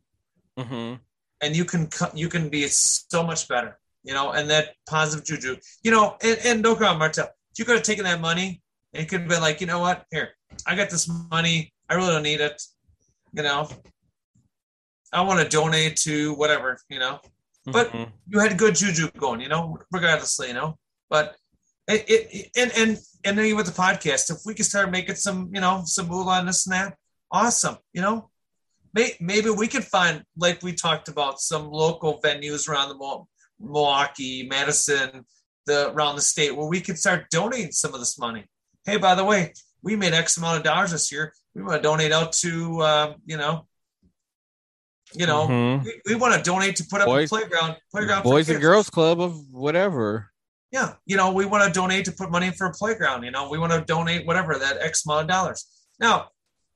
hmm 0.58 0.94
and 1.42 1.56
you 1.56 1.66
can 1.66 1.88
you 2.16 2.30
can 2.30 2.50
be 2.50 2.68
so 2.68 3.24
much 3.24 3.48
better, 3.48 3.78
you 4.08 4.14
know, 4.14 4.32
and 4.32 4.50
that 4.50 4.66
positive 4.90 5.26
juju, 5.26 5.58
you 5.84 5.92
know, 5.92 6.16
and, 6.24 6.38
and 6.46 6.64
don't 6.64 6.80
go 6.80 6.88
on 6.88 6.98
Martel. 6.98 7.30
You 7.58 7.66
could 7.66 7.76
have 7.76 7.84
taken 7.84 8.06
that 8.06 8.22
money 8.22 8.62
and 8.94 9.04
it 9.04 9.10
could 9.10 9.22
have 9.22 9.30
been 9.30 9.42
like, 9.42 9.60
you 9.62 9.68
know 9.68 9.80
what, 9.80 10.06
here, 10.12 10.30
I 10.66 10.76
got 10.76 10.90
this 10.90 11.10
money, 11.32 11.74
I 11.90 11.96
really 11.96 12.14
don't 12.14 12.24
need 12.24 12.42
it, 12.42 12.62
you 13.34 13.44
know. 13.44 13.68
I 15.14 15.22
want 15.22 15.40
to 15.42 15.48
donate 15.48 15.96
to 16.08 16.34
whatever, 16.36 16.80
you 16.90 17.00
know 17.00 17.20
But- 17.66 17.92
Mhm. 17.92 18.12
you 18.30 18.40
had 18.40 18.58
good 18.58 18.76
juju 18.76 19.12
going, 19.12 19.42
you 19.42 19.50
know, 19.50 19.78
regardlessly, 19.92 20.48
you 20.48 20.54
know. 20.54 20.78
But 21.10 21.36
it, 21.88 22.06
it 22.10 22.52
and 22.56 22.72
and 22.82 22.98
and 23.26 23.38
then 23.38 23.56
with 23.58 23.66
the 23.66 23.72
podcast, 23.86 24.30
if 24.34 24.40
we 24.46 24.54
can 24.54 24.64
start 24.66 24.90
making 24.92 25.16
some, 25.16 25.50
you 25.54 25.60
know, 25.62 25.84
some 25.86 26.08
moolah 26.08 26.40
on 26.40 26.46
this 26.46 26.66
and 26.66 26.74
that, 26.76 26.98
awesome, 27.32 27.78
you 27.94 28.02
know. 28.02 28.30
May, 28.94 29.16
maybe 29.20 29.50
we 29.50 29.68
could 29.68 29.84
find, 29.86 30.24
like 30.38 30.64
we 30.64 30.74
talked 30.74 31.08
about, 31.10 31.40
some 31.42 31.70
local 31.70 32.22
venues 32.22 32.68
around 32.70 32.88
the 32.90 32.96
Milwaukee, 33.60 34.48
Madison, 34.48 35.26
the 35.66 35.92
around 35.92 36.16
the 36.16 36.22
state 36.22 36.56
where 36.56 36.68
we 36.68 36.82
could 36.82 36.98
start 36.98 37.30
donating 37.30 37.72
some 37.72 37.94
of 37.94 38.00
this 38.00 38.18
money. 38.20 38.46
Hey, 38.86 38.98
by 38.98 39.16
the 39.16 39.24
way, 39.24 39.54
we 39.82 39.96
made 39.96 40.14
X 40.14 40.38
amount 40.38 40.58
of 40.58 40.64
dollars 40.64 40.92
this 40.92 41.12
year. 41.12 41.34
We 41.54 41.62
want 41.64 41.76
to 41.76 41.82
donate 41.82 42.12
out 42.12 42.32
to, 42.34 42.82
um, 42.84 43.16
you 43.26 43.38
know, 43.38 43.68
you 45.14 45.26
know, 45.26 45.48
Mhm. 45.48 45.84
we, 45.84 46.02
we 46.08 46.16
want 46.16 46.34
to 46.36 46.42
donate 46.42 46.76
to 46.78 46.84
put 46.86 47.02
up 47.02 47.08
Boys- 47.08 47.28
a 47.28 47.36
playground, 47.36 47.78
playground 47.92 48.24
for 48.24 48.30
Boys 48.32 48.50
and. 48.50 48.62
Girls 48.62 48.90
Club 48.90 49.20
of 49.22 49.38
whatever. 49.52 50.32
Yeah, 50.72 50.96
you 51.06 51.16
know, 51.16 51.32
we 51.32 51.46
want 51.46 51.64
to 51.64 51.72
donate 51.72 52.06
to 52.06 52.12
put 52.12 52.30
money 52.30 52.52
for 52.52 52.68
a 52.68 52.74
playground. 52.74 53.24
You 53.24 53.32
know, 53.32 53.50
we 53.50 53.58
want 53.58 53.72
to 53.72 53.82
donate 53.82 54.28
whatever 54.28 54.58
that 54.60 54.78
X 54.82 55.06
amount 55.06 55.22
of 55.22 55.28
dollars. 55.28 55.66
Now, 56.00 56.30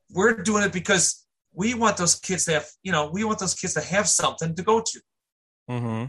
we're 0.09 0.41
doing 0.41 0.63
it 0.63 0.71
because 0.71 1.25
we 1.53 1.73
want 1.73 1.97
those 1.97 2.15
kids 2.15 2.45
to 2.45 2.53
have, 2.53 2.67
you 2.83 2.91
know, 2.93 3.09
we 3.11 3.25
want 3.25 3.39
those 3.39 3.53
kids 3.53 3.73
to 3.73 3.81
have 3.81 4.07
something 4.07 4.55
to 4.55 4.63
go 4.63 4.81
to, 4.81 5.01
hmm 5.67 6.05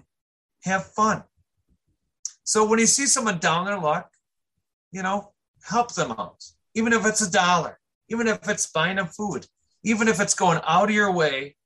have 0.62 0.86
fun. 0.86 1.24
So 2.44 2.66
when 2.66 2.78
you 2.78 2.86
see 2.86 3.06
someone 3.06 3.38
down 3.38 3.66
their 3.66 3.78
luck, 3.78 4.10
you 4.90 5.02
know, 5.02 5.32
help 5.62 5.94
them 5.94 6.12
out, 6.12 6.42
even 6.74 6.92
if 6.92 7.06
it's 7.06 7.20
a 7.20 7.30
dollar, 7.30 7.78
even 8.08 8.26
if 8.26 8.48
it's 8.48 8.70
buying 8.70 8.96
them 8.96 9.06
food, 9.06 9.46
even 9.84 10.08
if 10.08 10.20
it's 10.20 10.34
going 10.34 10.60
out 10.66 10.88
of 10.88 10.94
your 10.94 11.12
way, 11.12 11.56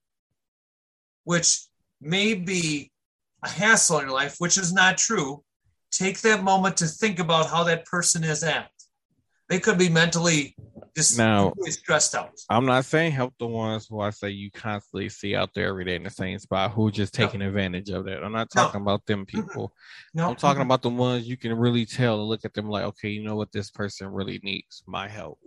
which 1.25 1.67
may 2.01 2.35
be 2.35 2.93
a 3.43 3.49
hassle 3.49 3.99
in 3.99 4.07
your 4.07 4.15
life, 4.15 4.37
which 4.39 4.59
is 4.59 4.73
not 4.73 4.99
true. 4.99 5.43
Take 5.91 6.21
that 6.21 6.43
moment 6.43 6.77
to 6.79 6.87
think 6.87 7.19
about 7.19 7.51
how 7.51 7.65
that 7.65 7.87
person 7.87 8.23
is 8.23 8.43
at. 8.43 8.71
They 9.49 9.59
could 9.59 9.79
be 9.79 9.89
mentally 9.89 10.57
just 10.97 11.19
Now- 11.19 11.53
really 11.59 11.71
stressed 11.71 12.15
out. 12.15 12.33
I'm 12.49 12.65
not 12.65 12.85
saying 12.87 13.13
help 13.13 13.35
the 13.39 13.47
ones 13.47 13.87
who 13.87 14.01
I 14.01 14.11
say 14.11 14.31
you 14.31 14.51
constantly 14.51 15.09
see 15.11 15.37
out 15.37 15.53
there 15.55 15.69
every 15.69 15.85
day 15.85 15.95
in 15.97 16.03
the 16.05 16.11
same 16.11 16.39
spot 16.39 16.73
who 16.73 16.89
are 16.89 16.91
just 16.91 17.17
No. 17.19 17.27
taking 17.27 17.43
advantage 17.43 17.91
of 17.91 18.07
that. 18.07 18.25
I'm 18.25 18.33
not 18.33 18.49
No. 18.57 18.63
talking 18.63 18.81
about 18.81 19.05
them 19.07 19.27
people. 19.27 19.75
No, 20.15 20.31
I'm 20.31 20.37
talking 20.37 20.63
about 20.63 20.81
the 20.83 20.89
ones 20.91 21.29
you 21.29 21.37
can 21.37 21.53
really 21.53 21.85
tell 21.85 22.19
and 22.21 22.29
look 22.29 22.45
at 22.47 22.55
them 22.55 22.69
like, 22.71 22.85
okay, 22.85 23.11
you 23.11 23.23
know 23.23 23.37
what, 23.37 23.53
this 23.53 23.71
person 23.71 24.09
really 24.09 24.41
needs 24.43 24.83
my 24.87 25.07
help. 25.07 25.39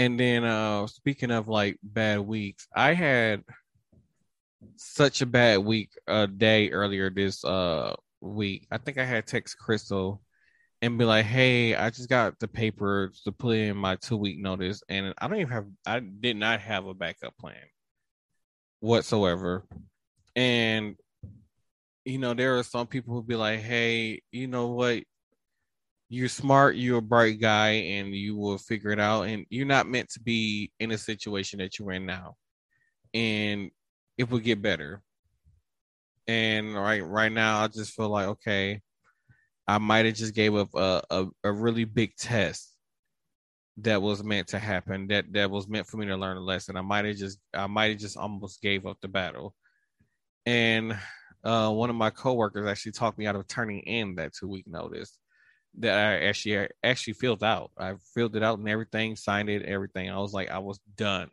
And 0.00 0.18
then 0.18 0.44
uh 0.44 0.86
speaking 0.88 1.30
of 1.30 1.46
like 1.46 1.78
bad 1.82 2.18
weeks, 2.20 2.66
I 2.74 2.94
had 2.94 3.44
such 4.76 5.20
a 5.22 5.26
bad 5.26 5.58
week 5.58 5.90
a 6.08 6.26
day 6.26 6.70
earlier 6.70 7.10
this 7.10 7.44
uh 7.44 7.94
week. 8.20 8.66
I 8.72 8.78
think 8.78 8.98
I 8.98 9.04
had 9.04 9.26
text 9.26 9.56
Crystal 9.58 10.20
and 10.84 10.98
be 10.98 11.06
like, 11.06 11.24
"Hey, 11.24 11.74
I 11.74 11.88
just 11.88 12.10
got 12.10 12.38
the 12.38 12.46
papers 12.46 13.22
to 13.22 13.32
put 13.32 13.56
in 13.56 13.74
my 13.74 13.96
two 13.96 14.18
week 14.18 14.38
notice, 14.38 14.82
and 14.90 15.14
I 15.16 15.28
don't 15.28 15.38
even 15.38 15.52
have. 15.52 15.66
I 15.86 16.00
did 16.00 16.36
not 16.36 16.60
have 16.60 16.86
a 16.86 16.92
backup 16.92 17.34
plan 17.38 17.56
whatsoever." 18.80 19.64
And 20.36 20.96
you 22.04 22.18
know, 22.18 22.34
there 22.34 22.58
are 22.58 22.62
some 22.62 22.86
people 22.86 23.14
who 23.14 23.22
be 23.22 23.34
like, 23.34 23.60
"Hey, 23.60 24.20
you 24.30 24.46
know 24.46 24.68
what? 24.68 25.04
You're 26.10 26.28
smart. 26.28 26.76
You're 26.76 26.98
a 26.98 27.02
bright 27.02 27.40
guy, 27.40 27.70
and 27.70 28.14
you 28.14 28.36
will 28.36 28.58
figure 28.58 28.90
it 28.90 29.00
out. 29.00 29.22
And 29.22 29.46
you're 29.48 29.66
not 29.66 29.88
meant 29.88 30.10
to 30.10 30.20
be 30.20 30.70
in 30.80 30.90
a 30.90 30.98
situation 30.98 31.60
that 31.60 31.78
you're 31.78 31.92
in 31.92 32.04
now, 32.04 32.36
and 33.14 33.70
it 34.18 34.28
will 34.28 34.38
get 34.38 34.60
better." 34.60 35.02
And 36.26 36.74
right, 36.74 37.00
right 37.00 37.32
now, 37.32 37.62
I 37.62 37.68
just 37.68 37.94
feel 37.94 38.10
like 38.10 38.26
okay. 38.28 38.82
I 39.66 39.78
might 39.78 40.04
have 40.06 40.14
just 40.14 40.34
gave 40.34 40.54
up 40.54 40.74
a, 40.74 41.02
a, 41.10 41.26
a 41.44 41.52
really 41.52 41.84
big 41.84 42.16
test 42.16 42.70
that 43.78 44.00
was 44.00 44.22
meant 44.22 44.48
to 44.48 44.58
happen 44.58 45.08
that 45.08 45.32
that 45.32 45.50
was 45.50 45.66
meant 45.66 45.86
for 45.86 45.96
me 45.96 46.06
to 46.06 46.16
learn 46.16 46.36
a 46.36 46.40
lesson. 46.40 46.76
I 46.76 46.82
might 46.82 47.04
have 47.06 47.16
just 47.16 47.38
I 47.52 47.66
might 47.66 47.90
have 47.90 47.98
just 47.98 48.16
almost 48.16 48.62
gave 48.62 48.86
up 48.86 48.98
the 49.00 49.08
battle. 49.08 49.54
And 50.46 50.96
uh, 51.42 51.70
one 51.70 51.90
of 51.90 51.96
my 51.96 52.10
coworkers 52.10 52.68
actually 52.68 52.92
talked 52.92 53.18
me 53.18 53.26
out 53.26 53.36
of 53.36 53.48
turning 53.48 53.80
in 53.80 54.14
that 54.16 54.34
two 54.34 54.48
week 54.48 54.66
notice 54.66 55.18
that 55.78 55.98
I 55.98 56.26
actually 56.26 56.68
actually 56.82 57.14
filled 57.14 57.42
out. 57.42 57.70
I 57.76 57.94
filled 58.14 58.36
it 58.36 58.42
out 58.42 58.58
and 58.58 58.68
everything, 58.68 59.16
signed 59.16 59.48
it, 59.48 59.62
everything. 59.62 60.10
I 60.10 60.18
was 60.18 60.32
like, 60.32 60.50
I 60.50 60.58
was 60.58 60.78
done. 60.96 61.30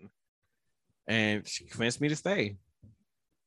And 1.08 1.48
she 1.48 1.66
convinced 1.66 2.02
me 2.02 2.10
to 2.10 2.16
stay. 2.16 2.58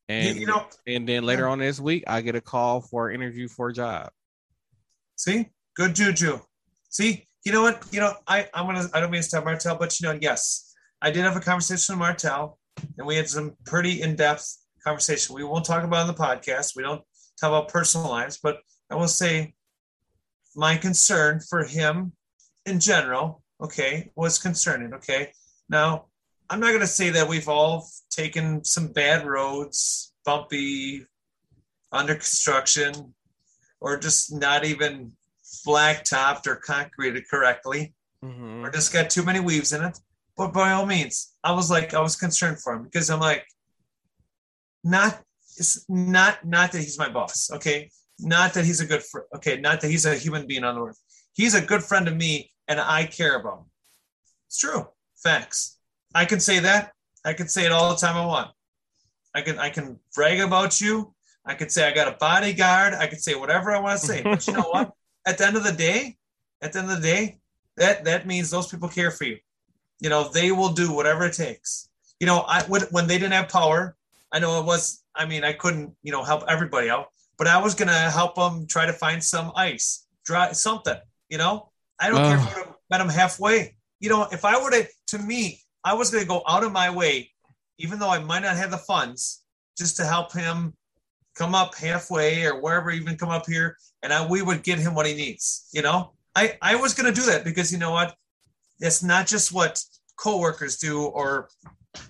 And 0.09 0.37
you 0.37 0.47
know, 0.47 0.67
and 0.87 1.09
then 1.09 1.25
later 1.25 1.49
on 1.49 1.59
this 1.59 1.81
week, 1.81 2.05
I 2.07 2.21
get 2.21 2.37
a 2.37 2.41
call 2.41 2.83
for 2.83 3.09
an 3.09 3.15
interview 3.15 3.49
for 3.49 3.71
a 3.71 3.73
job. 3.73 4.11
See, 5.17 5.51
good 5.77 5.95
juju. 5.95 6.41
See, 6.91 7.27
you 7.45 7.53
know 7.53 7.63
what? 7.63 7.85
You 7.91 8.01
know, 8.01 8.15
I 8.27 8.49
I'm 8.55 8.67
gonna 8.67 8.89
I 8.93 9.01
don't 9.01 9.11
mean 9.11 9.23
to 9.23 9.29
stop 9.29 9.45
Martel, 9.45 9.77
but 9.77 9.99
you 10.01 10.09
know, 10.09 10.19
yes, 10.21 10.75
I 11.03 11.11
did 11.11 11.25
have 11.25 11.37
a 11.37 11.41
conversation 11.41 11.95
with 11.95 12.01
Martel, 12.01 12.59
and 12.99 13.07
we 13.07 13.17
had 13.17 13.29
some 13.29 13.57
pretty 13.67 14.03
in 14.03 14.17
depth 14.17 14.59
conversation. 14.83 15.35
We 15.35 15.45
won't 15.45 15.65
talk 15.65 15.85
about 15.85 16.01
on 16.01 16.07
the 16.07 16.15
podcast. 16.15 16.77
We 16.77 16.83
don't 16.83 17.03
talk 17.41 17.49
about 17.49 17.69
personal 17.69 18.09
lives, 18.09 18.39
but 18.43 18.59
I 18.91 18.97
will 18.97 19.09
say 19.09 19.55
my 20.57 20.77
concern 20.77 21.41
for 21.41 21.65
him 21.65 22.13
in 22.67 22.81
general, 22.81 23.43
okay, 23.61 24.11
was 24.17 24.39
concerning. 24.39 24.95
Okay, 24.95 25.33
now 25.69 26.07
I'm 26.49 26.61
not 26.61 26.73
gonna 26.73 26.87
say 26.87 27.11
that 27.11 27.29
we've 27.29 27.49
all 27.49 27.87
taken 28.11 28.65
some 28.65 28.89
bad 28.89 29.27
roads, 29.27 30.15
bumpy, 30.25 31.07
under 31.93 32.15
construction, 32.15 33.15
or 33.81 33.99
just 33.99 34.33
not 34.33 34.65
even 34.65 35.13
black 35.65 36.05
topped 36.05 36.47
or 36.47 36.57
concreted 36.57 37.25
correctly, 37.31 37.95
Mm-hmm. 38.25 38.65
or 38.65 38.71
just 38.71 38.91
got 38.91 39.11
too 39.11 39.23
many 39.23 39.39
weaves 39.39 39.75
in 39.75 39.83
it. 39.85 39.99
But 40.35 40.55
by 40.55 40.73
all 40.73 40.87
means, 40.87 41.35
I 41.45 41.53
was 41.53 41.71
like, 41.71 41.93
I 41.93 42.01
was 42.01 42.17
concerned 42.17 42.59
for 42.59 42.73
him 42.73 42.85
because 42.85 43.11
I'm 43.11 43.21
like, 43.21 43.45
not, 44.83 45.21
it's 45.59 45.85
not, 45.89 46.45
not 46.45 46.73
that 46.73 46.79
he's 46.79 46.99
my 46.99 47.09
boss, 47.11 47.51
okay, 47.53 47.91
not 48.19 48.55
that 48.55 48.65
he's 48.65 48.81
a 48.81 48.87
good 48.87 49.03
friend, 49.03 49.27
okay, 49.37 49.61
not 49.61 49.81
that 49.83 49.91
he's 49.91 50.07
a 50.07 50.15
human 50.15 50.47
being 50.47 50.65
on 50.65 50.75
the 50.75 50.81
earth. 50.83 50.99
He's 51.35 51.55
a 51.55 51.61
good 51.61 51.83
friend 51.83 52.07
to 52.07 52.15
me, 52.15 52.51
and 52.67 52.81
I 52.81 53.05
care 53.05 53.39
about 53.39 53.59
him. 53.59 53.65
It's 54.47 54.59
true, 54.59 54.89
facts. 55.23 55.79
I 56.15 56.25
can 56.25 56.41
say 56.41 56.61
that. 56.61 56.93
I 57.25 57.33
can 57.33 57.49
say 57.49 57.67
it 57.67 57.73
all 57.73 57.91
the 57.91 57.97
time 57.97 58.17
I 58.17 58.27
want. 58.27 58.51
I 59.35 59.43
can, 59.43 59.59
I 59.59 59.69
can 59.69 59.99
brag 60.15 60.41
about 60.41 60.81
you. 60.81 61.14
I 61.47 61.55
could 61.55 61.71
say 61.71 61.87
I 61.87 61.95
got 61.95 62.09
a 62.09 62.17
bodyguard. 62.19 62.95
I 62.95 63.07
could 63.07 63.21
say 63.21 63.35
whatever 63.35 63.73
I 63.73 63.79
want 63.79 64.01
to 64.01 64.07
say. 64.07 64.23
But 64.23 64.47
you 64.47 64.55
know 64.55 64.63
what? 64.63 64.93
At 65.27 65.39
the 65.39 65.47
end 65.47 65.57
of 65.57 65.65
the 65.65 65.73
day, 65.73 66.19
at 66.61 66.73
the 66.73 66.81
end 66.81 66.91
of 66.91 67.01
the 67.01 67.07
day, 67.07 67.39
that 67.77 68.05
that 68.05 68.27
means 68.27 68.51
those 68.51 68.67
people 68.67 68.89
care 68.89 69.11
for 69.11 69.25
you. 69.25 69.39
You 70.01 70.11
know, 70.11 70.29
they 70.29 70.53
will 70.53 70.69
do 70.69 70.93
whatever 70.93 71.25
it 71.25 71.33
takes. 71.33 71.89
You 72.21 72.27
know, 72.27 72.41
I 72.41 72.63
when, 72.65 72.83
when 72.91 73.07
they 73.07 73.17
didn't 73.17 73.33
have 73.33 73.49
power, 73.49 73.97
I 74.33 74.39
know 74.39 74.61
it 74.61 74.67
was. 74.67 75.03
I 75.15 75.25
mean, 75.25 75.45
I 75.45 75.53
couldn't, 75.53 75.95
you 76.03 76.13
know, 76.13 76.23
help 76.23 76.43
everybody 76.49 76.91
out, 76.91 77.09
but 77.39 77.47
I 77.47 77.59
was 77.59 77.75
gonna 77.75 78.11
help 78.11 78.35
them 78.35 78.67
try 78.67 78.87
to 78.87 78.93
find 78.93 79.23
some 79.23 79.53
ice, 79.57 80.07
dry 80.25 80.53
something. 80.53 80.99
You 81.29 81.39
know, 81.39 81.71
I 81.99 82.11
don't 82.11 82.19
care 82.19 82.37
if 82.37 82.59
I 82.59 82.73
met 82.91 82.99
them 82.99 83.09
halfway. 83.09 83.77
You 84.01 84.11
know, 84.11 84.27
if 84.31 84.45
I 84.45 84.63
were 84.63 84.71
to 84.71 84.87
to 85.09 85.19
me, 85.19 85.61
I 85.85 85.95
was 85.95 86.11
gonna 86.11 86.25
go 86.25 86.43
out 86.47 86.65
of 86.65 86.73
my 86.73 86.91
way, 86.91 87.31
even 87.79 87.99
though 87.99 88.11
I 88.11 88.19
might 88.19 88.43
not 88.43 88.57
have 88.57 88.71
the 88.71 88.79
funds, 88.79 89.43
just 89.79 89.97
to 89.97 90.05
help 90.05 90.33
him 90.33 90.75
come 91.35 91.55
up 91.55 91.75
halfway 91.75 92.45
or 92.45 92.61
wherever, 92.61 92.91
even 92.91 93.17
come 93.17 93.31
up 93.31 93.47
here, 93.47 93.77
and 94.03 94.13
I, 94.13 94.27
we 94.27 94.43
would 94.43 94.63
get 94.63 94.79
him 94.79 94.95
what 94.95 95.07
he 95.07 95.15
needs. 95.15 95.69
You 95.73 95.83
know, 95.83 96.13
I 96.35 96.57
I 96.63 96.77
was 96.77 96.95
gonna 96.95 97.13
do 97.13 97.27
that 97.27 97.45
because 97.45 97.73
you 97.73 97.79
know 97.79 97.93
what, 97.93 98.15
it's 98.81 99.03
not 99.03 99.27
just 99.27 99.53
what 99.53 99.83
coworkers 100.17 100.77
do 100.77 101.05
or 101.05 101.49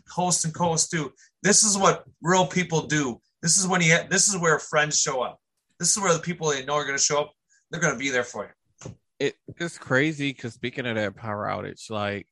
hosts 0.09 0.45
and 0.45 0.55
co-hosts 0.55 0.89
do. 0.89 1.13
This 1.43 1.65
is 1.65 1.77
what 1.77 2.05
real 2.23 2.47
people 2.47 2.87
do. 2.87 3.21
This 3.43 3.59
is 3.59 3.67
when 3.67 3.83
you 3.83 3.99
this 4.09 4.29
is 4.29 4.39
where 4.39 4.59
friends 4.59 4.99
show 4.99 5.23
up. 5.23 5.39
This 5.79 5.97
is 5.97 6.03
where 6.03 6.15
the 6.15 6.21
people 6.21 6.51
they 6.51 6.65
know 6.65 6.75
are 6.75 6.85
going 6.85 6.97
to 6.97 7.03
show 7.03 7.21
up. 7.21 7.33
They're 7.71 7.81
going 7.81 7.93
to 7.93 7.99
be 7.99 8.11
there 8.11 8.25
for 8.25 8.45
you. 8.45 8.95
it 9.19 9.35
it's 9.59 9.79
crazy 9.79 10.31
because 10.31 10.55
speaking 10.55 10.87
of 10.87 10.97
that 10.97 11.17
power 11.17 11.47
outage, 11.47 11.91
like, 11.91 12.27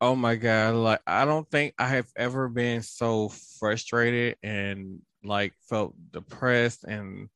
oh 0.00 0.16
my 0.16 0.36
god, 0.36 0.74
like 0.74 1.00
I 1.06 1.24
don't 1.24 1.48
think 1.50 1.74
I 1.78 1.88
have 1.88 2.08
ever 2.16 2.48
been 2.48 2.82
so 2.82 3.28
frustrated 3.58 4.36
and 4.42 5.00
like 5.24 5.52
felt 5.68 5.94
depressed 6.12 6.84
and 6.84 7.28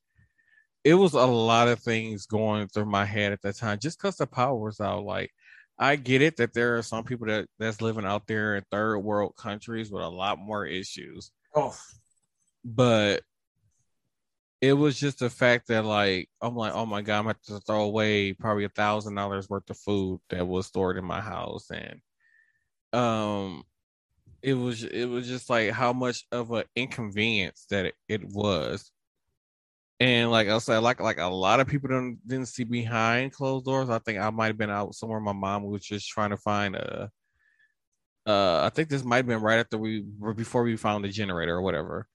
it 0.84 0.94
was 0.94 1.14
a 1.14 1.26
lot 1.26 1.68
of 1.68 1.80
things 1.80 2.26
going 2.26 2.68
through 2.68 2.84
my 2.84 3.04
head 3.04 3.32
at 3.32 3.40
that 3.42 3.56
time 3.56 3.78
just 3.78 3.98
because 3.98 4.16
the 4.16 4.26
power 4.26 4.54
was 4.54 4.80
out. 4.80 5.04
Like, 5.04 5.30
I 5.78 5.96
get 5.96 6.20
it 6.20 6.36
that 6.36 6.52
there 6.52 6.76
are 6.76 6.82
some 6.82 7.04
people 7.04 7.26
that 7.28 7.46
that's 7.58 7.80
living 7.80 8.04
out 8.04 8.26
there 8.26 8.56
in 8.56 8.64
third 8.70 8.98
world 8.98 9.34
countries 9.36 9.90
with 9.90 10.02
a 10.02 10.08
lot 10.08 10.38
more 10.38 10.66
issues 10.66 11.30
Oh, 11.54 11.74
but 12.64 13.22
it 14.60 14.72
was 14.72 14.98
just 14.98 15.20
the 15.20 15.30
fact 15.30 15.68
that 15.68 15.84
like 15.84 16.28
I'm 16.40 16.56
like, 16.56 16.72
oh 16.74 16.86
my 16.86 17.02
god, 17.02 17.18
I'm 17.18 17.24
gonna 17.24 17.36
to 17.46 17.60
throw 17.60 17.84
away 17.84 18.32
probably 18.32 18.64
a 18.64 18.70
thousand 18.70 19.14
dollars 19.14 19.48
worth 19.48 19.70
of 19.70 19.78
food 19.78 20.20
that 20.30 20.46
was 20.46 20.66
stored 20.66 20.96
in 20.96 21.04
my 21.04 21.20
house, 21.20 21.70
and 21.70 22.00
um, 22.92 23.62
it 24.44 24.54
was 24.54 24.84
it 24.84 25.06
was 25.06 25.26
just 25.26 25.50
like 25.50 25.70
how 25.70 25.92
much 25.92 26.24
of 26.32 26.50
an 26.52 26.64
inconvenience 26.76 27.66
that 27.70 27.86
it, 27.86 27.94
it 28.08 28.24
was, 28.24 28.92
and 30.00 30.30
like 30.30 30.48
I 30.48 30.58
said, 30.58 30.78
like 30.78 31.00
like 31.00 31.18
a 31.18 31.26
lot 31.26 31.60
of 31.60 31.66
people 31.68 31.88
didn't 31.88 32.18
didn't 32.26 32.48
see 32.48 32.64
behind 32.64 33.32
closed 33.32 33.64
doors. 33.66 33.90
I 33.90 33.98
think 34.00 34.18
I 34.18 34.30
might 34.30 34.48
have 34.48 34.58
been 34.58 34.70
out 34.70 34.94
somewhere. 34.94 35.20
My 35.20 35.32
mom 35.32 35.64
was 35.64 35.82
just 35.84 36.08
trying 36.08 36.30
to 36.30 36.36
find 36.36 36.76
a. 36.76 37.10
Uh, 38.26 38.62
I 38.64 38.70
think 38.70 38.88
this 38.88 39.04
might 39.04 39.18
have 39.18 39.26
been 39.26 39.42
right 39.42 39.58
after 39.58 39.78
we 39.78 40.04
before 40.36 40.62
we 40.62 40.76
found 40.76 41.04
the 41.04 41.08
generator 41.08 41.54
or 41.54 41.62
whatever 41.62 42.08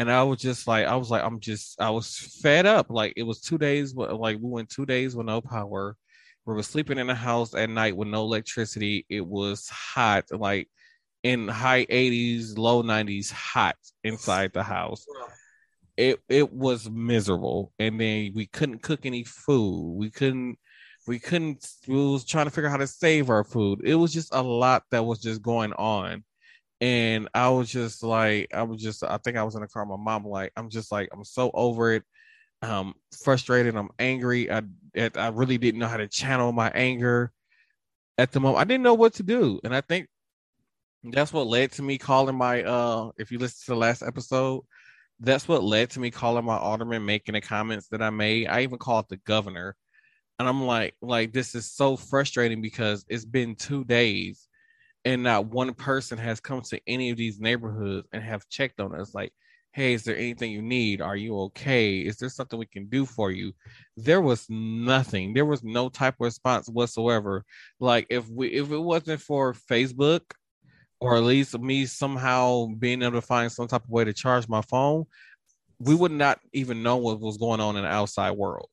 and 0.00 0.10
I 0.10 0.22
was 0.22 0.40
just 0.40 0.66
like, 0.66 0.86
I 0.86 0.96
was 0.96 1.10
like, 1.10 1.22
I'm 1.22 1.40
just, 1.40 1.78
I 1.78 1.90
was 1.90 2.16
fed 2.40 2.64
up. 2.64 2.86
Like 2.88 3.12
it 3.16 3.22
was 3.22 3.38
two 3.42 3.58
days, 3.58 3.94
like 3.94 4.38
we 4.40 4.48
went 4.48 4.70
two 4.70 4.86
days 4.86 5.14
with 5.14 5.26
no 5.26 5.42
power. 5.42 5.94
We 6.46 6.54
were 6.54 6.62
sleeping 6.62 6.96
in 6.96 7.08
the 7.08 7.14
house 7.14 7.54
at 7.54 7.68
night 7.68 7.94
with 7.94 8.08
no 8.08 8.22
electricity. 8.22 9.04
It 9.10 9.26
was 9.26 9.68
hot, 9.68 10.24
like 10.30 10.70
in 11.22 11.48
high 11.48 11.86
80s, 11.86 12.56
low 12.56 12.82
90s, 12.82 13.30
hot 13.30 13.76
inside 14.04 14.52
the 14.52 14.62
house. 14.62 15.04
It 15.96 16.20
it 16.28 16.52
was 16.52 16.88
miserable, 16.88 17.72
and 17.78 18.00
then 18.00 18.32
we 18.34 18.46
couldn't 18.46 18.82
cook 18.82 19.04
any 19.04 19.24
food. 19.24 19.96
We 19.96 20.10
couldn't. 20.10 20.58
We 21.06 21.18
couldn't. 21.18 21.66
We 21.86 21.96
was 21.96 22.24
trying 22.24 22.46
to 22.46 22.50
figure 22.50 22.68
out 22.68 22.72
how 22.72 22.76
to 22.78 22.86
save 22.86 23.30
our 23.30 23.44
food. 23.44 23.80
It 23.84 23.96
was 23.96 24.12
just 24.12 24.34
a 24.34 24.42
lot 24.42 24.84
that 24.90 25.04
was 25.04 25.20
just 25.20 25.42
going 25.42 25.72
on 25.74 26.24
and 26.80 27.28
I 27.34 27.50
was 27.50 27.70
just 27.70 28.02
like, 28.02 28.54
I 28.54 28.62
was 28.62 28.82
just, 28.82 29.04
I 29.04 29.18
think 29.18 29.36
I 29.36 29.42
was 29.42 29.54
in 29.54 29.60
the 29.60 29.68
car. 29.68 29.84
My 29.84 29.96
mom, 29.96 30.24
like, 30.24 30.52
I'm 30.56 30.70
just 30.70 30.90
like, 30.90 31.10
I'm 31.12 31.24
so 31.24 31.50
over 31.52 31.92
it. 31.92 32.04
I'm 32.62 32.94
frustrated. 33.22 33.76
I'm 33.76 33.90
angry. 33.98 34.50
I, 34.50 34.62
I 34.96 35.28
really 35.28 35.58
didn't 35.58 35.80
know 35.80 35.88
how 35.88 35.98
to 35.98 36.08
channel 36.08 36.52
my 36.52 36.70
anger 36.70 37.32
at 38.16 38.32
the 38.32 38.40
moment. 38.40 38.60
I 38.60 38.64
didn't 38.64 38.82
know 38.82 38.94
what 38.94 39.14
to 39.14 39.22
do, 39.22 39.60
and 39.64 39.74
I 39.74 39.82
think 39.82 40.08
that's 41.04 41.32
what 41.32 41.46
led 41.46 41.72
to 41.72 41.82
me 41.82 41.98
calling 41.98 42.36
my. 42.36 42.62
uh 42.62 43.10
If 43.18 43.30
you 43.32 43.38
listen 43.38 43.64
to 43.66 43.72
the 43.72 43.76
last 43.76 44.02
episode, 44.02 44.62
that's 45.20 45.48
what 45.48 45.64
led 45.64 45.90
to 45.90 46.00
me 46.00 46.10
calling 46.10 46.44
my 46.44 46.56
alderman, 46.56 47.04
making 47.04 47.34
the 47.34 47.40
comments 47.40 47.88
that 47.88 48.02
I 48.02 48.10
made. 48.10 48.48
I 48.48 48.62
even 48.62 48.78
called 48.78 49.06
the 49.08 49.18
governor. 49.18 49.76
And 50.38 50.48
I'm 50.48 50.64
like, 50.64 50.96
like 51.02 51.32
this 51.32 51.54
is 51.54 51.70
so 51.72 51.96
frustrating 51.96 52.62
because 52.62 53.04
it's 53.08 53.24
been 53.26 53.56
two 53.56 53.84
days 53.84 54.48
and 55.04 55.22
not 55.22 55.46
one 55.46 55.74
person 55.74 56.18
has 56.18 56.40
come 56.40 56.62
to 56.62 56.80
any 56.86 57.10
of 57.10 57.16
these 57.18 57.40
neighborhoods 57.40 58.08
and 58.12 58.22
have 58.22 58.48
checked 58.48 58.80
on 58.80 58.94
us. 58.98 59.14
Like, 59.14 59.32
hey, 59.72 59.94
is 59.94 60.04
there 60.04 60.16
anything 60.16 60.52
you 60.52 60.62
need? 60.62 61.00
Are 61.02 61.16
you 61.16 61.38
okay? 61.42 62.00
Is 62.00 62.16
there 62.18 62.28
something 62.30 62.58
we 62.58 62.66
can 62.66 62.88
do 62.88 63.06
for 63.06 63.30
you? 63.30 63.52
There 63.96 64.20
was 64.20 64.46
nothing. 64.50 65.34
There 65.34 65.46
was 65.46 65.62
no 65.64 65.88
type 65.90 66.14
of 66.14 66.20
response 66.24 66.68
whatsoever. 66.68 67.44
Like 67.80 68.06
if 68.10 68.28
we 68.28 68.48
if 68.48 68.70
it 68.72 68.78
wasn't 68.78 69.20
for 69.22 69.54
Facebook 69.54 70.22
or 71.00 71.16
at 71.16 71.22
least 71.22 71.58
me 71.58 71.86
somehow 71.86 72.66
being 72.78 73.02
able 73.02 73.12
to 73.12 73.22
find 73.22 73.50
some 73.50 73.66
type 73.66 73.84
of 73.84 73.90
way 73.90 74.04
to 74.04 74.12
charge 74.12 74.48
my 74.48 74.60
phone, 74.62 75.06
we 75.78 75.94
would 75.94 76.12
not 76.12 76.38
even 76.52 76.82
know 76.82 76.98
what 76.98 77.20
was 77.20 77.38
going 77.38 77.60
on 77.60 77.76
in 77.76 77.82
the 77.82 77.88
outside 77.88 78.32
world. 78.32 78.68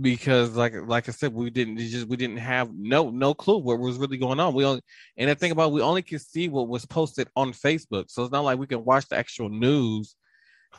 Because 0.00 0.56
like 0.56 0.74
like 0.86 1.08
I 1.08 1.12
said, 1.12 1.32
we 1.32 1.50
didn't 1.50 1.78
just 1.78 2.08
we 2.08 2.16
didn't 2.16 2.38
have 2.38 2.70
no 2.74 3.10
no 3.10 3.32
clue 3.32 3.58
what 3.58 3.78
was 3.78 3.96
really 3.96 4.16
going 4.16 4.40
on. 4.40 4.54
We 4.54 4.64
only 4.64 4.82
and 5.16 5.30
the 5.30 5.36
thing 5.36 5.52
about 5.52 5.72
we 5.72 5.82
only 5.82 6.02
could 6.02 6.20
see 6.20 6.48
what 6.48 6.68
was 6.68 6.84
posted 6.84 7.28
on 7.36 7.52
Facebook, 7.52 8.10
so 8.10 8.22
it's 8.22 8.32
not 8.32 8.44
like 8.44 8.58
we 8.58 8.66
can 8.66 8.84
watch 8.84 9.08
the 9.08 9.16
actual 9.16 9.48
news 9.48 10.16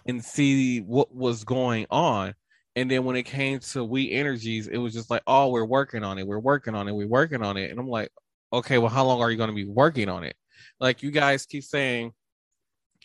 and 0.05 0.23
see 0.23 0.79
what 0.81 1.13
was 1.15 1.45
going 1.45 1.85
on. 1.89 2.33
And 2.75 2.91
then 2.91 3.05
when 3.05 3.15
it 3.15 3.23
came 3.23 3.59
to 3.59 3.85
We 3.85 4.11
Energies, 4.11 4.67
it 4.67 4.77
was 4.77 4.93
just 4.93 5.09
like, 5.09 5.23
oh, 5.27 5.49
we're 5.49 5.63
working 5.63 6.03
on 6.03 6.17
it, 6.17 6.27
we're 6.27 6.39
working 6.39 6.75
on 6.75 6.89
it, 6.89 6.91
we're 6.91 7.07
working 7.07 7.41
on 7.41 7.55
it, 7.55 7.71
and 7.71 7.79
I'm 7.79 7.87
like, 7.87 8.11
okay, 8.55 8.77
well, 8.77 8.89
how 8.89 9.05
long 9.05 9.21
are 9.21 9.31
you 9.31 9.37
going 9.37 9.49
to 9.49 9.55
be 9.55 9.65
working 9.65 10.09
on 10.09 10.23
it? 10.23 10.35
Like 10.79 11.03
you 11.03 11.11
guys 11.11 11.45
keep 11.45 11.63
saying, 11.63 12.11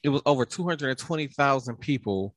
it 0.03 0.09
was 0.09 0.23
over 0.25 0.45
two 0.47 0.67
hundred 0.67 0.91
and 0.91 0.99
twenty 0.99 1.27
thousand 1.27 1.77
people 1.77 2.35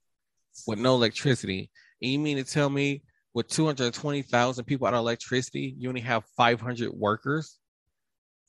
with 0.68 0.80
no 0.80 0.96
electricity. 0.96 1.72
And 2.02 2.12
you 2.12 2.20
mean 2.20 2.38
to 2.38 2.44
tell 2.44 2.70
me 2.70 3.04
with 3.34 3.48
220,000 3.48 4.66
people 4.66 4.88
out 4.88 4.94
of 4.94 5.00
electricity, 5.00 5.76
you 5.78 5.90
only 5.90 6.02
have 6.02 6.24
500 6.38 6.92
workers 6.94 7.58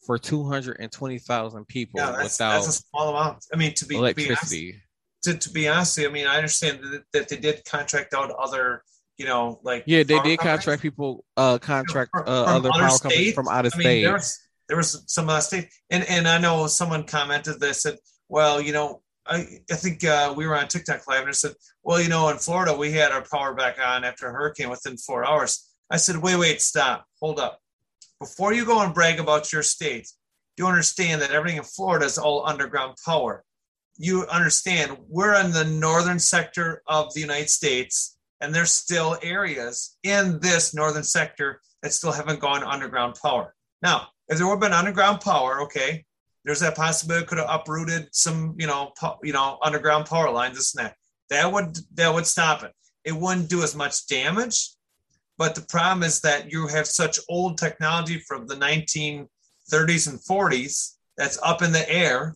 for 0.07 0.19
220,000 0.19 1.67
people 1.67 2.01
Yeah, 2.01 2.11
that's, 2.12 2.23
without 2.25 2.53
that's 2.53 2.69
a 2.69 2.73
small 2.73 3.17
amount. 3.17 3.45
I 3.53 3.57
mean, 3.57 3.73
to 3.75 3.87
be, 3.87 3.97
to 3.97 4.15
be 4.15 4.29
honest, 4.29 4.55
to, 5.23 5.39
to 5.39 5.51
be 5.51 5.69
honest, 5.69 5.99
I 5.99 6.09
mean, 6.09 6.27
I 6.27 6.37
understand 6.37 6.81
that, 6.83 7.05
that 7.15 7.29
they 7.29 7.37
did 7.39 7.65
contract 7.65 8.12
out 8.12 8.31
other, 8.33 8.83
you 9.17 9.25
know, 9.25 9.61
like 9.62 9.85
Yeah, 9.87 10.03
they 10.03 10.19
did 10.21 10.39
companies. 10.39 10.39
contract 10.39 10.83
people, 10.83 11.25
uh, 11.39 11.59
contract 11.59 12.11
uh, 12.15 12.21
other 12.21 12.69
other 12.69 12.71
power 12.71 12.99
companies 12.99 13.35
from 13.35 13.49
out 13.49 13.65
of 13.65 13.73
I 13.75 13.79
mean, 13.79 13.85
state. 13.85 14.39
There 14.69 14.77
was 14.77 15.05
some 15.07 15.29
of 15.29 15.43
state, 15.43 15.69
and 15.91 16.05
and 16.09 16.27
I 16.27 16.39
know 16.39 16.67
someone 16.67 17.05
commented 17.05 17.61
that 17.61 17.77
said, 17.77 17.99
well, 18.29 18.61
you 18.61 18.73
know, 18.73 19.03
I 19.27 19.59
I 19.71 19.75
think 19.75 20.05
uh, 20.05 20.35
we 20.37 20.47
were 20.47 20.57
on 20.57 20.69
TikTok 20.69 21.07
live 21.07 21.21
and 21.21 21.29
I 21.29 21.33
said, 21.33 21.53
well, 21.83 22.01
you 22.01 22.09
know, 22.09 22.29
in 22.29 22.39
Florida 22.39 22.77
we 22.77 22.93
had 22.93 23.12
our 23.12 23.25
power 23.31 23.55
back 23.55 23.79
on 23.85 24.05
after 24.05 24.29
a 24.29 24.33
hurricane 24.33 24.71
within 24.71 24.97
four 24.97 25.27
hours. 25.27 25.71
I 25.91 25.99
said, 25.99 26.17
wait, 26.17 26.37
wait, 26.37 26.62
stop, 26.62 27.05
hold 27.21 27.39
up, 27.39 27.61
before 28.19 28.55
you 28.55 28.65
go 28.65 28.81
and 28.83 28.95
brag 28.95 29.21
about 29.21 29.53
your 29.53 29.62
state, 29.62 30.09
you 30.57 30.67
understand 30.67 31.21
that 31.21 31.31
everything 31.31 31.59
in 31.59 31.65
Florida 31.65 32.07
is 32.07 32.17
all 32.17 32.47
underground 32.47 32.97
power. 33.05 33.45
You 33.99 34.27
understand 34.27 34.97
we're 35.09 35.39
in 35.41 35.53
the 35.53 35.65
northern 35.65 36.19
sector 36.19 36.83
of 36.87 37.12
the 37.12 37.21
United 37.21 37.51
States, 37.51 38.17
and 38.41 38.55
there's 38.55 38.73
still 38.73 39.19
areas 39.23 39.99
in 40.03 40.41
this 40.41 40.75
northern 40.75 41.05
sector 41.05 41.61
that 41.83 41.93
still 41.93 42.12
haven't 42.12 42.41
gone 42.41 42.65
underground 42.65 43.17
power. 43.23 43.55
Now, 43.83 44.09
if 44.35 44.39
there 44.39 44.47
would 44.47 44.55
have 44.55 44.61
been 44.61 44.72
underground 44.72 45.20
power, 45.20 45.62
okay, 45.62 46.05
there's 46.45 46.61
that 46.61 46.76
possibility 46.76 47.24
it 47.24 47.28
could 47.28 47.39
have 47.39 47.49
uprooted 47.49 48.09
some, 48.12 48.55
you 48.59 48.66
know, 48.66 48.93
po- 48.99 49.18
you 49.22 49.32
know, 49.32 49.59
underground 49.62 50.07
power 50.07 50.30
lines, 50.30 50.57
this 50.57 50.74
and 50.74 50.87
that. 50.87 50.97
That 51.30 51.53
would 51.53 51.78
that 51.95 52.12
would 52.12 52.26
stop 52.26 52.62
it. 52.62 52.72
It 53.05 53.12
wouldn't 53.12 53.49
do 53.49 53.62
as 53.62 53.74
much 53.74 54.07
damage, 54.07 54.70
but 55.39 55.55
the 55.55 55.62
problem 55.62 56.03
is 56.03 56.20
that 56.20 56.53
you 56.53 56.66
have 56.66 56.87
such 56.87 57.18
old 57.28 57.59
technology 57.59 58.18
from 58.18 58.47
the 58.47 58.57
1930s 58.57 60.09
and 60.09 60.20
40s 60.20 60.97
that's 61.16 61.39
up 61.43 61.62
in 61.62 61.72
the 61.72 61.91
air, 61.91 62.35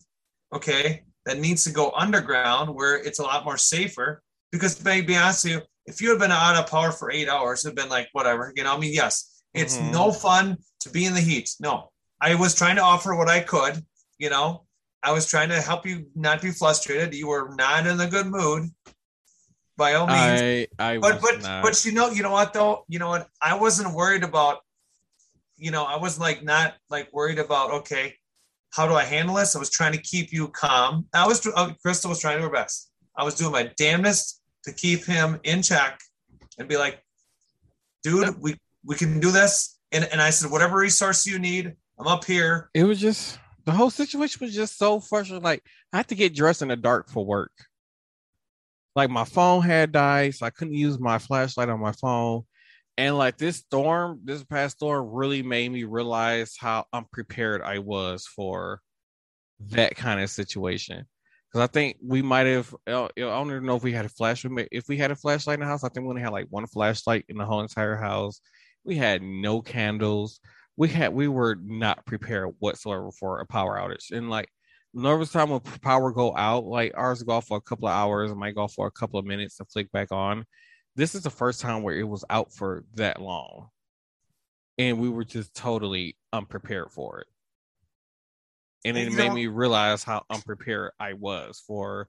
okay, 0.53 1.03
that 1.25 1.39
needs 1.39 1.63
to 1.65 1.71
go 1.71 1.91
underground 1.91 2.73
where 2.73 2.97
it's 2.97 3.19
a 3.19 3.23
lot 3.23 3.45
more 3.45 3.57
safer. 3.57 4.21
Because, 4.51 4.75
to 4.75 4.83
be 4.83 5.15
honest 5.15 5.45
with 5.45 5.53
you, 5.53 5.61
if 5.85 6.01
you 6.01 6.09
had 6.09 6.19
been 6.19 6.31
out 6.31 6.55
of 6.55 6.69
power 6.69 6.91
for 6.91 7.11
eight 7.11 7.29
hours, 7.29 7.65
it'd 7.65 7.75
been 7.75 7.89
like 7.89 8.09
whatever, 8.13 8.51
you 8.55 8.63
know. 8.63 8.75
I 8.75 8.79
mean, 8.79 8.93
yes, 8.93 9.38
it's 9.53 9.77
Mhm. 9.77 9.91
no 9.91 10.11
fun 10.11 10.57
to 10.81 10.89
be 10.89 11.05
in 11.05 11.13
the 11.13 11.21
heat. 11.21 11.49
No, 11.59 11.91
I 12.21 12.35
was 12.35 12.55
trying 12.55 12.75
to 12.77 12.81
offer 12.81 13.15
what 13.15 13.29
I 13.29 13.41
could, 13.41 13.85
you 14.17 14.29
know. 14.29 14.65
I 15.01 15.11
was 15.11 15.25
trying 15.25 15.49
to 15.49 15.61
help 15.61 15.85
you 15.85 16.11
not 16.15 16.41
be 16.41 16.51
frustrated. 16.51 17.13
You 17.13 17.27
were 17.27 17.55
not 17.55 17.87
in 17.87 17.99
a 18.01 18.07
good 18.07 18.27
mood, 18.27 18.69
by 19.77 19.93
all 19.93 20.07
means 20.07 20.41
I 20.41 20.67
I 20.77 20.97
but 20.97 21.15
was 21.15 21.21
but 21.21 21.41
not. 21.41 21.63
but 21.63 21.85
you 21.85 21.93
know 21.93 22.09
you 22.09 22.21
know 22.21 22.31
what 22.31 22.51
though 22.53 22.83
you 22.89 22.99
know 22.99 23.07
what 23.09 23.29
I 23.41 23.53
wasn't 23.55 23.93
worried 23.93 24.23
about 24.23 24.59
you 25.55 25.71
know 25.71 25.85
I 25.85 25.95
was 25.95 26.19
like 26.19 26.43
not 26.43 26.75
like 26.89 27.07
worried 27.13 27.39
about 27.39 27.71
okay 27.71 28.13
how 28.71 28.85
do 28.89 28.93
I 28.95 29.05
handle 29.05 29.35
this 29.35 29.55
I 29.55 29.59
was 29.59 29.69
trying 29.69 29.93
to 29.93 30.01
keep 30.01 30.33
you 30.33 30.49
calm 30.49 31.07
I 31.13 31.25
was 31.25 31.47
uh, 31.47 31.71
Crystal 31.81 32.09
was 32.09 32.19
trying 32.19 32.35
to 32.37 32.41
do 32.41 32.47
her 32.49 32.53
best 32.53 32.91
I 33.15 33.23
was 33.23 33.35
doing 33.35 33.53
my 33.53 33.71
damnedest 33.77 34.41
to 34.65 34.73
keep 34.73 35.05
him 35.05 35.39
in 35.45 35.61
check 35.61 36.01
and 36.57 36.67
be 36.67 36.75
like 36.75 37.01
dude 38.03 38.37
we 38.41 38.57
we 38.85 38.95
can 38.95 39.19
do 39.19 39.31
this 39.31 39.79
and 39.91 40.05
and 40.05 40.21
I 40.21 40.29
said 40.29 40.51
whatever 40.51 40.77
resource 40.77 41.25
you 41.25 41.39
need 41.39 41.75
I'm 41.99 42.07
up 42.07 42.25
here 42.25 42.69
it 42.73 42.83
was 42.83 42.99
just 42.99 43.39
the 43.69 43.75
whole 43.75 43.91
situation 43.91 44.43
was 44.43 44.55
just 44.55 44.79
so 44.79 44.99
frustrating. 44.99 45.43
Like 45.43 45.63
I 45.93 45.97
had 45.97 46.07
to 46.07 46.15
get 46.15 46.33
dressed 46.33 46.63
in 46.63 46.69
the 46.69 46.75
dark 46.75 47.07
for 47.09 47.23
work. 47.23 47.51
Like 48.95 49.11
my 49.11 49.25
phone 49.25 49.61
had 49.61 49.91
died, 49.91 50.33
so 50.33 50.47
I 50.47 50.49
couldn't 50.49 50.73
use 50.73 50.99
my 50.99 51.19
flashlight 51.19 51.69
on 51.69 51.79
my 51.79 51.91
phone. 51.91 52.43
And 52.97 53.15
like 53.15 53.37
this 53.37 53.57
storm, 53.57 54.21
this 54.23 54.43
past 54.43 54.77
storm 54.77 55.09
really 55.11 55.43
made 55.43 55.71
me 55.71 55.83
realize 55.83 56.55
how 56.59 56.85
unprepared 56.91 57.61
I 57.61 57.77
was 57.77 58.25
for 58.25 58.81
that 59.69 59.95
kind 59.95 60.19
of 60.19 60.31
situation. 60.31 61.05
Because 61.47 61.63
I 61.63 61.71
think 61.71 61.97
we 62.03 62.23
might 62.23 62.47
have, 62.47 62.75
I 62.87 63.07
don't 63.15 63.51
even 63.51 63.65
know 63.67 63.75
if 63.75 63.83
we 63.83 63.93
had 63.93 64.05
a 64.05 64.09
flash. 64.09 64.45
If 64.45 64.87
we 64.87 64.97
had 64.97 65.11
a 65.11 65.15
flashlight 65.15 65.55
in 65.55 65.59
the 65.61 65.65
house, 65.67 65.83
I 65.83 65.89
think 65.89 66.05
we 66.05 66.09
only 66.09 66.21
had 66.21 66.31
like 66.31 66.47
one 66.49 66.65
flashlight 66.67 67.25
in 67.29 67.37
the 67.37 67.45
whole 67.45 67.61
entire 67.61 67.95
house. 67.95 68.41
We 68.83 68.95
had 68.95 69.21
no 69.21 69.61
candles 69.61 70.39
we 70.79 70.87
had 70.87 71.13
we 71.13 71.27
were 71.27 71.57
not 71.61 72.05
prepared 72.05 72.55
whatsoever 72.59 73.11
for 73.11 73.41
a 73.41 73.45
power 73.45 73.77
outage. 73.77 74.11
And 74.11 74.29
like 74.29 74.47
nervous 74.93 75.29
time 75.29 75.49
when 75.49 75.59
power 75.59 76.09
go 76.13 76.33
out, 76.37 76.63
like 76.63 76.93
ours 76.95 77.21
go 77.21 77.33
off 77.33 77.47
for 77.47 77.57
a 77.57 77.61
couple 77.61 77.89
of 77.89 77.93
hours, 77.93 78.31
it 78.31 78.35
might 78.35 78.55
go 78.55 78.61
off 78.61 78.75
for 78.75 78.87
a 78.87 78.91
couple 78.91 79.19
of 79.19 79.25
minutes 79.25 79.59
and 79.59 79.69
flick 79.69 79.91
back 79.91 80.09
on. 80.13 80.45
This 80.95 81.15
is 81.15 81.23
the 81.23 81.29
first 81.29 81.59
time 81.59 81.83
where 81.83 81.95
it 81.95 82.07
was 82.07 82.23
out 82.29 82.53
for 82.53 82.85
that 82.95 83.21
long. 83.21 83.67
And 84.77 84.99
we 84.99 85.09
were 85.09 85.25
just 85.25 85.53
totally 85.53 86.15
unprepared 86.31 86.91
for 86.91 87.19
it. 87.19 87.27
And 88.85 88.97
it 88.97 89.11
made 89.11 89.33
me 89.33 89.47
realize 89.47 90.05
how 90.05 90.23
unprepared 90.29 90.91
I 90.97 91.11
was 91.11 91.61
for 91.67 92.07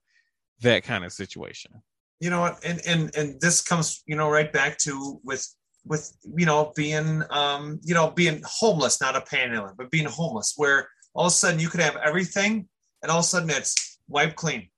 that 0.61 0.85
kind 0.85 1.05
of 1.05 1.13
situation. 1.13 1.73
you 2.21 2.31
know 2.31 2.43
what 2.43 2.65
and 2.65 2.81
and 2.87 3.17
and 3.17 3.41
this 3.41 3.63
comes 3.63 4.05
you 4.07 4.15
know 4.15 4.29
right 4.31 4.53
back 4.53 4.79
to 4.79 5.21
with 5.25 5.45
with 5.91 6.17
you 6.37 6.47
know 6.47 6.73
being 6.77 7.23
um 7.31 7.81
you 7.83 7.95
know 7.95 8.13
being 8.13 8.41
homeless 8.47 9.01
not 9.01 9.17
a 9.17 9.21
panhandler 9.21 9.75
but 9.77 9.91
being 9.91 10.07
homeless 10.07 10.55
where 10.57 10.89
all 11.15 11.27
of 11.27 11.33
a 11.33 11.35
sudden 11.35 11.59
you 11.59 11.69
could 11.69 11.81
have 11.81 11.97
everything 11.97 12.69
and 13.03 13.11
all 13.11 13.19
of 13.19 13.25
a 13.25 13.29
sudden 13.29 13.51
it's 13.51 13.99
wiped 14.09 14.37
clean. 14.37 14.69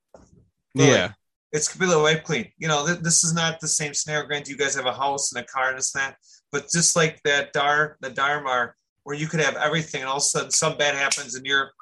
Really? 0.74 0.90
Yeah. 0.90 1.12
it's 1.52 1.68
completely 1.68 2.00
wiped 2.00 2.24
clean. 2.24 2.48
You 2.56 2.66
know 2.66 2.86
th- 2.86 3.00
this 3.00 3.24
is 3.24 3.34
not 3.34 3.60
the 3.60 3.68
same 3.68 3.92
scenario. 3.92 4.26
Granted 4.26 4.48
you 4.48 4.56
guys 4.56 4.74
have 4.74 4.86
a 4.86 4.92
house 4.92 5.32
and 5.32 5.44
a 5.44 5.46
car 5.46 5.68
and 5.68 5.78
this 5.78 5.94
and 5.94 6.02
that 6.02 6.16
but 6.50 6.70
just 6.72 6.96
like 6.96 7.22
that 7.24 7.52
dar 7.52 7.98
the 8.00 8.10
Dhar 8.10 8.42
Mann 8.42 8.70
where 9.04 9.16
you 9.16 9.26
could 9.26 9.40
have 9.40 9.56
everything 9.56 10.00
and 10.00 10.08
all 10.08 10.16
of 10.16 10.22
a 10.22 10.24
sudden 10.24 10.50
some 10.50 10.78
bad 10.78 10.94
happens 10.94 11.34
and 11.34 11.44
you're 11.44 11.72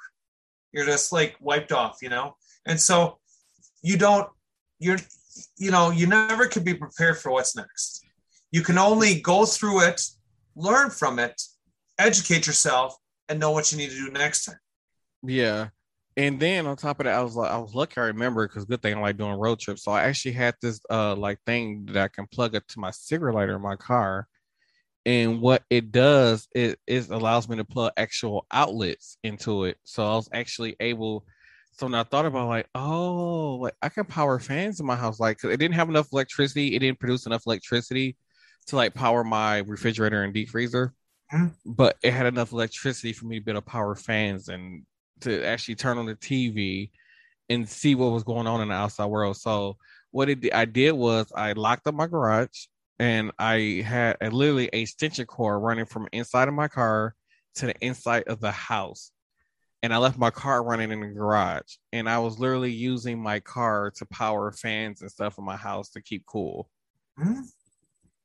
you're 0.73 0.87
just 0.87 1.13
like 1.13 1.37
wiped 1.41 1.71
off 1.71 1.99
you 2.03 2.09
know? 2.09 2.35
And 2.67 2.81
so 2.81 3.19
you 3.81 3.97
don't 3.97 4.29
you're 4.81 4.99
you 5.57 5.71
know 5.71 5.93
you 5.93 6.09
never 6.09 6.49
can 6.49 6.65
be 6.65 6.75
prepared 6.75 7.19
for 7.19 7.31
what's 7.31 7.55
next 7.55 8.05
you 8.51 8.63
can 8.63 8.79
only 8.79 9.21
go 9.21 9.45
through 9.45 9.83
it 9.85 10.01
learn 10.57 10.91
from 10.91 11.19
it 11.19 11.41
educate 11.99 12.47
yourself 12.47 12.97
and 13.29 13.39
know 13.39 13.51
what 13.53 13.71
you 13.71 13.79
need 13.79 13.91
to 13.91 13.97
do 13.97 14.11
next 14.11 14.45
time 14.47 14.59
Yeah. 15.23 15.69
And 16.17 16.41
then 16.41 16.67
on 16.67 16.77
top 16.77 17.01
of 17.01 17.05
that, 17.05 17.15
I 17.15 17.23
was 17.23 17.37
like, 17.37 17.51
I 17.51 17.59
was 17.59 17.75
lucky 17.75 18.01
I 18.01 18.05
remember 18.05 18.47
because 18.47 18.65
good 18.65 18.83
thing 18.83 18.95
I 18.97 19.01
like 19.01 19.17
doing 19.17 19.33
road 19.33 19.59
trips. 19.61 19.85
So 19.85 19.93
I 19.93 20.03
actually 20.03 20.33
had 20.33 20.55
this 20.61 20.81
uh 20.91 21.15
like 21.15 21.39
thing 21.47 21.87
that 21.93 22.05
I 22.05 22.09
can 22.09 22.27
plug 22.27 22.55
it 22.55 22.67
to 22.69 22.81
my 22.81 22.91
cigarette 22.91 23.35
lighter 23.35 23.57
in 23.57 23.63
my 23.63 23.77
car. 23.77 24.29
And 25.07 25.41
what 25.41 25.63
it 25.71 25.93
does 25.93 26.47
is 26.55 26.77
it 26.87 27.09
allows 27.11 27.49
me 27.49 27.57
to 27.57 27.65
plug 27.65 27.93
actual 27.97 28.47
outlets 28.51 29.17
into 29.23 29.65
it. 29.65 29.79
So 29.85 30.05
I 30.05 30.15
was 30.17 30.29
actually 30.33 30.77
able. 30.81 31.25
So 31.73 31.87
when 31.87 31.95
I 31.95 32.03
thought 32.03 32.27
about 32.27 32.49
like, 32.49 32.69
oh, 32.75 33.57
like 33.57 33.75
I 33.81 33.89
can 33.89 34.05
power 34.05 34.39
fans 34.39 34.81
in 34.81 34.87
my 34.87 34.97
house, 34.97 35.19
like 35.21 35.43
it 35.45 35.57
didn't 35.57 35.75
have 35.75 35.89
enough 35.89 36.09
electricity. 36.13 36.77
It 36.77 36.81
didn't 36.81 37.01
produce 37.01 37.27
enough 37.27 37.45
electricity 37.47 38.17
to 38.67 38.77
like 38.77 38.95
power 38.95 39.25
my 39.25 39.59
refrigerator 39.59 40.23
and 40.23 40.35
deep 40.35 40.51
freezer. 40.51 40.95
Mhm. 41.33 41.55
But 41.65 41.97
it 42.03 42.13
had 42.13 42.27
enough 42.27 42.53
electricity 42.53 43.13
for 43.13 43.27
me 43.27 43.39
to 43.39 43.45
be 43.45 43.51
able 43.53 43.61
to 43.61 43.67
power 43.67 43.95
fans 43.95 44.49
and 44.49 44.85
to 45.21 45.45
actually 45.45 45.77
turn 45.77 45.99
on 45.99 46.07
the 46.07 46.17
TV 46.17 46.91
and 47.49 47.69
see 47.69 47.95
what 47.95 48.13
was 48.13 48.25
going 48.25 48.47
on 48.47 48.61
in 48.61 48.69
the 48.69 48.75
outside 48.75 49.07
world. 49.07 49.37
So 49.37 49.77
what 50.13 50.29
it 50.29 50.55
I 50.55 50.65
did 50.65 50.93
was 50.93 51.33
I 51.35 51.53
locked 51.53 51.87
up 51.87 51.95
my 51.95 52.07
garage 52.07 52.67
and 52.99 53.33
I 53.39 53.83
had 53.85 54.17
a, 54.21 54.31
literally 54.31 54.69
a 54.73 54.83
extension 54.83 55.27
cord 55.27 55.63
running 55.63 55.87
from 55.87 56.09
inside 56.13 56.49
of 56.49 56.55
my 56.55 56.69
car 56.69 57.15
to 57.57 57.67
the 57.67 57.75
inside 57.81 58.25
of 58.25 58.41
the 58.41 58.51
house. 58.53 59.11
And 59.83 59.95
I 59.95 59.97
left 59.97 60.19
my 60.19 60.31
car 60.31 60.63
running 60.63 60.91
in 60.91 61.01
the 61.01 61.09
garage. 61.09 61.77
And 61.93 62.09
I 62.09 62.19
was 62.19 62.39
literally 62.39 62.73
using 62.73 63.21
my 63.23 63.41
car 63.41 63.91
to 63.97 64.07
power 64.07 64.53
fans 64.53 65.01
and 65.01 65.11
stuff 65.11 65.39
in 65.39 65.45
my 65.45 65.57
house 65.57 65.91
to 65.91 66.03
keep 66.03 66.27
cool. 66.27 66.69
Hmm? 67.17 67.41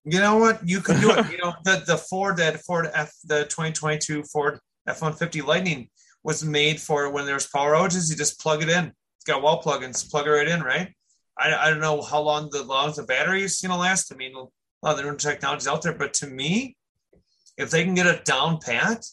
You 0.05 0.19
know 0.19 0.37
what? 0.37 0.67
You 0.67 0.81
can 0.81 1.01
do 1.01 1.11
it. 1.11 1.25
You 1.31 1.37
know, 1.39 1.53
the, 1.63 1.83
the 1.85 1.97
Ford, 1.97 2.37
that 2.37 2.61
Ford 2.61 2.89
F, 2.93 3.11
the 3.23 3.43
2022 3.45 4.23
Ford 4.23 4.59
F 4.87 5.01
150 5.01 5.41
Lightning 5.41 5.89
was 6.23 6.43
made 6.43 6.79
for 6.79 7.09
when 7.11 7.25
there's 7.25 7.47
power 7.47 7.73
outages. 7.73 8.09
You 8.09 8.15
just 8.15 8.39
plug 8.39 8.61
it 8.61 8.69
in. 8.69 8.85
It's 8.85 9.25
got 9.25 9.41
wall 9.41 9.61
plugins, 9.61 10.09
plug 10.09 10.27
it 10.27 10.31
right 10.31 10.47
in, 10.47 10.61
right? 10.61 10.93
I, 11.37 11.53
I 11.55 11.69
don't 11.69 11.79
know 11.79 12.01
how 12.01 12.21
long 12.21 12.49
the 12.51 12.63
long 12.63 12.93
the 12.95 13.03
batteries 13.03 13.61
you 13.61 13.69
know 13.69 13.77
last. 13.77 14.13
I 14.13 14.15
mean, 14.15 14.33
a 14.35 14.39
lot 14.39 14.51
of 14.91 14.97
the 14.97 15.03
new 15.03 15.17
technologies 15.17 15.67
out 15.67 15.81
there, 15.81 15.93
but 15.93 16.13
to 16.15 16.27
me, 16.27 16.77
if 17.57 17.71
they 17.71 17.83
can 17.83 17.95
get 17.95 18.05
it 18.05 18.25
down 18.25 18.59
pat, 18.59 19.05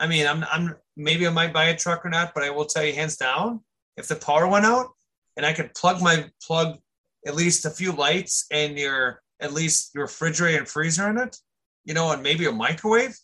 I 0.00 0.06
mean, 0.06 0.26
I'm 0.26 0.44
I'm 0.50 0.74
maybe 0.96 1.26
I 1.26 1.30
might 1.30 1.52
buy 1.52 1.64
a 1.64 1.76
truck 1.76 2.04
or 2.04 2.10
not, 2.10 2.32
but 2.34 2.44
I 2.44 2.50
will 2.50 2.64
tell 2.64 2.84
you 2.84 2.92
hands 2.94 3.16
down, 3.16 3.60
if 3.96 4.08
the 4.08 4.16
power 4.16 4.48
went 4.48 4.66
out 4.66 4.88
and 5.36 5.46
I 5.46 5.52
could 5.52 5.74
plug 5.74 6.02
my 6.02 6.26
plug 6.44 6.78
at 7.26 7.36
least 7.36 7.64
a 7.64 7.70
few 7.70 7.92
lights 7.92 8.46
and 8.50 8.78
your 8.78 9.21
at 9.42 9.52
least 9.52 9.90
your 9.94 10.04
refrigerator 10.04 10.58
and 10.58 10.68
freezer 10.68 11.10
in 11.10 11.18
it, 11.18 11.36
you 11.84 11.94
know, 11.94 12.12
and 12.12 12.22
maybe 12.22 12.46
a 12.46 12.52
microwave 12.52 13.16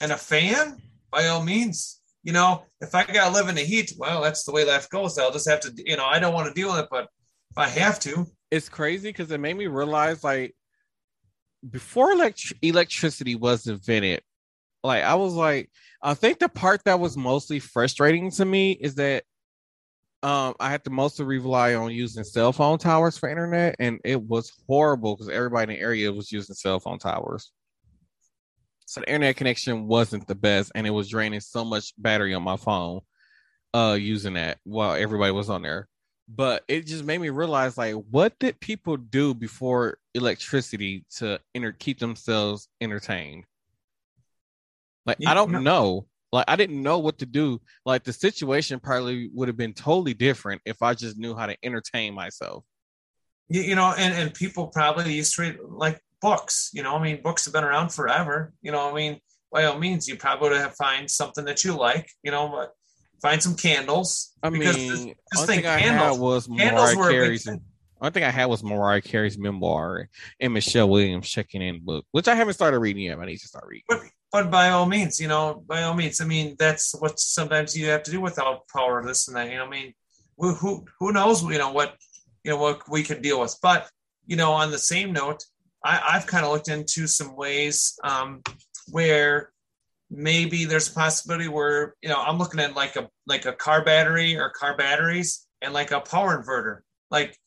and 0.00 0.12
a 0.12 0.16
fan, 0.16 0.80
by 1.10 1.26
all 1.28 1.42
means. 1.42 2.00
You 2.22 2.32
know, 2.32 2.64
if 2.80 2.94
I 2.94 3.04
gotta 3.04 3.32
live 3.32 3.48
in 3.48 3.54
the 3.54 3.62
heat, 3.62 3.92
well, 3.98 4.20
that's 4.22 4.44
the 4.44 4.52
way 4.52 4.64
life 4.64 4.88
goes. 4.90 5.16
I'll 5.18 5.32
just 5.32 5.48
have 5.48 5.60
to, 5.60 5.72
you 5.76 5.96
know, 5.96 6.04
I 6.04 6.18
don't 6.18 6.34
want 6.34 6.48
to 6.48 6.54
deal 6.54 6.72
with 6.72 6.80
it, 6.80 6.88
but 6.90 7.04
if 7.50 7.58
I 7.58 7.68
have 7.68 7.98
to, 8.00 8.26
It's 8.50 8.68
crazy 8.68 9.08
because 9.08 9.30
it 9.30 9.40
made 9.40 9.56
me 9.56 9.66
realize 9.66 10.22
like 10.22 10.54
before 11.70 12.12
elect- 12.12 12.52
electricity 12.62 13.34
was 13.34 13.66
invented, 13.66 14.22
like 14.82 15.04
I 15.04 15.14
was 15.14 15.34
like, 15.34 15.70
I 16.02 16.14
think 16.14 16.38
the 16.38 16.48
part 16.48 16.82
that 16.84 17.00
was 17.00 17.16
mostly 17.16 17.60
frustrating 17.60 18.30
to 18.32 18.44
me 18.44 18.72
is 18.72 18.96
that 18.96 19.24
um 20.26 20.56
I 20.58 20.70
had 20.70 20.82
to 20.84 20.90
mostly 20.90 21.24
rely 21.24 21.74
on 21.74 21.92
using 21.92 22.24
cell 22.24 22.52
phone 22.52 22.78
towers 22.78 23.16
for 23.16 23.28
internet, 23.28 23.76
and 23.78 24.00
it 24.04 24.20
was 24.20 24.52
horrible 24.66 25.14
because 25.14 25.28
everybody 25.28 25.72
in 25.72 25.78
the 25.78 25.82
area 25.82 26.12
was 26.12 26.32
using 26.32 26.56
cell 26.56 26.80
phone 26.80 26.98
towers. 26.98 27.52
So 28.86 29.00
the 29.00 29.08
internet 29.08 29.36
connection 29.36 29.86
wasn't 29.86 30.26
the 30.26 30.34
best, 30.34 30.72
and 30.74 30.84
it 30.84 30.90
was 30.90 31.08
draining 31.08 31.40
so 31.40 31.64
much 31.64 31.92
battery 31.96 32.34
on 32.34 32.42
my 32.42 32.56
phone 32.56 33.00
uh 33.72 33.96
using 33.98 34.34
that 34.34 34.58
while 34.64 34.94
everybody 34.94 35.30
was 35.30 35.48
on 35.48 35.62
there. 35.62 35.86
But 36.28 36.64
it 36.66 36.86
just 36.86 37.04
made 37.04 37.20
me 37.20 37.30
realize 37.30 37.78
like 37.78 37.94
what 37.94 38.36
did 38.40 38.58
people 38.58 38.96
do 38.96 39.32
before 39.32 39.98
electricity 40.12 41.04
to 41.18 41.38
enter 41.54 41.70
keep 41.70 42.00
themselves 42.00 42.68
entertained? 42.80 43.44
Like 45.04 45.18
Yeah, 45.20 45.30
I 45.30 45.34
don't 45.34 45.52
no. 45.52 45.60
know. 45.60 46.06
Like 46.36 46.44
I 46.48 46.56
didn't 46.56 46.82
know 46.82 46.98
what 46.98 47.18
to 47.18 47.26
do. 47.26 47.60
Like 47.84 48.04
the 48.04 48.12
situation 48.12 48.78
probably 48.80 49.30
would 49.34 49.48
have 49.48 49.56
been 49.56 49.72
totally 49.74 50.14
different 50.14 50.62
if 50.64 50.82
I 50.82 50.94
just 50.94 51.16
knew 51.18 51.34
how 51.34 51.46
to 51.46 51.56
entertain 51.62 52.14
myself. 52.14 52.64
you, 53.48 53.62
you 53.62 53.74
know, 53.74 53.94
and, 53.96 54.12
and 54.14 54.34
people 54.34 54.68
probably 54.68 55.14
used 55.14 55.34
to 55.36 55.42
read 55.42 55.58
like 55.62 56.00
books, 56.20 56.70
you 56.72 56.82
know, 56.82 56.96
I 56.96 57.02
mean, 57.02 57.22
books 57.22 57.44
have 57.44 57.54
been 57.54 57.64
around 57.64 57.90
forever, 57.90 58.52
you 58.62 58.72
know, 58.72 58.90
I 58.90 58.94
mean, 58.94 59.20
by 59.52 59.64
all 59.64 59.78
means, 59.78 60.08
you 60.08 60.16
probably 60.16 60.48
would 60.50 60.58
have 60.58 60.74
find 60.74 61.10
something 61.10 61.44
that 61.44 61.62
you 61.64 61.76
like, 61.76 62.10
you 62.22 62.30
know, 62.30 62.48
but 62.48 62.72
find 63.22 63.42
some 63.42 63.54
candles. 63.56 64.32
I 64.42 64.50
because 64.50 64.76
mean, 64.76 64.90
this- 64.90 65.14
this 65.32 65.46
thing 65.46 65.62
candles, 65.62 66.18
was 66.18 66.46
candles 66.48 66.94
Mariah 66.94 66.98
were 66.98 67.10
Carey's. 67.10 67.44
thing. 67.44 67.60
Only 68.00 68.12
thing 68.12 68.24
I 68.24 68.30
had 68.30 68.46
was 68.46 68.62
Mariah 68.62 69.00
Carey's 69.00 69.38
memoir 69.38 70.10
and 70.38 70.52
Michelle 70.52 70.88
Williams 70.88 71.28
checking 71.30 71.62
in 71.62 71.82
book, 71.82 72.04
which 72.10 72.28
I 72.28 72.34
haven't 72.34 72.52
started 72.54 72.78
reading 72.80 73.04
yet. 73.04 73.16
but 73.16 73.22
I 73.22 73.26
need 73.26 73.38
to 73.38 73.48
start 73.48 73.64
reading. 73.68 73.84
But, 73.88 74.00
but 74.36 74.50
by 74.50 74.68
all 74.68 74.84
means, 74.84 75.18
you 75.18 75.28
know, 75.28 75.64
by 75.66 75.82
all 75.84 75.94
means, 75.94 76.20
I 76.20 76.26
mean, 76.26 76.56
that's 76.58 76.94
what 77.00 77.18
sometimes 77.18 77.74
you 77.74 77.86
have 77.86 78.02
to 78.02 78.10
do 78.10 78.20
without 78.20 78.68
power, 78.68 79.02
this 79.02 79.28
and 79.28 79.36
that, 79.38 79.48
you 79.50 79.56
know, 79.56 79.64
I 79.64 79.70
mean, 79.70 79.94
who, 80.36 80.52
who, 80.52 80.84
who 81.00 81.10
knows, 81.10 81.42
you 81.42 81.56
know, 81.56 81.72
what, 81.72 81.96
you 82.44 82.50
know, 82.50 82.58
what 82.58 82.82
we 82.86 83.02
could 83.02 83.22
deal 83.22 83.40
with. 83.40 83.56
But, 83.62 83.88
you 84.26 84.36
know, 84.36 84.52
on 84.52 84.70
the 84.70 84.78
same 84.78 85.10
note, 85.14 85.42
I, 85.82 86.02
I've 86.06 86.26
kind 86.26 86.44
of 86.44 86.52
looked 86.52 86.68
into 86.68 87.06
some 87.06 87.34
ways 87.34 87.98
um, 88.04 88.42
where 88.90 89.52
maybe 90.10 90.66
there's 90.66 90.90
a 90.90 90.94
possibility 90.94 91.48
where, 91.48 91.94
you 92.02 92.10
know, 92.10 92.20
I'm 92.20 92.36
looking 92.36 92.60
at 92.60 92.74
like 92.74 92.96
a, 92.96 93.08
like 93.26 93.46
a 93.46 93.54
car 93.54 93.86
battery 93.86 94.36
or 94.36 94.50
car 94.50 94.76
batteries 94.76 95.46
and 95.62 95.72
like 95.72 95.92
a 95.92 96.00
power 96.00 96.42
inverter, 96.42 96.80
like 97.10 97.38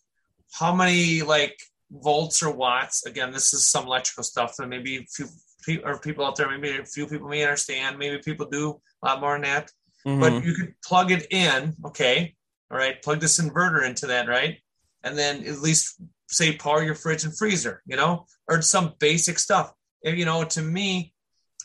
how 0.54 0.74
many 0.74 1.22
like 1.22 1.56
volts 1.92 2.42
or 2.42 2.52
watts, 2.52 3.06
again, 3.06 3.32
this 3.32 3.54
is 3.54 3.68
some 3.68 3.86
electrical 3.86 4.24
stuff 4.24 4.56
that 4.58 4.68
maybe 4.68 4.98
a 4.98 5.04
few 5.04 5.28
people 5.70 5.90
or 5.90 6.00
people 6.00 6.26
out 6.26 6.36
there, 6.36 6.50
maybe 6.50 6.78
a 6.78 6.86
few 6.86 7.06
people 7.08 7.30
may 7.30 7.44
understand, 7.44 7.98
maybe 7.98 8.18
people 8.22 8.46
do 8.46 8.80
a 9.04 9.08
lot 9.08 9.22
more 9.22 9.34
than 9.34 9.44
that. 9.44 9.72
Mhm. 10.06 10.20
But 10.20 10.44
you 10.44 10.54
could 10.56 10.74
plug 10.82 11.12
it 11.12 11.28
in, 11.32 11.76
okay, 11.86 12.36
all 12.72 12.78
right, 12.78 13.02
plug 13.02 13.20
this 13.20 13.40
inverter 13.40 13.86
into 13.86 14.08
that, 14.08 14.28
right? 14.28 14.60
And 15.04 15.18
then 15.18 15.46
at 15.46 15.60
least 15.60 16.02
say 16.28 16.56
power 16.56 16.84
your 16.84 16.96
fridge 16.96 17.24
and 17.24 17.38
freezer, 17.38 17.82
you 17.86 17.96
know, 17.96 18.26
or 18.48 18.62
some 18.62 18.96
basic 19.00 19.40
stuff. 19.40 19.74
And, 20.04 20.18
you 20.18 20.26
know, 20.26 20.44
to 20.44 20.62
me, 20.62 21.14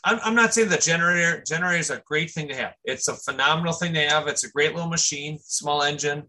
I'm, 0.04 0.18
I'm 0.22 0.34
not 0.34 0.52
saying 0.52 0.68
the 0.68 0.76
generator 0.76 1.42
generator 1.46 1.80
is 1.80 1.90
a 1.90 2.02
great 2.04 2.30
thing 2.30 2.48
to 2.48 2.56
have. 2.56 2.74
It's 2.84 3.08
a 3.08 3.14
phenomenal 3.14 3.72
thing 3.72 3.94
to 3.94 4.08
have. 4.08 4.28
It's 4.28 4.44
a 4.44 4.50
great 4.50 4.74
little 4.74 4.90
machine, 4.90 5.38
small 5.42 5.82
engine, 5.82 6.24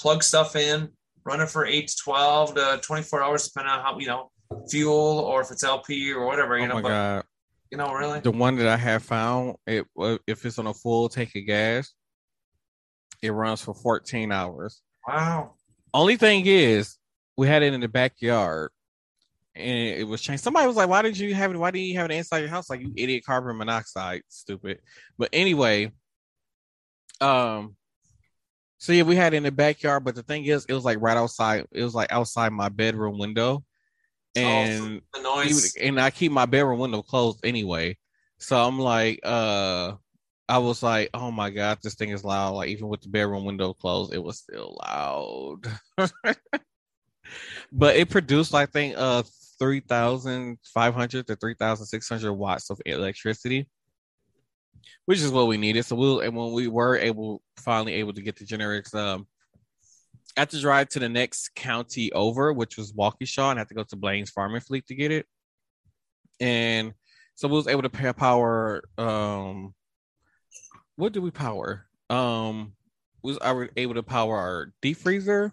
plug 0.00 0.22
stuff 0.22 0.54
in, 0.54 0.90
run 1.24 1.40
it 1.40 1.50
for 1.50 1.66
eight 1.66 1.88
to 1.88 1.96
12 2.04 2.54
to 2.54 2.80
24 2.82 3.22
hours, 3.22 3.48
depending 3.48 3.72
on 3.72 3.80
how, 3.82 3.98
you 3.98 4.06
know, 4.06 4.30
fuel 4.70 5.18
or 5.18 5.40
if 5.40 5.50
it's 5.50 5.64
LP 5.64 6.12
or 6.12 6.26
whatever, 6.26 6.56
you 6.56 6.64
oh 6.64 6.68
know, 6.68 6.74
my 6.74 6.82
but, 6.82 6.88
god, 6.88 7.24
you 7.70 7.78
know, 7.78 7.92
really. 7.92 8.20
the 8.20 8.30
one 8.30 8.56
that 8.56 8.68
I 8.68 8.76
have 8.76 9.02
found, 9.02 9.56
it 9.66 9.84
uh, 9.98 10.18
if 10.26 10.44
it's 10.44 10.58
on 10.58 10.66
a 10.66 10.74
full 10.74 11.08
tank 11.08 11.32
of 11.36 11.46
gas, 11.46 11.92
it 13.22 13.30
runs 13.30 13.60
for 13.60 13.74
14 13.74 14.30
hours. 14.32 14.82
Wow. 15.06 15.54
Only 15.92 16.16
thing 16.16 16.44
is, 16.46 16.96
we 17.36 17.46
had 17.48 17.62
it 17.62 17.74
in 17.74 17.80
the 17.80 17.88
backyard, 17.88 18.70
and 19.54 19.78
it 19.78 20.06
was 20.06 20.20
changed. 20.20 20.42
Somebody 20.42 20.66
was 20.66 20.76
like, 20.76 20.88
"Why 20.88 21.02
did 21.02 21.18
you 21.18 21.34
have 21.34 21.50
it? 21.50 21.56
Why 21.56 21.70
didn't 21.70 21.86
you 21.86 21.98
have 21.98 22.10
it 22.10 22.14
inside 22.14 22.38
your 22.38 22.48
house? 22.48 22.70
Like 22.70 22.80
you 22.80 22.92
idiot, 22.96 23.24
carbon 23.24 23.56
monoxide, 23.56 24.22
stupid." 24.28 24.80
But 25.18 25.30
anyway, 25.32 25.92
um, 27.20 27.76
so 28.78 28.92
yeah, 28.92 29.02
we 29.02 29.16
had 29.16 29.34
it 29.34 29.38
in 29.38 29.42
the 29.42 29.50
backyard. 29.50 30.04
But 30.04 30.14
the 30.14 30.22
thing 30.22 30.44
is, 30.44 30.66
it 30.66 30.74
was 30.74 30.84
like 30.84 30.98
right 31.00 31.16
outside. 31.16 31.66
It 31.72 31.82
was 31.82 31.94
like 31.94 32.12
outside 32.12 32.52
my 32.52 32.68
bedroom 32.68 33.18
window, 33.18 33.64
and 34.36 35.02
the 35.14 35.22
noise. 35.22 35.72
would- 35.76 35.82
and 35.82 36.00
I 36.00 36.10
keep 36.10 36.32
my 36.32 36.46
bedroom 36.46 36.78
window 36.78 37.02
closed 37.02 37.40
anyway. 37.44 37.96
So 38.38 38.56
I'm 38.62 38.78
like, 38.78 39.20
uh, 39.24 39.94
I 40.48 40.58
was 40.58 40.82
like, 40.82 41.10
oh 41.14 41.30
my 41.30 41.50
god, 41.50 41.78
this 41.82 41.94
thing 41.94 42.10
is 42.10 42.24
loud. 42.24 42.54
Like 42.54 42.68
even 42.68 42.88
with 42.88 43.00
the 43.00 43.08
bedroom 43.08 43.44
window 43.44 43.72
closed, 43.72 44.14
it 44.14 44.22
was 44.22 44.38
still 44.38 44.78
loud. 44.84 45.60
but 47.72 47.96
it 47.96 48.10
produced, 48.10 48.54
I 48.54 48.66
think, 48.66 48.94
uh, 48.96 49.22
three 49.58 49.80
thousand 49.80 50.58
five 50.62 50.94
hundred 50.94 51.26
to 51.26 51.36
three 51.36 51.54
thousand 51.54 51.86
six 51.86 52.08
hundred 52.08 52.34
watts 52.34 52.70
of 52.70 52.80
electricity, 52.86 53.68
which 55.06 55.20
is 55.20 55.30
what 55.32 55.46
we 55.48 55.56
needed. 55.56 55.84
So 55.84 55.96
we'll 55.96 56.20
and 56.20 56.36
when 56.36 56.52
we 56.52 56.68
were 56.68 56.96
able, 56.96 57.42
finally 57.56 57.94
able 57.94 58.12
to 58.12 58.22
get 58.22 58.36
the 58.36 58.44
generics 58.44 58.94
um. 58.94 59.26
Had 60.36 60.50
to 60.50 60.60
drive 60.60 60.88
to 60.90 60.98
the 60.98 61.08
next 61.08 61.54
county 61.54 62.12
over, 62.12 62.52
which 62.52 62.76
was 62.76 62.92
Waukesha, 62.92 63.50
and 63.50 63.58
I 63.58 63.60
had 63.60 63.68
to 63.68 63.74
go 63.74 63.84
to 63.84 63.96
Blain's 63.96 64.30
Farm 64.30 64.58
& 64.60 64.60
Fleet 64.60 64.86
to 64.88 64.94
get 64.94 65.10
it. 65.10 65.26
And 66.40 66.92
so 67.34 67.48
we 67.48 67.54
was 67.54 67.68
able 67.68 67.82
to 67.82 67.90
power. 67.90 68.82
Um, 68.98 69.74
what 70.96 71.12
did 71.12 71.22
we 71.22 71.30
power? 71.30 71.86
Um, 72.10 72.72
was 73.22 73.38
I 73.42 73.52
were 73.52 73.70
able 73.76 73.94
to 73.94 74.02
power 74.02 74.36
our 74.36 74.72
deep 74.80 74.96
freezer, 74.98 75.52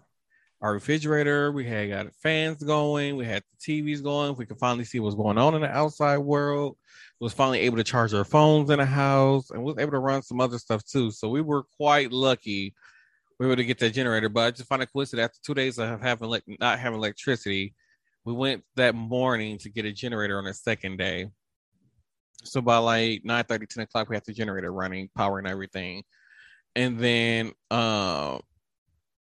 our 0.60 0.74
refrigerator. 0.74 1.50
We 1.52 1.66
had 1.66 1.88
got 1.90 2.14
fans 2.22 2.62
going. 2.62 3.16
We 3.16 3.26
had 3.26 3.42
the 3.42 3.82
TVs 3.82 4.02
going. 4.02 4.36
We 4.36 4.46
could 4.46 4.58
finally 4.58 4.84
see 4.84 5.00
what's 5.00 5.16
going 5.16 5.38
on 5.38 5.54
in 5.54 5.62
the 5.62 5.70
outside 5.70 6.18
world. 6.18 6.76
Was 7.20 7.32
finally 7.32 7.60
able 7.60 7.76
to 7.78 7.84
charge 7.84 8.12
our 8.12 8.24
phones 8.24 8.70
in 8.70 8.78
the 8.78 8.84
house, 8.86 9.50
and 9.50 9.62
was 9.62 9.78
able 9.78 9.92
to 9.92 9.98
run 9.98 10.22
some 10.22 10.40
other 10.40 10.58
stuff 10.58 10.84
too. 10.84 11.10
So 11.10 11.28
we 11.28 11.40
were 11.40 11.64
quite 11.76 12.12
lucky. 12.12 12.74
We 13.38 13.46
were 13.46 13.56
to 13.56 13.64
get 13.64 13.78
that 13.80 13.90
generator, 13.90 14.28
but 14.28 14.40
I 14.40 14.50
just 14.52 14.68
found 14.68 14.82
it 14.82 14.92
coincident 14.92 15.24
after 15.24 15.38
two 15.44 15.54
days 15.54 15.78
of 15.78 16.00
having 16.00 16.28
like 16.28 16.44
not 16.46 16.78
having 16.78 16.98
electricity, 16.98 17.74
we 18.24 18.32
went 18.32 18.62
that 18.76 18.94
morning 18.94 19.58
to 19.58 19.68
get 19.68 19.84
a 19.84 19.92
generator 19.92 20.38
on 20.38 20.44
the 20.44 20.54
second 20.54 20.96
day. 20.98 21.28
So 22.44 22.60
by 22.60 22.78
like 22.78 23.24
9 23.24 23.44
30, 23.44 23.66
10 23.66 23.84
o'clock, 23.84 24.08
we 24.08 24.16
had 24.16 24.24
the 24.24 24.32
generator 24.32 24.72
running, 24.72 25.08
power 25.14 25.38
and 25.38 25.48
everything. 25.48 26.04
And 26.76 26.98
then 26.98 27.52
um 27.70 28.40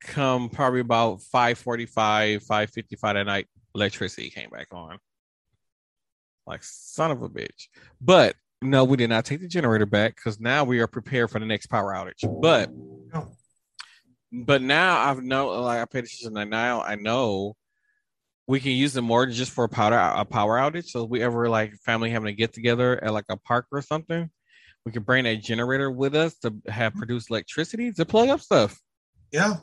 come 0.04 0.50
probably 0.50 0.80
about 0.80 1.22
545, 1.22 2.42
555 2.42 3.16
at 3.16 3.26
night, 3.26 3.48
electricity 3.76 4.30
came 4.30 4.50
back 4.50 4.68
on. 4.72 4.98
Like 6.46 6.64
son 6.64 7.12
of 7.12 7.22
a 7.22 7.30
bitch. 7.30 7.68
But 8.02 8.36
no, 8.62 8.84
we 8.84 8.98
did 8.98 9.10
not 9.10 9.26
take 9.26 9.42
the 9.42 9.48
generator 9.48 9.86
back 9.86 10.16
because 10.16 10.40
now 10.40 10.64
we 10.64 10.80
are 10.80 10.88
prepared 10.88 11.30
for 11.30 11.40
the 11.40 11.46
next 11.46 11.68
power 11.68 11.94
outage. 11.94 12.42
But. 12.42 12.70
But 14.32 14.62
now 14.62 15.00
I've 15.00 15.22
know 15.22 15.50
like 15.62 15.80
I 15.80 15.86
paid 15.86 16.06
attention 16.06 16.36
to 16.36 16.46
now 16.46 16.82
I 16.82 16.96
know 16.96 17.56
we 18.48 18.60
can 18.60 18.72
use 18.72 18.94
them 18.94 19.06
more 19.06 19.26
just 19.26 19.52
for 19.52 19.66
a 19.66 19.70
power 19.70 19.94
a 19.94 20.26
power 20.26 20.58
outage. 20.58 20.88
So 20.88 21.04
if 21.04 21.10
we 21.10 21.22
ever 21.22 21.50
like 21.50 21.74
family 21.86 22.10
having 22.10 22.28
to 22.28 22.34
get 22.34 22.54
together 22.54 23.02
at 23.04 23.14
like 23.14 23.26
a 23.30 23.38
park 23.38 23.68
or 23.72 23.82
something, 23.82 24.30
we 24.86 24.92
can 24.92 25.04
bring 25.04 25.26
a 25.26 25.38
generator 25.38 25.92
with 25.92 26.16
us 26.16 26.36
to 26.40 26.54
have 26.68 26.94
produce 26.94 27.30
electricity 27.30 27.92
to 27.94 28.06
plug 28.06 28.30
up 28.30 28.42
stuff. 28.42 28.80
Yeah. 29.32 29.58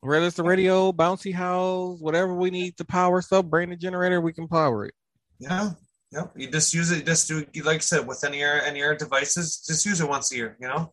Whether 0.00 0.26
it's 0.26 0.36
the 0.36 0.44
radio, 0.44 0.92
bouncy 0.92 1.34
house, 1.34 1.98
whatever 2.00 2.34
we 2.34 2.50
need 2.50 2.76
to 2.78 2.84
power 2.84 3.20
stuff, 3.20 3.44
bring 3.46 3.70
the 3.70 3.76
generator, 3.76 4.20
we 4.20 4.32
can 4.32 4.48
power 4.48 4.86
it. 4.86 4.94
Yeah. 5.38 5.72
Yep. 6.12 6.32
You 6.36 6.50
just 6.50 6.74
use 6.74 6.90
it. 6.90 7.06
Just 7.06 7.28
do 7.28 7.44
like 7.62 7.76
I 7.76 7.78
said 7.78 8.06
with 8.06 8.24
any 8.24 8.42
air 8.42 8.62
any 8.64 8.80
air 8.80 8.96
devices. 8.96 9.64
Just 9.66 9.86
use 9.86 10.00
it 10.00 10.08
once 10.08 10.32
a 10.32 10.36
year. 10.36 10.56
You 10.60 10.68
know, 10.68 10.92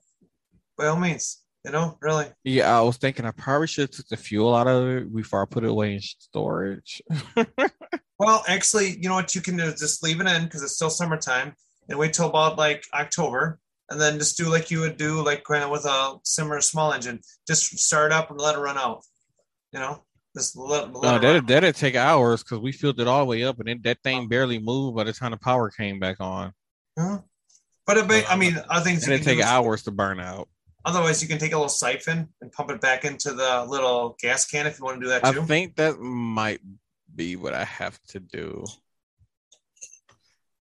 by 0.77 0.87
all 0.87 0.99
means. 0.99 1.43
You 1.67 1.73
know, 1.73 1.97
really. 1.99 2.27
Yeah, 2.45 2.77
I 2.77 2.81
was 2.81 2.95
thinking 2.95 3.25
I 3.25 3.31
probably 3.31 3.67
should 3.67 3.91
took 3.91 4.07
the 4.07 4.15
fuel 4.15 4.55
out 4.55 4.67
of 4.67 4.87
it 4.87 5.13
before 5.13 5.41
I 5.41 5.45
put 5.45 5.65
it 5.65 5.69
away 5.69 5.95
in 5.95 5.99
storage. 5.99 7.01
well, 8.19 8.45
actually, 8.47 8.97
you 9.01 9.09
know 9.09 9.15
what 9.15 9.35
you 9.35 9.41
can 9.41 9.57
do 9.57 9.63
is 9.63 9.77
just 9.77 10.01
leave 10.01 10.21
it 10.21 10.27
in 10.27 10.45
because 10.45 10.63
it's 10.63 10.75
still 10.75 10.89
summertime 10.89 11.53
and 11.89 11.99
wait 11.99 12.13
till 12.13 12.29
about 12.29 12.57
like 12.57 12.85
October 12.93 13.59
and 13.89 13.99
then 13.99 14.17
just 14.17 14.37
do 14.37 14.49
like 14.49 14.71
you 14.71 14.79
would 14.79 14.95
do 14.95 15.21
like 15.21 15.43
kind 15.43 15.61
of 15.61 15.69
with 15.69 15.83
a 15.83 16.15
similar 16.23 16.61
small 16.61 16.93
engine. 16.93 17.19
Just 17.45 17.77
start 17.79 18.13
up 18.13 18.31
and 18.31 18.39
let 18.39 18.55
it 18.55 18.59
run 18.59 18.77
out. 18.77 19.03
You 19.73 19.79
know, 19.79 20.01
just 20.37 20.55
let, 20.55 20.93
let 20.93 21.21
no, 21.21 21.33
that 21.33 21.47
that'd 21.47 21.75
take 21.75 21.97
hours 21.97 22.43
because 22.43 22.59
we 22.59 22.71
filled 22.71 23.01
it 23.01 23.09
all 23.09 23.19
the 23.19 23.25
way 23.25 23.43
up 23.43 23.59
and 23.59 23.67
then 23.67 23.81
that 23.83 24.01
thing 24.05 24.29
barely 24.29 24.57
moved 24.57 24.95
by 24.95 25.03
the 25.03 25.11
time 25.11 25.31
the 25.31 25.37
power 25.37 25.69
came 25.69 25.99
back 25.99 26.21
on. 26.21 26.53
Huh? 26.97 27.19
But 27.85 27.97
it, 27.97 28.31
I 28.31 28.37
mean, 28.37 28.57
I 28.69 28.79
think 28.79 29.03
it'd 29.03 29.23
take 29.23 29.41
hours 29.41 29.83
to 29.83 29.91
burn 29.91 30.21
out. 30.21 30.47
Otherwise, 30.85 31.21
you 31.21 31.27
can 31.27 31.37
take 31.37 31.51
a 31.51 31.55
little 31.55 31.69
siphon 31.69 32.29
and 32.41 32.51
pump 32.51 32.71
it 32.71 32.79
back 32.79 33.03
into 33.03 33.33
the 33.33 33.65
little 33.67 34.15
gas 34.21 34.45
can 34.45 34.67
if 34.67 34.79
you 34.79 34.85
want 34.85 34.99
to 34.99 35.05
do 35.05 35.09
that 35.09 35.23
too. 35.23 35.41
I 35.41 35.45
think 35.45 35.75
that 35.75 35.99
might 35.99 36.61
be 37.13 37.35
what 37.35 37.53
I 37.53 37.65
have 37.65 37.99
to 38.09 38.19
do. 38.19 38.63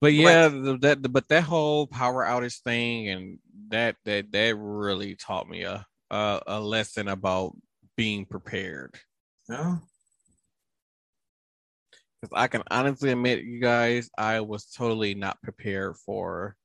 But 0.01 0.13
yeah, 0.15 0.49
right. 0.49 0.81
that 0.83 1.13
but 1.13 1.29
that 1.29 1.45
whole 1.45 1.87
power 1.87 2.25
outage 2.25 2.61
thing 2.63 3.09
and 3.09 3.39
that 3.69 3.97
that 4.05 4.31
that 4.33 4.57
really 4.57 5.15
taught 5.15 5.49
me 5.49 5.63
a 5.63 5.87
a, 6.11 6.41
a 6.47 6.61
lesson 6.61 7.09
about 7.09 7.57
being 7.97 8.27
prepared. 8.27 8.95
No. 9.49 9.81
Because 12.21 12.33
I 12.35 12.47
can 12.49 12.63
honestly 12.71 13.11
admit, 13.11 13.45
you 13.45 13.61
guys, 13.61 14.11
I 14.17 14.41
was 14.41 14.67
totally 14.67 15.15
not 15.15 15.43
prepared 15.43 15.97
for 15.97 16.57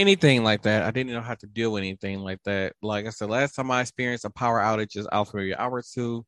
anything 0.00 0.42
like 0.42 0.62
that. 0.62 0.82
I 0.82 0.90
didn't 0.90 1.12
know 1.12 1.20
how 1.20 1.34
to 1.34 1.46
deal 1.46 1.72
with 1.72 1.82
anything 1.82 2.20
like 2.20 2.42
that. 2.44 2.72
Like 2.82 3.06
I 3.06 3.10
said, 3.10 3.30
last 3.30 3.54
time 3.54 3.70
I 3.70 3.82
experienced 3.82 4.24
a 4.24 4.30
power 4.30 4.60
outage 4.60 4.96
is 4.96 5.06
out 5.12 5.28
for 5.28 5.38
an 5.38 5.54
hour 5.58 5.74
or 5.74 5.82
two. 5.82 6.24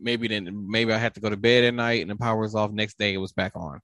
Maybe 0.00 0.28
then 0.28 0.66
maybe 0.68 0.92
I 0.92 0.98
had 0.98 1.14
to 1.14 1.20
go 1.20 1.30
to 1.30 1.36
bed 1.36 1.64
at 1.64 1.74
night 1.74 2.02
and 2.02 2.10
the 2.10 2.16
power 2.16 2.40
was 2.40 2.54
off. 2.54 2.72
Next 2.72 2.98
day 2.98 3.14
it 3.14 3.18
was 3.18 3.32
back 3.32 3.52
on. 3.56 3.80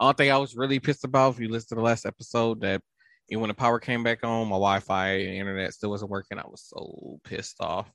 Only 0.00 0.14
thing 0.14 0.30
I 0.30 0.38
was 0.38 0.56
really 0.56 0.78
pissed 0.78 1.04
about, 1.04 1.34
if 1.34 1.40
you 1.40 1.48
listen 1.48 1.70
to 1.70 1.74
the 1.74 1.80
last 1.82 2.06
episode, 2.06 2.60
that 2.60 2.82
when 3.30 3.48
the 3.48 3.54
power 3.54 3.78
came 3.78 4.02
back 4.04 4.24
on, 4.24 4.46
my 4.46 4.54
Wi-Fi 4.54 5.08
and 5.08 5.34
internet 5.34 5.74
still 5.74 5.90
wasn't 5.90 6.10
working. 6.10 6.38
I 6.38 6.46
was 6.46 6.62
so 6.62 7.18
pissed 7.24 7.56
off. 7.60 7.90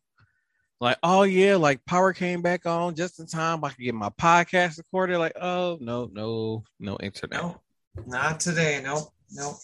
Like, 0.82 0.98
oh 1.02 1.24
yeah, 1.24 1.56
like 1.56 1.86
power 1.86 2.12
came 2.12 2.42
back 2.42 2.66
on 2.66 2.94
just 2.96 3.20
in 3.20 3.26
time. 3.26 3.64
I 3.64 3.70
could 3.70 3.84
get 3.84 3.96
my 3.96 4.10
podcast 4.10 4.78
recorded. 4.80 5.18
Like, 5.18 5.38
oh 5.40 5.78
no, 5.80 6.10
no, 6.12 6.66
no 6.80 6.98
internet. 7.02 7.42
No, 7.42 7.62
not 8.06 8.40
today. 8.40 8.82
Nope. 8.84 9.10
Nope. 9.32 9.56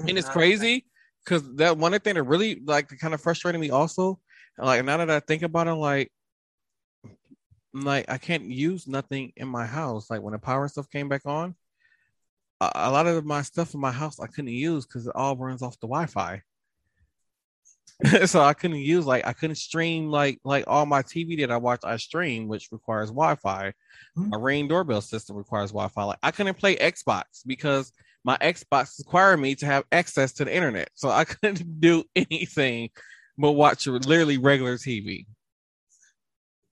And 0.00 0.18
it's 0.18 0.28
crazy 0.28 0.86
because 1.24 1.42
that 1.56 1.76
one 1.76 1.98
thing 2.00 2.14
that 2.14 2.22
really 2.22 2.60
like 2.64 2.88
kind 2.98 3.14
of 3.14 3.20
frustrated 3.20 3.60
me 3.60 3.70
also, 3.70 4.18
like 4.58 4.84
now 4.84 4.96
that 4.98 5.10
I 5.10 5.20
think 5.20 5.42
about 5.42 5.68
it, 5.68 5.74
like 5.74 6.10
like 7.72 8.06
I 8.08 8.18
can't 8.18 8.44
use 8.44 8.86
nothing 8.86 9.32
in 9.36 9.48
my 9.48 9.66
house. 9.66 10.10
Like 10.10 10.22
when 10.22 10.32
the 10.32 10.38
power 10.38 10.68
stuff 10.68 10.90
came 10.90 11.08
back 11.08 11.22
on, 11.24 11.54
a, 12.60 12.70
a 12.74 12.90
lot 12.90 13.06
of 13.06 13.24
my 13.24 13.42
stuff 13.42 13.74
in 13.74 13.80
my 13.80 13.92
house 13.92 14.20
I 14.20 14.26
couldn't 14.26 14.48
use 14.48 14.86
because 14.86 15.06
it 15.06 15.14
all 15.14 15.36
runs 15.36 15.62
off 15.62 15.78
the 15.80 15.86
Wi-Fi. 15.86 16.42
so 18.26 18.40
I 18.40 18.54
couldn't 18.54 18.78
use 18.78 19.06
like 19.06 19.26
I 19.26 19.32
couldn't 19.32 19.56
stream 19.56 20.08
like 20.08 20.38
like 20.44 20.64
all 20.66 20.86
my 20.86 21.02
TV 21.02 21.38
that 21.40 21.50
I 21.50 21.56
watch 21.56 21.80
I 21.84 21.96
stream, 21.96 22.48
which 22.48 22.68
requires 22.72 23.10
Wi-Fi. 23.10 23.72
Mm-hmm. 24.16 24.30
My 24.30 24.38
Ring 24.38 24.68
doorbell 24.68 25.00
system 25.00 25.36
requires 25.36 25.70
Wi-Fi. 25.70 26.04
Like 26.04 26.18
I 26.22 26.30
couldn't 26.30 26.58
play 26.58 26.76
Xbox 26.76 27.24
because 27.46 27.92
my 28.24 28.36
Xbox 28.38 28.98
required 28.98 29.38
me 29.38 29.54
to 29.56 29.66
have 29.66 29.84
access 29.92 30.32
to 30.34 30.44
the 30.44 30.54
internet, 30.54 30.88
so 30.94 31.10
I 31.10 31.24
couldn't 31.24 31.80
do 31.80 32.04
anything 32.16 32.90
but 33.38 33.52
watch 33.52 33.86
literally 33.86 34.38
regular 34.38 34.76
TV. 34.76 35.26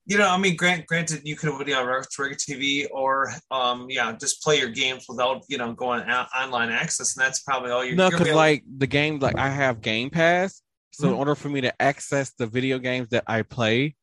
You 0.05 0.17
know, 0.17 0.27
I 0.27 0.37
mean, 0.37 0.55
grant, 0.55 0.87
granted, 0.87 1.21
you 1.23 1.35
could 1.35 1.67
yeah, 1.67 1.85
watch 1.85 2.07
regular 2.17 2.35
TV 2.35 2.87
or 2.91 3.31
um, 3.51 3.85
yeah, 3.89 4.11
just 4.19 4.41
play 4.41 4.57
your 4.57 4.69
games 4.69 5.05
without 5.07 5.43
you 5.47 5.59
know 5.59 5.73
going 5.73 6.01
online 6.09 6.69
access, 6.71 7.15
and 7.15 7.23
that's 7.23 7.41
probably 7.41 7.69
all 7.69 7.85
you're. 7.85 7.95
No, 7.95 8.09
because 8.09 8.31
like 8.31 8.63
the 8.77 8.87
game, 8.87 9.19
like 9.19 9.37
I 9.37 9.49
have 9.49 9.81
Game 9.81 10.09
Pass, 10.09 10.63
so 10.91 11.05
mm-hmm. 11.05 11.13
in 11.13 11.19
order 11.19 11.35
for 11.35 11.49
me 11.49 11.61
to 11.61 11.81
access 11.81 12.31
the 12.31 12.47
video 12.47 12.79
games 12.79 13.09
that 13.09 13.23
I 13.27 13.43
play, 13.43 13.95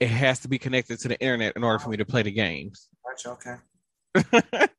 it 0.00 0.08
has 0.08 0.40
to 0.40 0.48
be 0.48 0.58
connected 0.58 0.98
to 1.00 1.08
the 1.08 1.20
internet 1.20 1.54
in 1.56 1.64
order 1.64 1.78
for 1.78 1.90
me 1.90 1.96
to 1.96 2.04
play 2.04 2.22
the 2.22 2.32
games. 2.32 2.88
Gotcha. 3.04 3.60
Okay. 4.14 4.68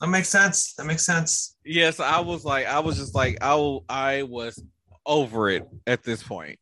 That 0.00 0.08
makes 0.08 0.28
sense. 0.28 0.74
That 0.74 0.86
makes 0.86 1.04
sense. 1.04 1.56
Yes, 1.64 1.98
I 1.98 2.20
was 2.20 2.44
like, 2.44 2.66
I 2.66 2.78
was 2.78 2.98
just 2.98 3.14
like, 3.14 3.38
I, 3.40 3.78
I 3.88 4.22
was 4.22 4.62
over 5.04 5.50
it 5.50 5.66
at 5.86 6.04
this 6.04 6.22
point. 6.22 6.58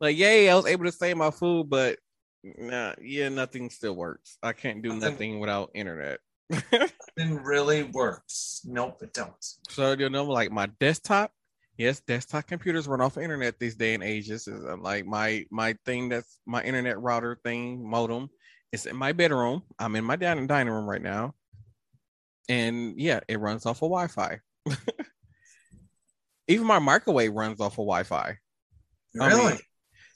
Like, 0.00 0.16
yay, 0.16 0.48
I 0.48 0.54
was 0.56 0.66
able 0.66 0.86
to 0.86 0.92
save 0.92 1.16
my 1.16 1.30
food, 1.30 1.68
but 1.68 1.98
nah, 2.42 2.94
yeah, 3.00 3.28
nothing 3.28 3.68
still 3.70 3.94
works. 3.94 4.38
I 4.42 4.52
can't 4.52 4.82
do 4.82 4.88
nothing, 4.88 5.00
nothing 5.00 5.40
without 5.40 5.70
internet. 5.74 6.20
nothing 6.50 7.42
really 7.44 7.82
works. 7.82 8.62
Nope, 8.64 9.02
it 9.02 9.12
don't. 9.12 9.32
So 9.68 9.92
you 9.92 10.08
know, 10.08 10.24
like 10.24 10.50
my 10.50 10.66
desktop, 10.80 11.30
yes, 11.76 12.00
desktop 12.00 12.46
computers 12.46 12.88
run 12.88 13.00
off 13.00 13.16
of 13.16 13.22
internet 13.22 13.58
these 13.58 13.76
day 13.76 13.94
and 13.94 14.02
ages. 14.02 14.48
Uh, 14.48 14.76
like 14.76 15.06
my 15.06 15.44
my 15.50 15.74
thing 15.84 16.08
that's 16.08 16.38
my 16.46 16.62
internet 16.62 17.00
router 17.00 17.38
thing 17.44 17.88
modem 17.88 18.28
is 18.72 18.86
in 18.86 18.96
my 18.96 19.12
bedroom. 19.12 19.62
I'm 19.78 19.96
in 19.96 20.04
my 20.04 20.16
dining 20.16 20.46
dining 20.46 20.72
room 20.72 20.88
right 20.88 21.02
now, 21.02 21.34
and 22.48 22.98
yeah, 22.98 23.20
it 23.28 23.40
runs 23.40 23.66
off 23.66 23.82
of 23.82 23.90
Wi-Fi. 23.90 24.40
Even 26.48 26.66
my 26.66 26.78
microwave 26.78 27.32
runs 27.32 27.60
off 27.60 27.72
of 27.72 27.86
Wi-Fi. 27.86 28.36
Really? 29.14 29.32
I 29.32 29.50
mean, 29.50 29.58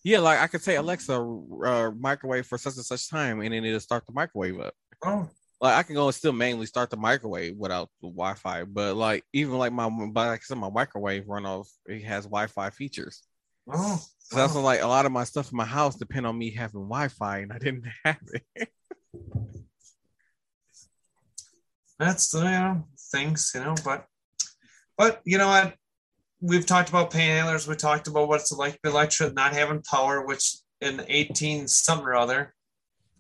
yeah, 0.05 0.21
like 0.21 0.39
I 0.41 0.47
could 0.47 0.63
say 0.63 0.77
Alexa, 0.77 1.15
uh, 1.15 1.91
microwave 1.99 2.47
for 2.47 2.59
such 2.59 2.77
and 2.77 2.85
such 2.85 3.11
time, 3.11 3.41
and 3.41 3.53
then 3.53 3.65
it'll 3.65 3.81
start 3.81 4.07
the 4.07 4.13
microwave 4.13 4.61
up. 4.61 4.75
Oh. 5.05 5.29
Like 5.61 5.75
I 5.75 5.83
can 5.83 5.95
go 5.95 6.07
and 6.07 6.15
still 6.15 6.33
manually 6.33 6.67
start 6.67 6.91
the 6.91 6.97
microwave 6.97 7.57
without 7.57 7.89
the 8.03 8.09
Wi-Fi, 8.09 8.65
but 8.65 8.95
like 8.95 9.25
even 9.33 9.57
like 9.57 9.73
my, 9.73 9.89
but 9.89 10.29
like 10.29 10.41
I 10.41 10.43
said, 10.43 10.59
my 10.59 10.71
microwave 10.71 11.29
run 11.29 11.47
off. 11.47 11.71
It 11.87 12.03
has 12.05 12.25
Wi-Fi 12.25 12.71
features. 12.71 13.23
Oh. 13.73 14.03
So 14.19 14.37
that's 14.37 14.55
like 14.55 14.83
a 14.83 14.87
lot 14.87 15.07
of 15.07 15.13
my 15.13 15.25
stuff 15.25 15.51
in 15.51 15.57
my 15.57 15.65
house 15.65 15.97
depend 15.97 16.27
on 16.27 16.37
me 16.37 16.51
having 16.51 16.83
Wi-Fi, 16.83 17.39
and 17.39 17.53
I 17.53 17.59
didn't 17.59 17.87
have 18.05 18.19
it. 18.33 18.69
that's 21.99 22.35
you 22.35 22.41
know 22.41 22.85
things 23.13 23.53
you 23.55 23.61
know, 23.61 23.75
but 23.85 24.07
but 24.99 25.21
you 25.25 25.39
know 25.39 25.49
what? 25.49 25.75
We've 26.41 26.67
talked 26.67 26.91
about 26.91 27.11
panhandlers. 27.11 27.67
We 27.67 27.77
talked 27.77 28.09
about 28.09 28.29
what 28.29 28.41
it's 28.41 28.53
like 28.53 28.75
to 28.75 28.79
be 28.83 28.91
electric, 28.91 29.35
not 29.35 29.55
having 29.55 29.83
power, 29.83 30.27
which 30.27 30.57
in 30.81 31.03
eighteen 31.09 31.67
something 31.67 32.07
or 32.07 32.15
other. 32.15 32.55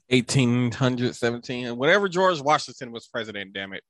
1817, 0.08 1.76
whatever 1.76 2.08
George 2.08 2.40
Washington 2.40 2.92
was 2.92 3.06
president, 3.06 3.52
damn 3.52 3.72
it. 3.72 3.82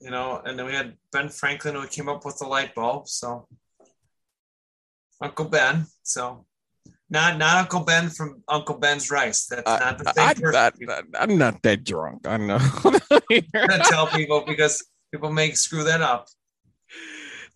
You 0.00 0.10
know, 0.10 0.40
and 0.44 0.58
then 0.58 0.66
we 0.66 0.72
had 0.72 0.94
Ben 1.10 1.28
Franklin 1.28 1.74
who 1.74 1.86
came 1.86 2.08
up 2.08 2.24
with 2.24 2.38
the 2.38 2.46
light 2.46 2.74
bulb. 2.74 3.08
So 3.08 3.48
Uncle 5.20 5.46
Ben. 5.46 5.86
So 6.02 6.44
not 7.08 7.38
not 7.38 7.58
Uncle 7.58 7.80
Ben 7.80 8.10
from 8.10 8.42
Uncle 8.48 8.78
Ben's 8.78 9.10
Rice. 9.10 9.46
That's 9.46 9.66
uh, 9.66 9.78
not 9.78 9.98
the 9.98 10.12
same 10.12 10.28
I, 10.28 10.34
person. 10.34 11.14
I, 11.14 11.22
am 11.22 11.38
not 11.38 11.62
that 11.62 11.84
drunk. 11.84 12.26
I 12.26 12.36
know. 12.36 12.58
I'm 12.84 13.42
gonna 13.52 13.84
tell 13.84 14.06
people 14.08 14.44
because 14.46 14.84
people 15.12 15.32
may 15.32 15.52
screw 15.52 15.84
that 15.84 16.00
up. 16.00 16.28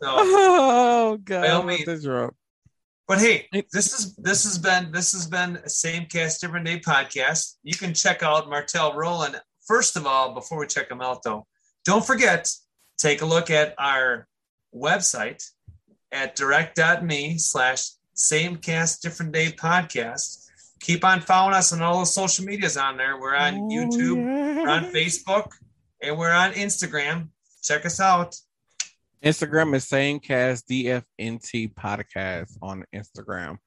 So, 0.02 0.08
oh 0.08 1.18
God, 1.22 1.42
by 1.42 1.48
all 1.48 1.62
means, 1.62 2.04
drunk. 2.04 2.34
But 3.10 3.18
hey, 3.18 3.48
this 3.72 3.92
is 3.92 4.14
this 4.14 4.44
has 4.44 4.56
been 4.56 4.92
this 4.92 5.10
has 5.14 5.26
been 5.26 5.56
a 5.56 5.68
same 5.68 6.06
cast 6.06 6.40
different 6.40 6.64
day 6.64 6.78
podcast. 6.78 7.56
You 7.64 7.74
can 7.74 7.92
check 7.92 8.22
out 8.22 8.48
Martel 8.48 8.94
Roland. 8.94 9.34
First 9.66 9.96
of 9.96 10.06
all, 10.06 10.32
before 10.32 10.60
we 10.60 10.68
check 10.68 10.88
him 10.88 11.00
out 11.00 11.24
though, 11.24 11.44
don't 11.84 12.06
forget 12.06 12.48
take 12.98 13.22
a 13.22 13.26
look 13.26 13.50
at 13.50 13.74
our 13.78 14.28
website 14.72 15.44
at 16.12 16.36
direct.me 16.36 17.38
slash 17.38 17.88
same 18.14 18.54
cast, 18.54 19.02
different 19.02 19.32
day 19.32 19.50
podcast. 19.50 20.46
Keep 20.78 21.04
on 21.04 21.20
following 21.20 21.56
us 21.56 21.72
on 21.72 21.82
all 21.82 21.98
the 21.98 22.06
social 22.06 22.44
medias 22.44 22.76
on 22.76 22.96
there. 22.96 23.18
We're 23.18 23.34
on 23.34 23.54
oh, 23.56 23.68
YouTube, 23.68 24.18
yeah. 24.18 24.62
we're 24.62 24.68
on 24.68 24.84
Facebook, 24.84 25.50
and 26.00 26.16
we're 26.16 26.30
on 26.30 26.52
Instagram. 26.52 27.30
Check 27.60 27.84
us 27.84 27.98
out. 27.98 28.36
Instagram 29.24 29.74
is 29.74 29.86
same 29.86 30.18
cast 30.18 30.68
DFNT 30.68 31.74
podcast 31.74 32.56
on 32.62 32.84
Instagram. 32.94 33.58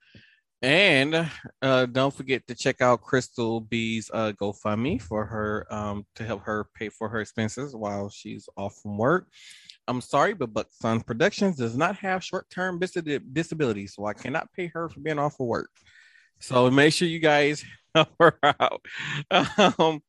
And 0.64 1.30
uh, 1.62 1.86
don't 1.88 2.14
forget 2.14 2.48
to 2.48 2.56
check 2.56 2.82
out 2.82 3.02
Crystal 3.02 3.60
B's 3.60 4.10
uh, 4.14 4.32
GoFundMe 4.32 5.02
for 5.02 5.26
her 5.26 5.68
um, 5.70 6.06
to 6.16 6.24
help 6.24 6.44
her 6.44 6.68
pay 6.74 6.88
for 6.90 7.10
her 7.10 7.20
expenses 7.20 7.76
while 7.76 8.10
she's 8.10 8.48
off 8.56 8.80
from 8.82 8.98
work. 8.98 9.28
I'm 9.88 10.00
sorry, 10.00 10.34
but 10.34 10.54
Buck 10.54 10.68
Sun 10.72 11.02
Productions 11.02 11.58
does 11.58 11.76
not 11.76 11.98
have 11.98 12.24
short-term 12.24 12.80
disability, 12.80 13.88
so 13.88 14.06
I 14.06 14.14
cannot 14.14 14.54
pay 14.54 14.68
her 14.68 14.88
for 14.88 15.02
being 15.02 15.20
off 15.20 15.40
of 15.40 15.48
work. 15.48 15.70
So 16.40 16.72
make 16.72 16.94
sure 16.94 17.10
you 17.10 17.20
guys 17.20 17.66
help 17.96 18.10
her 18.20 18.40
out. 18.44 18.86
Um, 19.78 20.02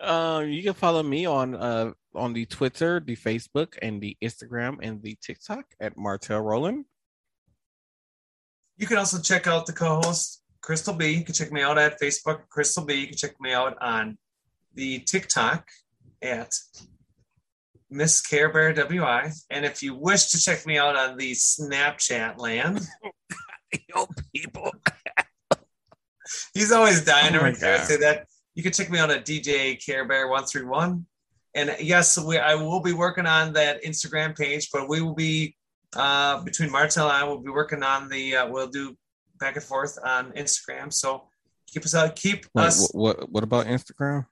um, 0.00 0.48
you 0.48 0.62
can 0.62 0.74
follow 0.74 1.02
me 1.02 1.26
on 1.26 1.54
uh, 1.54 1.92
on 2.14 2.32
the 2.32 2.46
Twitter, 2.46 3.00
the 3.00 3.16
Facebook, 3.16 3.74
and 3.82 4.00
the 4.00 4.16
Instagram 4.22 4.78
and 4.82 5.02
the 5.02 5.16
TikTok 5.20 5.64
at 5.80 5.96
Martel 5.96 6.40
Roland. 6.40 6.84
You 8.76 8.86
can 8.86 8.98
also 8.98 9.20
check 9.20 9.46
out 9.46 9.66
the 9.66 9.72
co-host 9.72 10.42
Crystal 10.60 10.94
B. 10.94 11.12
You 11.12 11.24
can 11.24 11.34
check 11.34 11.52
me 11.52 11.62
out 11.62 11.78
at 11.78 12.00
Facebook, 12.00 12.48
Crystal 12.48 12.84
B. 12.84 12.94
You 12.94 13.06
can 13.06 13.16
check 13.16 13.40
me 13.40 13.52
out 13.52 13.76
on 13.80 14.18
the 14.74 15.00
TikTok 15.00 15.68
at 16.22 16.52
Miss 17.90 18.20
Care 18.20 18.52
Bear 18.52 18.72
WI. 18.72 19.30
And 19.50 19.64
if 19.64 19.82
you 19.82 19.94
wish 19.94 20.26
to 20.30 20.40
check 20.40 20.66
me 20.66 20.78
out 20.78 20.96
on 20.96 21.16
the 21.16 21.32
Snapchat 21.32 22.38
land, 22.38 22.80
yo, 23.94 24.06
people. 24.34 24.72
He's 26.54 26.72
always 26.72 27.04
dying 27.04 27.36
oh 27.36 27.40
to 27.40 27.54
say 27.84 27.96
that. 27.98 28.26
You 28.54 28.62
can 28.62 28.72
check 28.72 28.90
me 28.90 28.98
out 28.98 29.10
at 29.10 29.24
DJ 29.24 29.84
Care 29.84 30.06
Bear 30.06 30.28
131. 30.28 31.06
And 31.54 31.76
yes, 31.80 32.18
we, 32.18 32.38
I 32.38 32.54
will 32.54 32.80
be 32.80 32.92
working 32.92 33.26
on 33.26 33.52
that 33.54 33.82
Instagram 33.84 34.36
page, 34.36 34.70
but 34.72 34.88
we 34.88 35.00
will 35.00 35.14
be 35.14 35.56
uh, 35.94 36.42
between 36.42 36.70
Martel 36.70 37.08
and 37.08 37.16
I 37.16 37.24
will 37.24 37.38
be 37.38 37.50
working 37.50 37.82
on 37.82 38.08
the. 38.08 38.36
Uh, 38.36 38.48
we'll 38.48 38.68
do 38.68 38.96
back 39.38 39.56
and 39.56 39.64
forth 39.64 39.98
on 40.04 40.32
Instagram. 40.32 40.92
So 40.92 41.28
keep 41.68 41.84
us 41.84 41.94
out. 41.94 42.16
Keep 42.16 42.46
Wait, 42.54 42.64
us. 42.64 42.90
What 42.92 43.30
What 43.30 43.44
about 43.44 43.66
Instagram? 43.66 44.26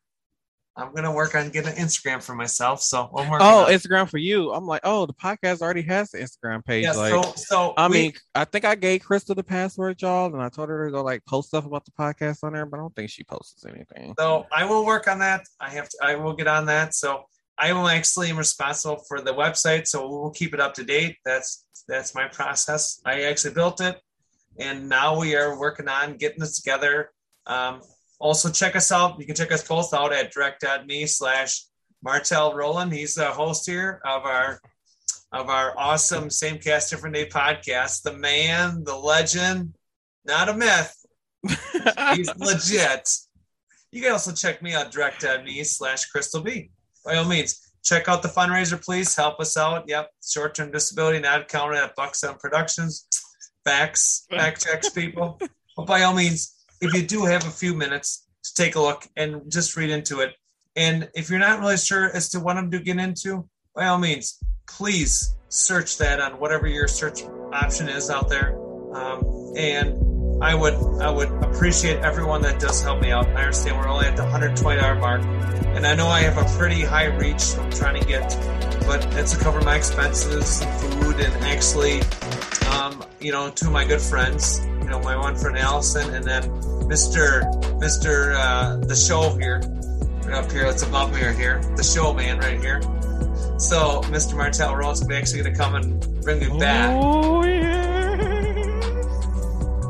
I'm 0.75 0.95
gonna 0.95 1.12
work 1.12 1.35
on 1.35 1.51
getting 1.51 1.73
an 1.73 1.77
Instagram 1.77 2.23
for 2.23 2.35
myself. 2.35 2.81
So 2.81 3.11
I'm 3.16 3.31
Oh, 3.35 3.66
Instagram 3.68 4.09
for 4.09 4.18
you. 4.18 4.53
I'm 4.53 4.66
like, 4.66 4.81
oh, 4.85 5.05
the 5.05 5.12
podcast 5.12 5.61
already 5.61 5.83
has 5.83 6.11
the 6.11 6.18
Instagram 6.18 6.64
page. 6.64 6.85
Yeah, 6.85 6.93
like, 6.93 7.11
so, 7.11 7.33
so 7.37 7.75
I 7.77 7.89
we, 7.89 7.95
mean, 7.95 8.12
I 8.35 8.45
think 8.45 8.64
I 8.64 8.75
gave 8.75 9.03
Crystal 9.03 9.35
the 9.35 9.43
password, 9.43 10.01
y'all, 10.01 10.33
and 10.33 10.43
I 10.43 10.49
told 10.49 10.70
her 10.70 10.87
to 10.87 10.91
go 10.91 11.03
like 11.03 11.25
post 11.27 11.49
stuff 11.49 11.66
about 11.66 11.85
the 11.85 11.91
podcast 11.91 12.39
on 12.43 12.55
there, 12.55 12.64
but 12.64 12.79
I 12.79 12.81
don't 12.81 12.97
think 12.97 13.11
she 13.11 13.23
posts 13.25 13.64
anything. 13.66 14.14
So 14.18 14.47
I 14.51 14.64
will 14.64 14.87
work 14.87 15.09
on 15.09 15.18
that. 15.18 15.47
I 15.61 15.68
have 15.70 15.89
to. 15.91 15.99
I 16.03 16.14
will 16.14 16.33
get 16.33 16.47
on 16.47 16.64
that. 16.66 16.95
So 16.95 17.25
I 17.59 17.73
will 17.75 17.89
actually 17.89 18.31
am 18.31 18.39
responsible 18.39 19.03
for 19.07 19.20
the 19.20 19.35
website, 19.35 19.87
so 19.87 20.09
we'll 20.09 20.31
keep 20.31 20.55
it 20.55 20.61
up 20.61 20.73
to 20.75 20.85
date. 20.85 21.18
That's 21.25 21.66
that's 21.87 22.14
my 22.14 22.29
process. 22.29 23.01
I 23.05 23.25
actually 23.25 23.55
built 23.55 23.83
it, 23.83 24.01
and 24.59 24.89
now 24.89 25.20
we 25.20 25.37
are 25.37 25.59
working 25.59 25.89
on 25.89 26.16
getting 26.16 26.41
this 26.41 26.59
together. 26.61 27.11
Um, 27.47 27.83
also, 28.23 28.51
check 28.51 28.77
us 28.77 28.91
out. 28.93 29.18
You 29.18 29.27
can 29.27 29.35
check 29.35 29.53
us 29.53 29.66
both 29.66 29.93
out 29.93 30.12
at 30.12 30.33
direct.me 30.33 31.07
slash 31.07 31.64
Martel 32.03 32.55
Roland. 32.55 32.93
He's 32.93 33.14
the 33.14 33.27
host 33.27 33.68
here 33.68 34.01
of 34.05 34.25
our 34.25 34.61
of 35.33 35.49
our 35.49 35.77
awesome 35.79 36.31
Same 36.31 36.59
Cast 36.59 36.91
Different 36.91 37.14
Day 37.14 37.27
podcast. 37.27 38.03
The 38.03 38.12
man, 38.12 38.85
the 38.85 38.97
legend, 38.97 39.75
not 40.25 40.49
a 40.49 40.55
myth. 40.55 40.95
He's 42.14 42.31
legit. 42.37 43.09
You 43.91 44.03
can 44.03 44.12
also 44.12 44.33
check 44.33 44.62
me 44.62 44.75
out 44.75 44.91
direct.me 44.91 45.64
slash 45.64 46.07
Crystal 46.07 46.43
B 46.43 46.70
by 47.05 47.16
all 47.16 47.25
means, 47.25 47.73
check 47.85 48.09
out 48.09 48.23
the 48.23 48.29
fundraiser, 48.29 48.83
please. 48.83 49.14
Help 49.16 49.41
us 49.41 49.57
out. 49.57 49.85
Yep, 49.89 50.11
short 50.25 50.55
term 50.55 50.70
disability 50.70 51.18
not 51.18 51.49
counted 51.49 51.79
at 51.83 51.97
Buckstone 51.97 52.39
Productions. 52.39 53.07
Facts, 53.64 54.27
fact 54.31 54.64
checks, 54.64 54.91
people. 54.91 55.39
But 55.75 55.87
by 55.87 56.03
all 56.03 56.12
means, 56.12 56.62
if 56.83 56.93
you 56.95 57.07
do 57.07 57.24
have 57.24 57.47
a 57.47 57.51
few 57.51 57.74
minutes 57.74 58.26
to 58.43 58.55
take 58.55 58.74
a 58.74 58.80
look 58.80 59.07
and 59.16 59.51
just 59.51 59.76
read 59.76 59.91
into 59.91 60.20
it, 60.20 60.35
and 60.74 61.09
if 61.14 61.30
you're 61.30 61.39
not 61.39 61.61
really 61.61 61.76
sure 61.76 62.14
as 62.14 62.30
to 62.30 62.41
what 62.41 62.57
I'm 62.57 62.70
to 62.72 62.80
get 62.80 62.99
into, 62.99 63.49
by 63.74 63.87
all 63.87 63.99
means, 63.99 64.39
please 64.68 65.37
search 65.49 65.99
that 65.99 66.20
on 66.20 66.33
whatever 66.41 66.66
your 66.66 66.89
search 66.89 67.22
option 67.53 67.89
is 67.89 68.11
out 68.11 68.28
there. 68.28 68.59
Um, 68.95 69.55
and 69.57 70.43
I 70.43 70.57
would 70.57 70.74
I 71.01 71.09
would 71.09 71.30
appreciate 71.45 72.01
everyone 72.01 72.43
that 72.43 72.59
does 72.59 72.83
help 72.83 73.01
me 73.01 73.12
out. 73.12 73.28
I 73.28 73.43
understand 73.43 73.78
we're 73.78 73.89
only 73.89 74.07
at 74.07 74.16
the 74.16 74.24
$120 74.24 75.01
mark, 75.01 75.22
and 75.76 75.87
I 75.87 75.95
know 75.95 76.09
I 76.09 76.22
have 76.22 76.37
a 76.37 76.59
pretty 76.59 76.83
high 76.83 77.07
reach 77.07 77.57
I'm 77.57 77.70
trying 77.70 78.01
to 78.01 78.07
get, 78.07 78.28
but 78.87 79.03
that's 79.12 79.37
to 79.37 79.39
cover 79.39 79.61
my 79.61 79.76
expenses, 79.76 80.64
food, 80.80 81.20
and 81.20 81.33
actually, 81.45 82.01
you 83.23 83.33
know, 83.33 83.51
two 83.51 83.66
of 83.66 83.73
my 83.73 83.85
good 83.85 84.01
friends, 84.01 84.64
you 84.64 84.89
know, 84.89 85.01
my 85.01 85.16
one 85.16 85.37
friend 85.37 85.57
Allison, 85.57 86.14
and 86.14 86.25
then 86.25 86.43
Mr. 86.89 87.43
Mr. 87.79 88.35
Uh, 88.37 88.77
the 88.79 88.97
show 88.97 89.35
here, 89.37 89.61
right 90.27 90.45
up 90.45 90.51
here, 90.51 90.64
that's 90.64 90.83
above 90.83 91.14
me 91.14 91.25
right 91.25 91.37
here, 91.37 91.61
the 91.77 91.85
show 91.85 92.12
man 92.12 92.39
right 92.39 92.61
here. 92.61 92.81
So 93.59 94.01
Mr. 94.07 94.37
Martel 94.37 94.75
Rhodes 94.75 95.01
is 95.03 95.11
actually 95.11 95.43
going 95.43 95.55
to 95.55 95.59
come 95.59 95.75
and 95.77 96.23
bring 96.23 96.41
me 96.41 96.59
back. 96.59 96.91
Oh 97.01 97.45
yeah. 97.45 97.83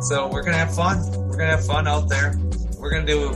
So 0.03 0.27
we're 0.29 0.43
gonna 0.43 0.57
have 0.57 0.75
fun. 0.75 0.99
We're 1.29 1.37
gonna 1.37 1.53
have 1.53 1.65
fun 1.65 1.87
out 1.87 2.09
there. 2.09 2.35
We're 2.79 2.91
gonna 2.91 3.07
do 3.07 3.31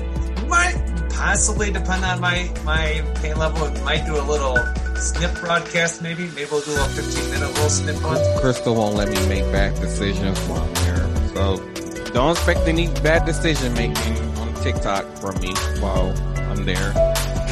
might 0.49 1.09
possibly 1.11 1.71
depend 1.71 2.05
on 2.05 2.21
my 2.21 2.51
my 2.65 3.05
pain 3.17 3.37
level. 3.37 3.71
We 3.71 3.81
might 3.83 4.05
do 4.05 4.17
a 4.19 4.23
little 4.23 4.57
snip 4.99 5.39
broadcast. 5.41 6.03
Maybe 6.03 6.27
maybe 6.29 6.49
we'll 6.51 6.61
do 6.61 6.75
a 6.75 6.89
15 6.89 7.31
minute 7.31 7.49
little 7.49 7.69
snip 7.71 8.05
on. 8.05 8.41
Crystal 8.41 8.75
won't 8.75 8.97
let 8.97 9.09
me 9.09 9.29
make 9.29 9.45
bad 9.53 9.75
decisions 9.81 10.39
while 10.47 10.63
I'm 10.63 10.77
here, 10.85 11.35
so 11.35 12.11
don't 12.13 12.33
expect 12.33 12.61
any 12.61 12.89
bad 13.03 13.25
decision 13.27 13.75
making 13.75 14.17
on 14.39 14.55
TikTok 14.63 15.05
from 15.19 15.41
me 15.41 15.55
while 15.81 16.15
I'm 16.51 16.65
there. 16.65 16.93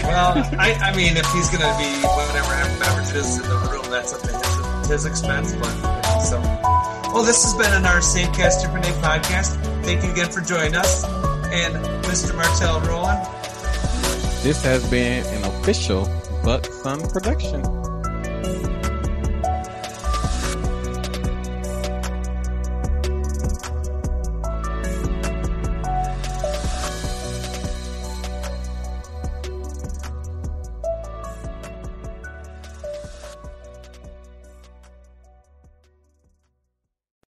Well, 0.05 0.36
I, 0.59 0.72
I 0.82 0.97
mean, 0.97 1.16
if 1.16 1.26
he's 1.32 1.51
gonna 1.51 1.76
be 1.78 2.07
whatever 2.07 2.78
beverages 2.78 3.36
in 3.36 3.42
the 3.42 3.68
room, 3.72 3.90
that's 3.90 4.12
up 4.12 4.20
to 4.22 4.32
his, 4.32 4.88
his 4.90 5.07
expense. 5.07 5.55
But 5.55 6.03
so. 6.20 6.40
Well, 7.14 7.22
this 7.22 7.45
has 7.45 7.55
been 7.55 7.72
an 7.72 7.86
our 7.86 8.01
Cast 8.34 8.62
Different 8.62 8.84
Day 8.84 8.92
podcast. 9.01 9.55
Thank 9.84 10.03
you 10.03 10.11
again 10.11 10.30
for 10.30 10.40
joining 10.40 10.74
us. 10.74 11.05
And 11.05 11.74
Mr. 12.05 12.34
Martel 12.34 12.80
Roland. 12.80 13.24
This 14.42 14.62
has 14.64 14.88
been 14.90 15.24
an 15.26 15.45
official 15.45 16.07
Buck 16.45 16.66
Sun 16.66 17.01
production. 17.09 17.93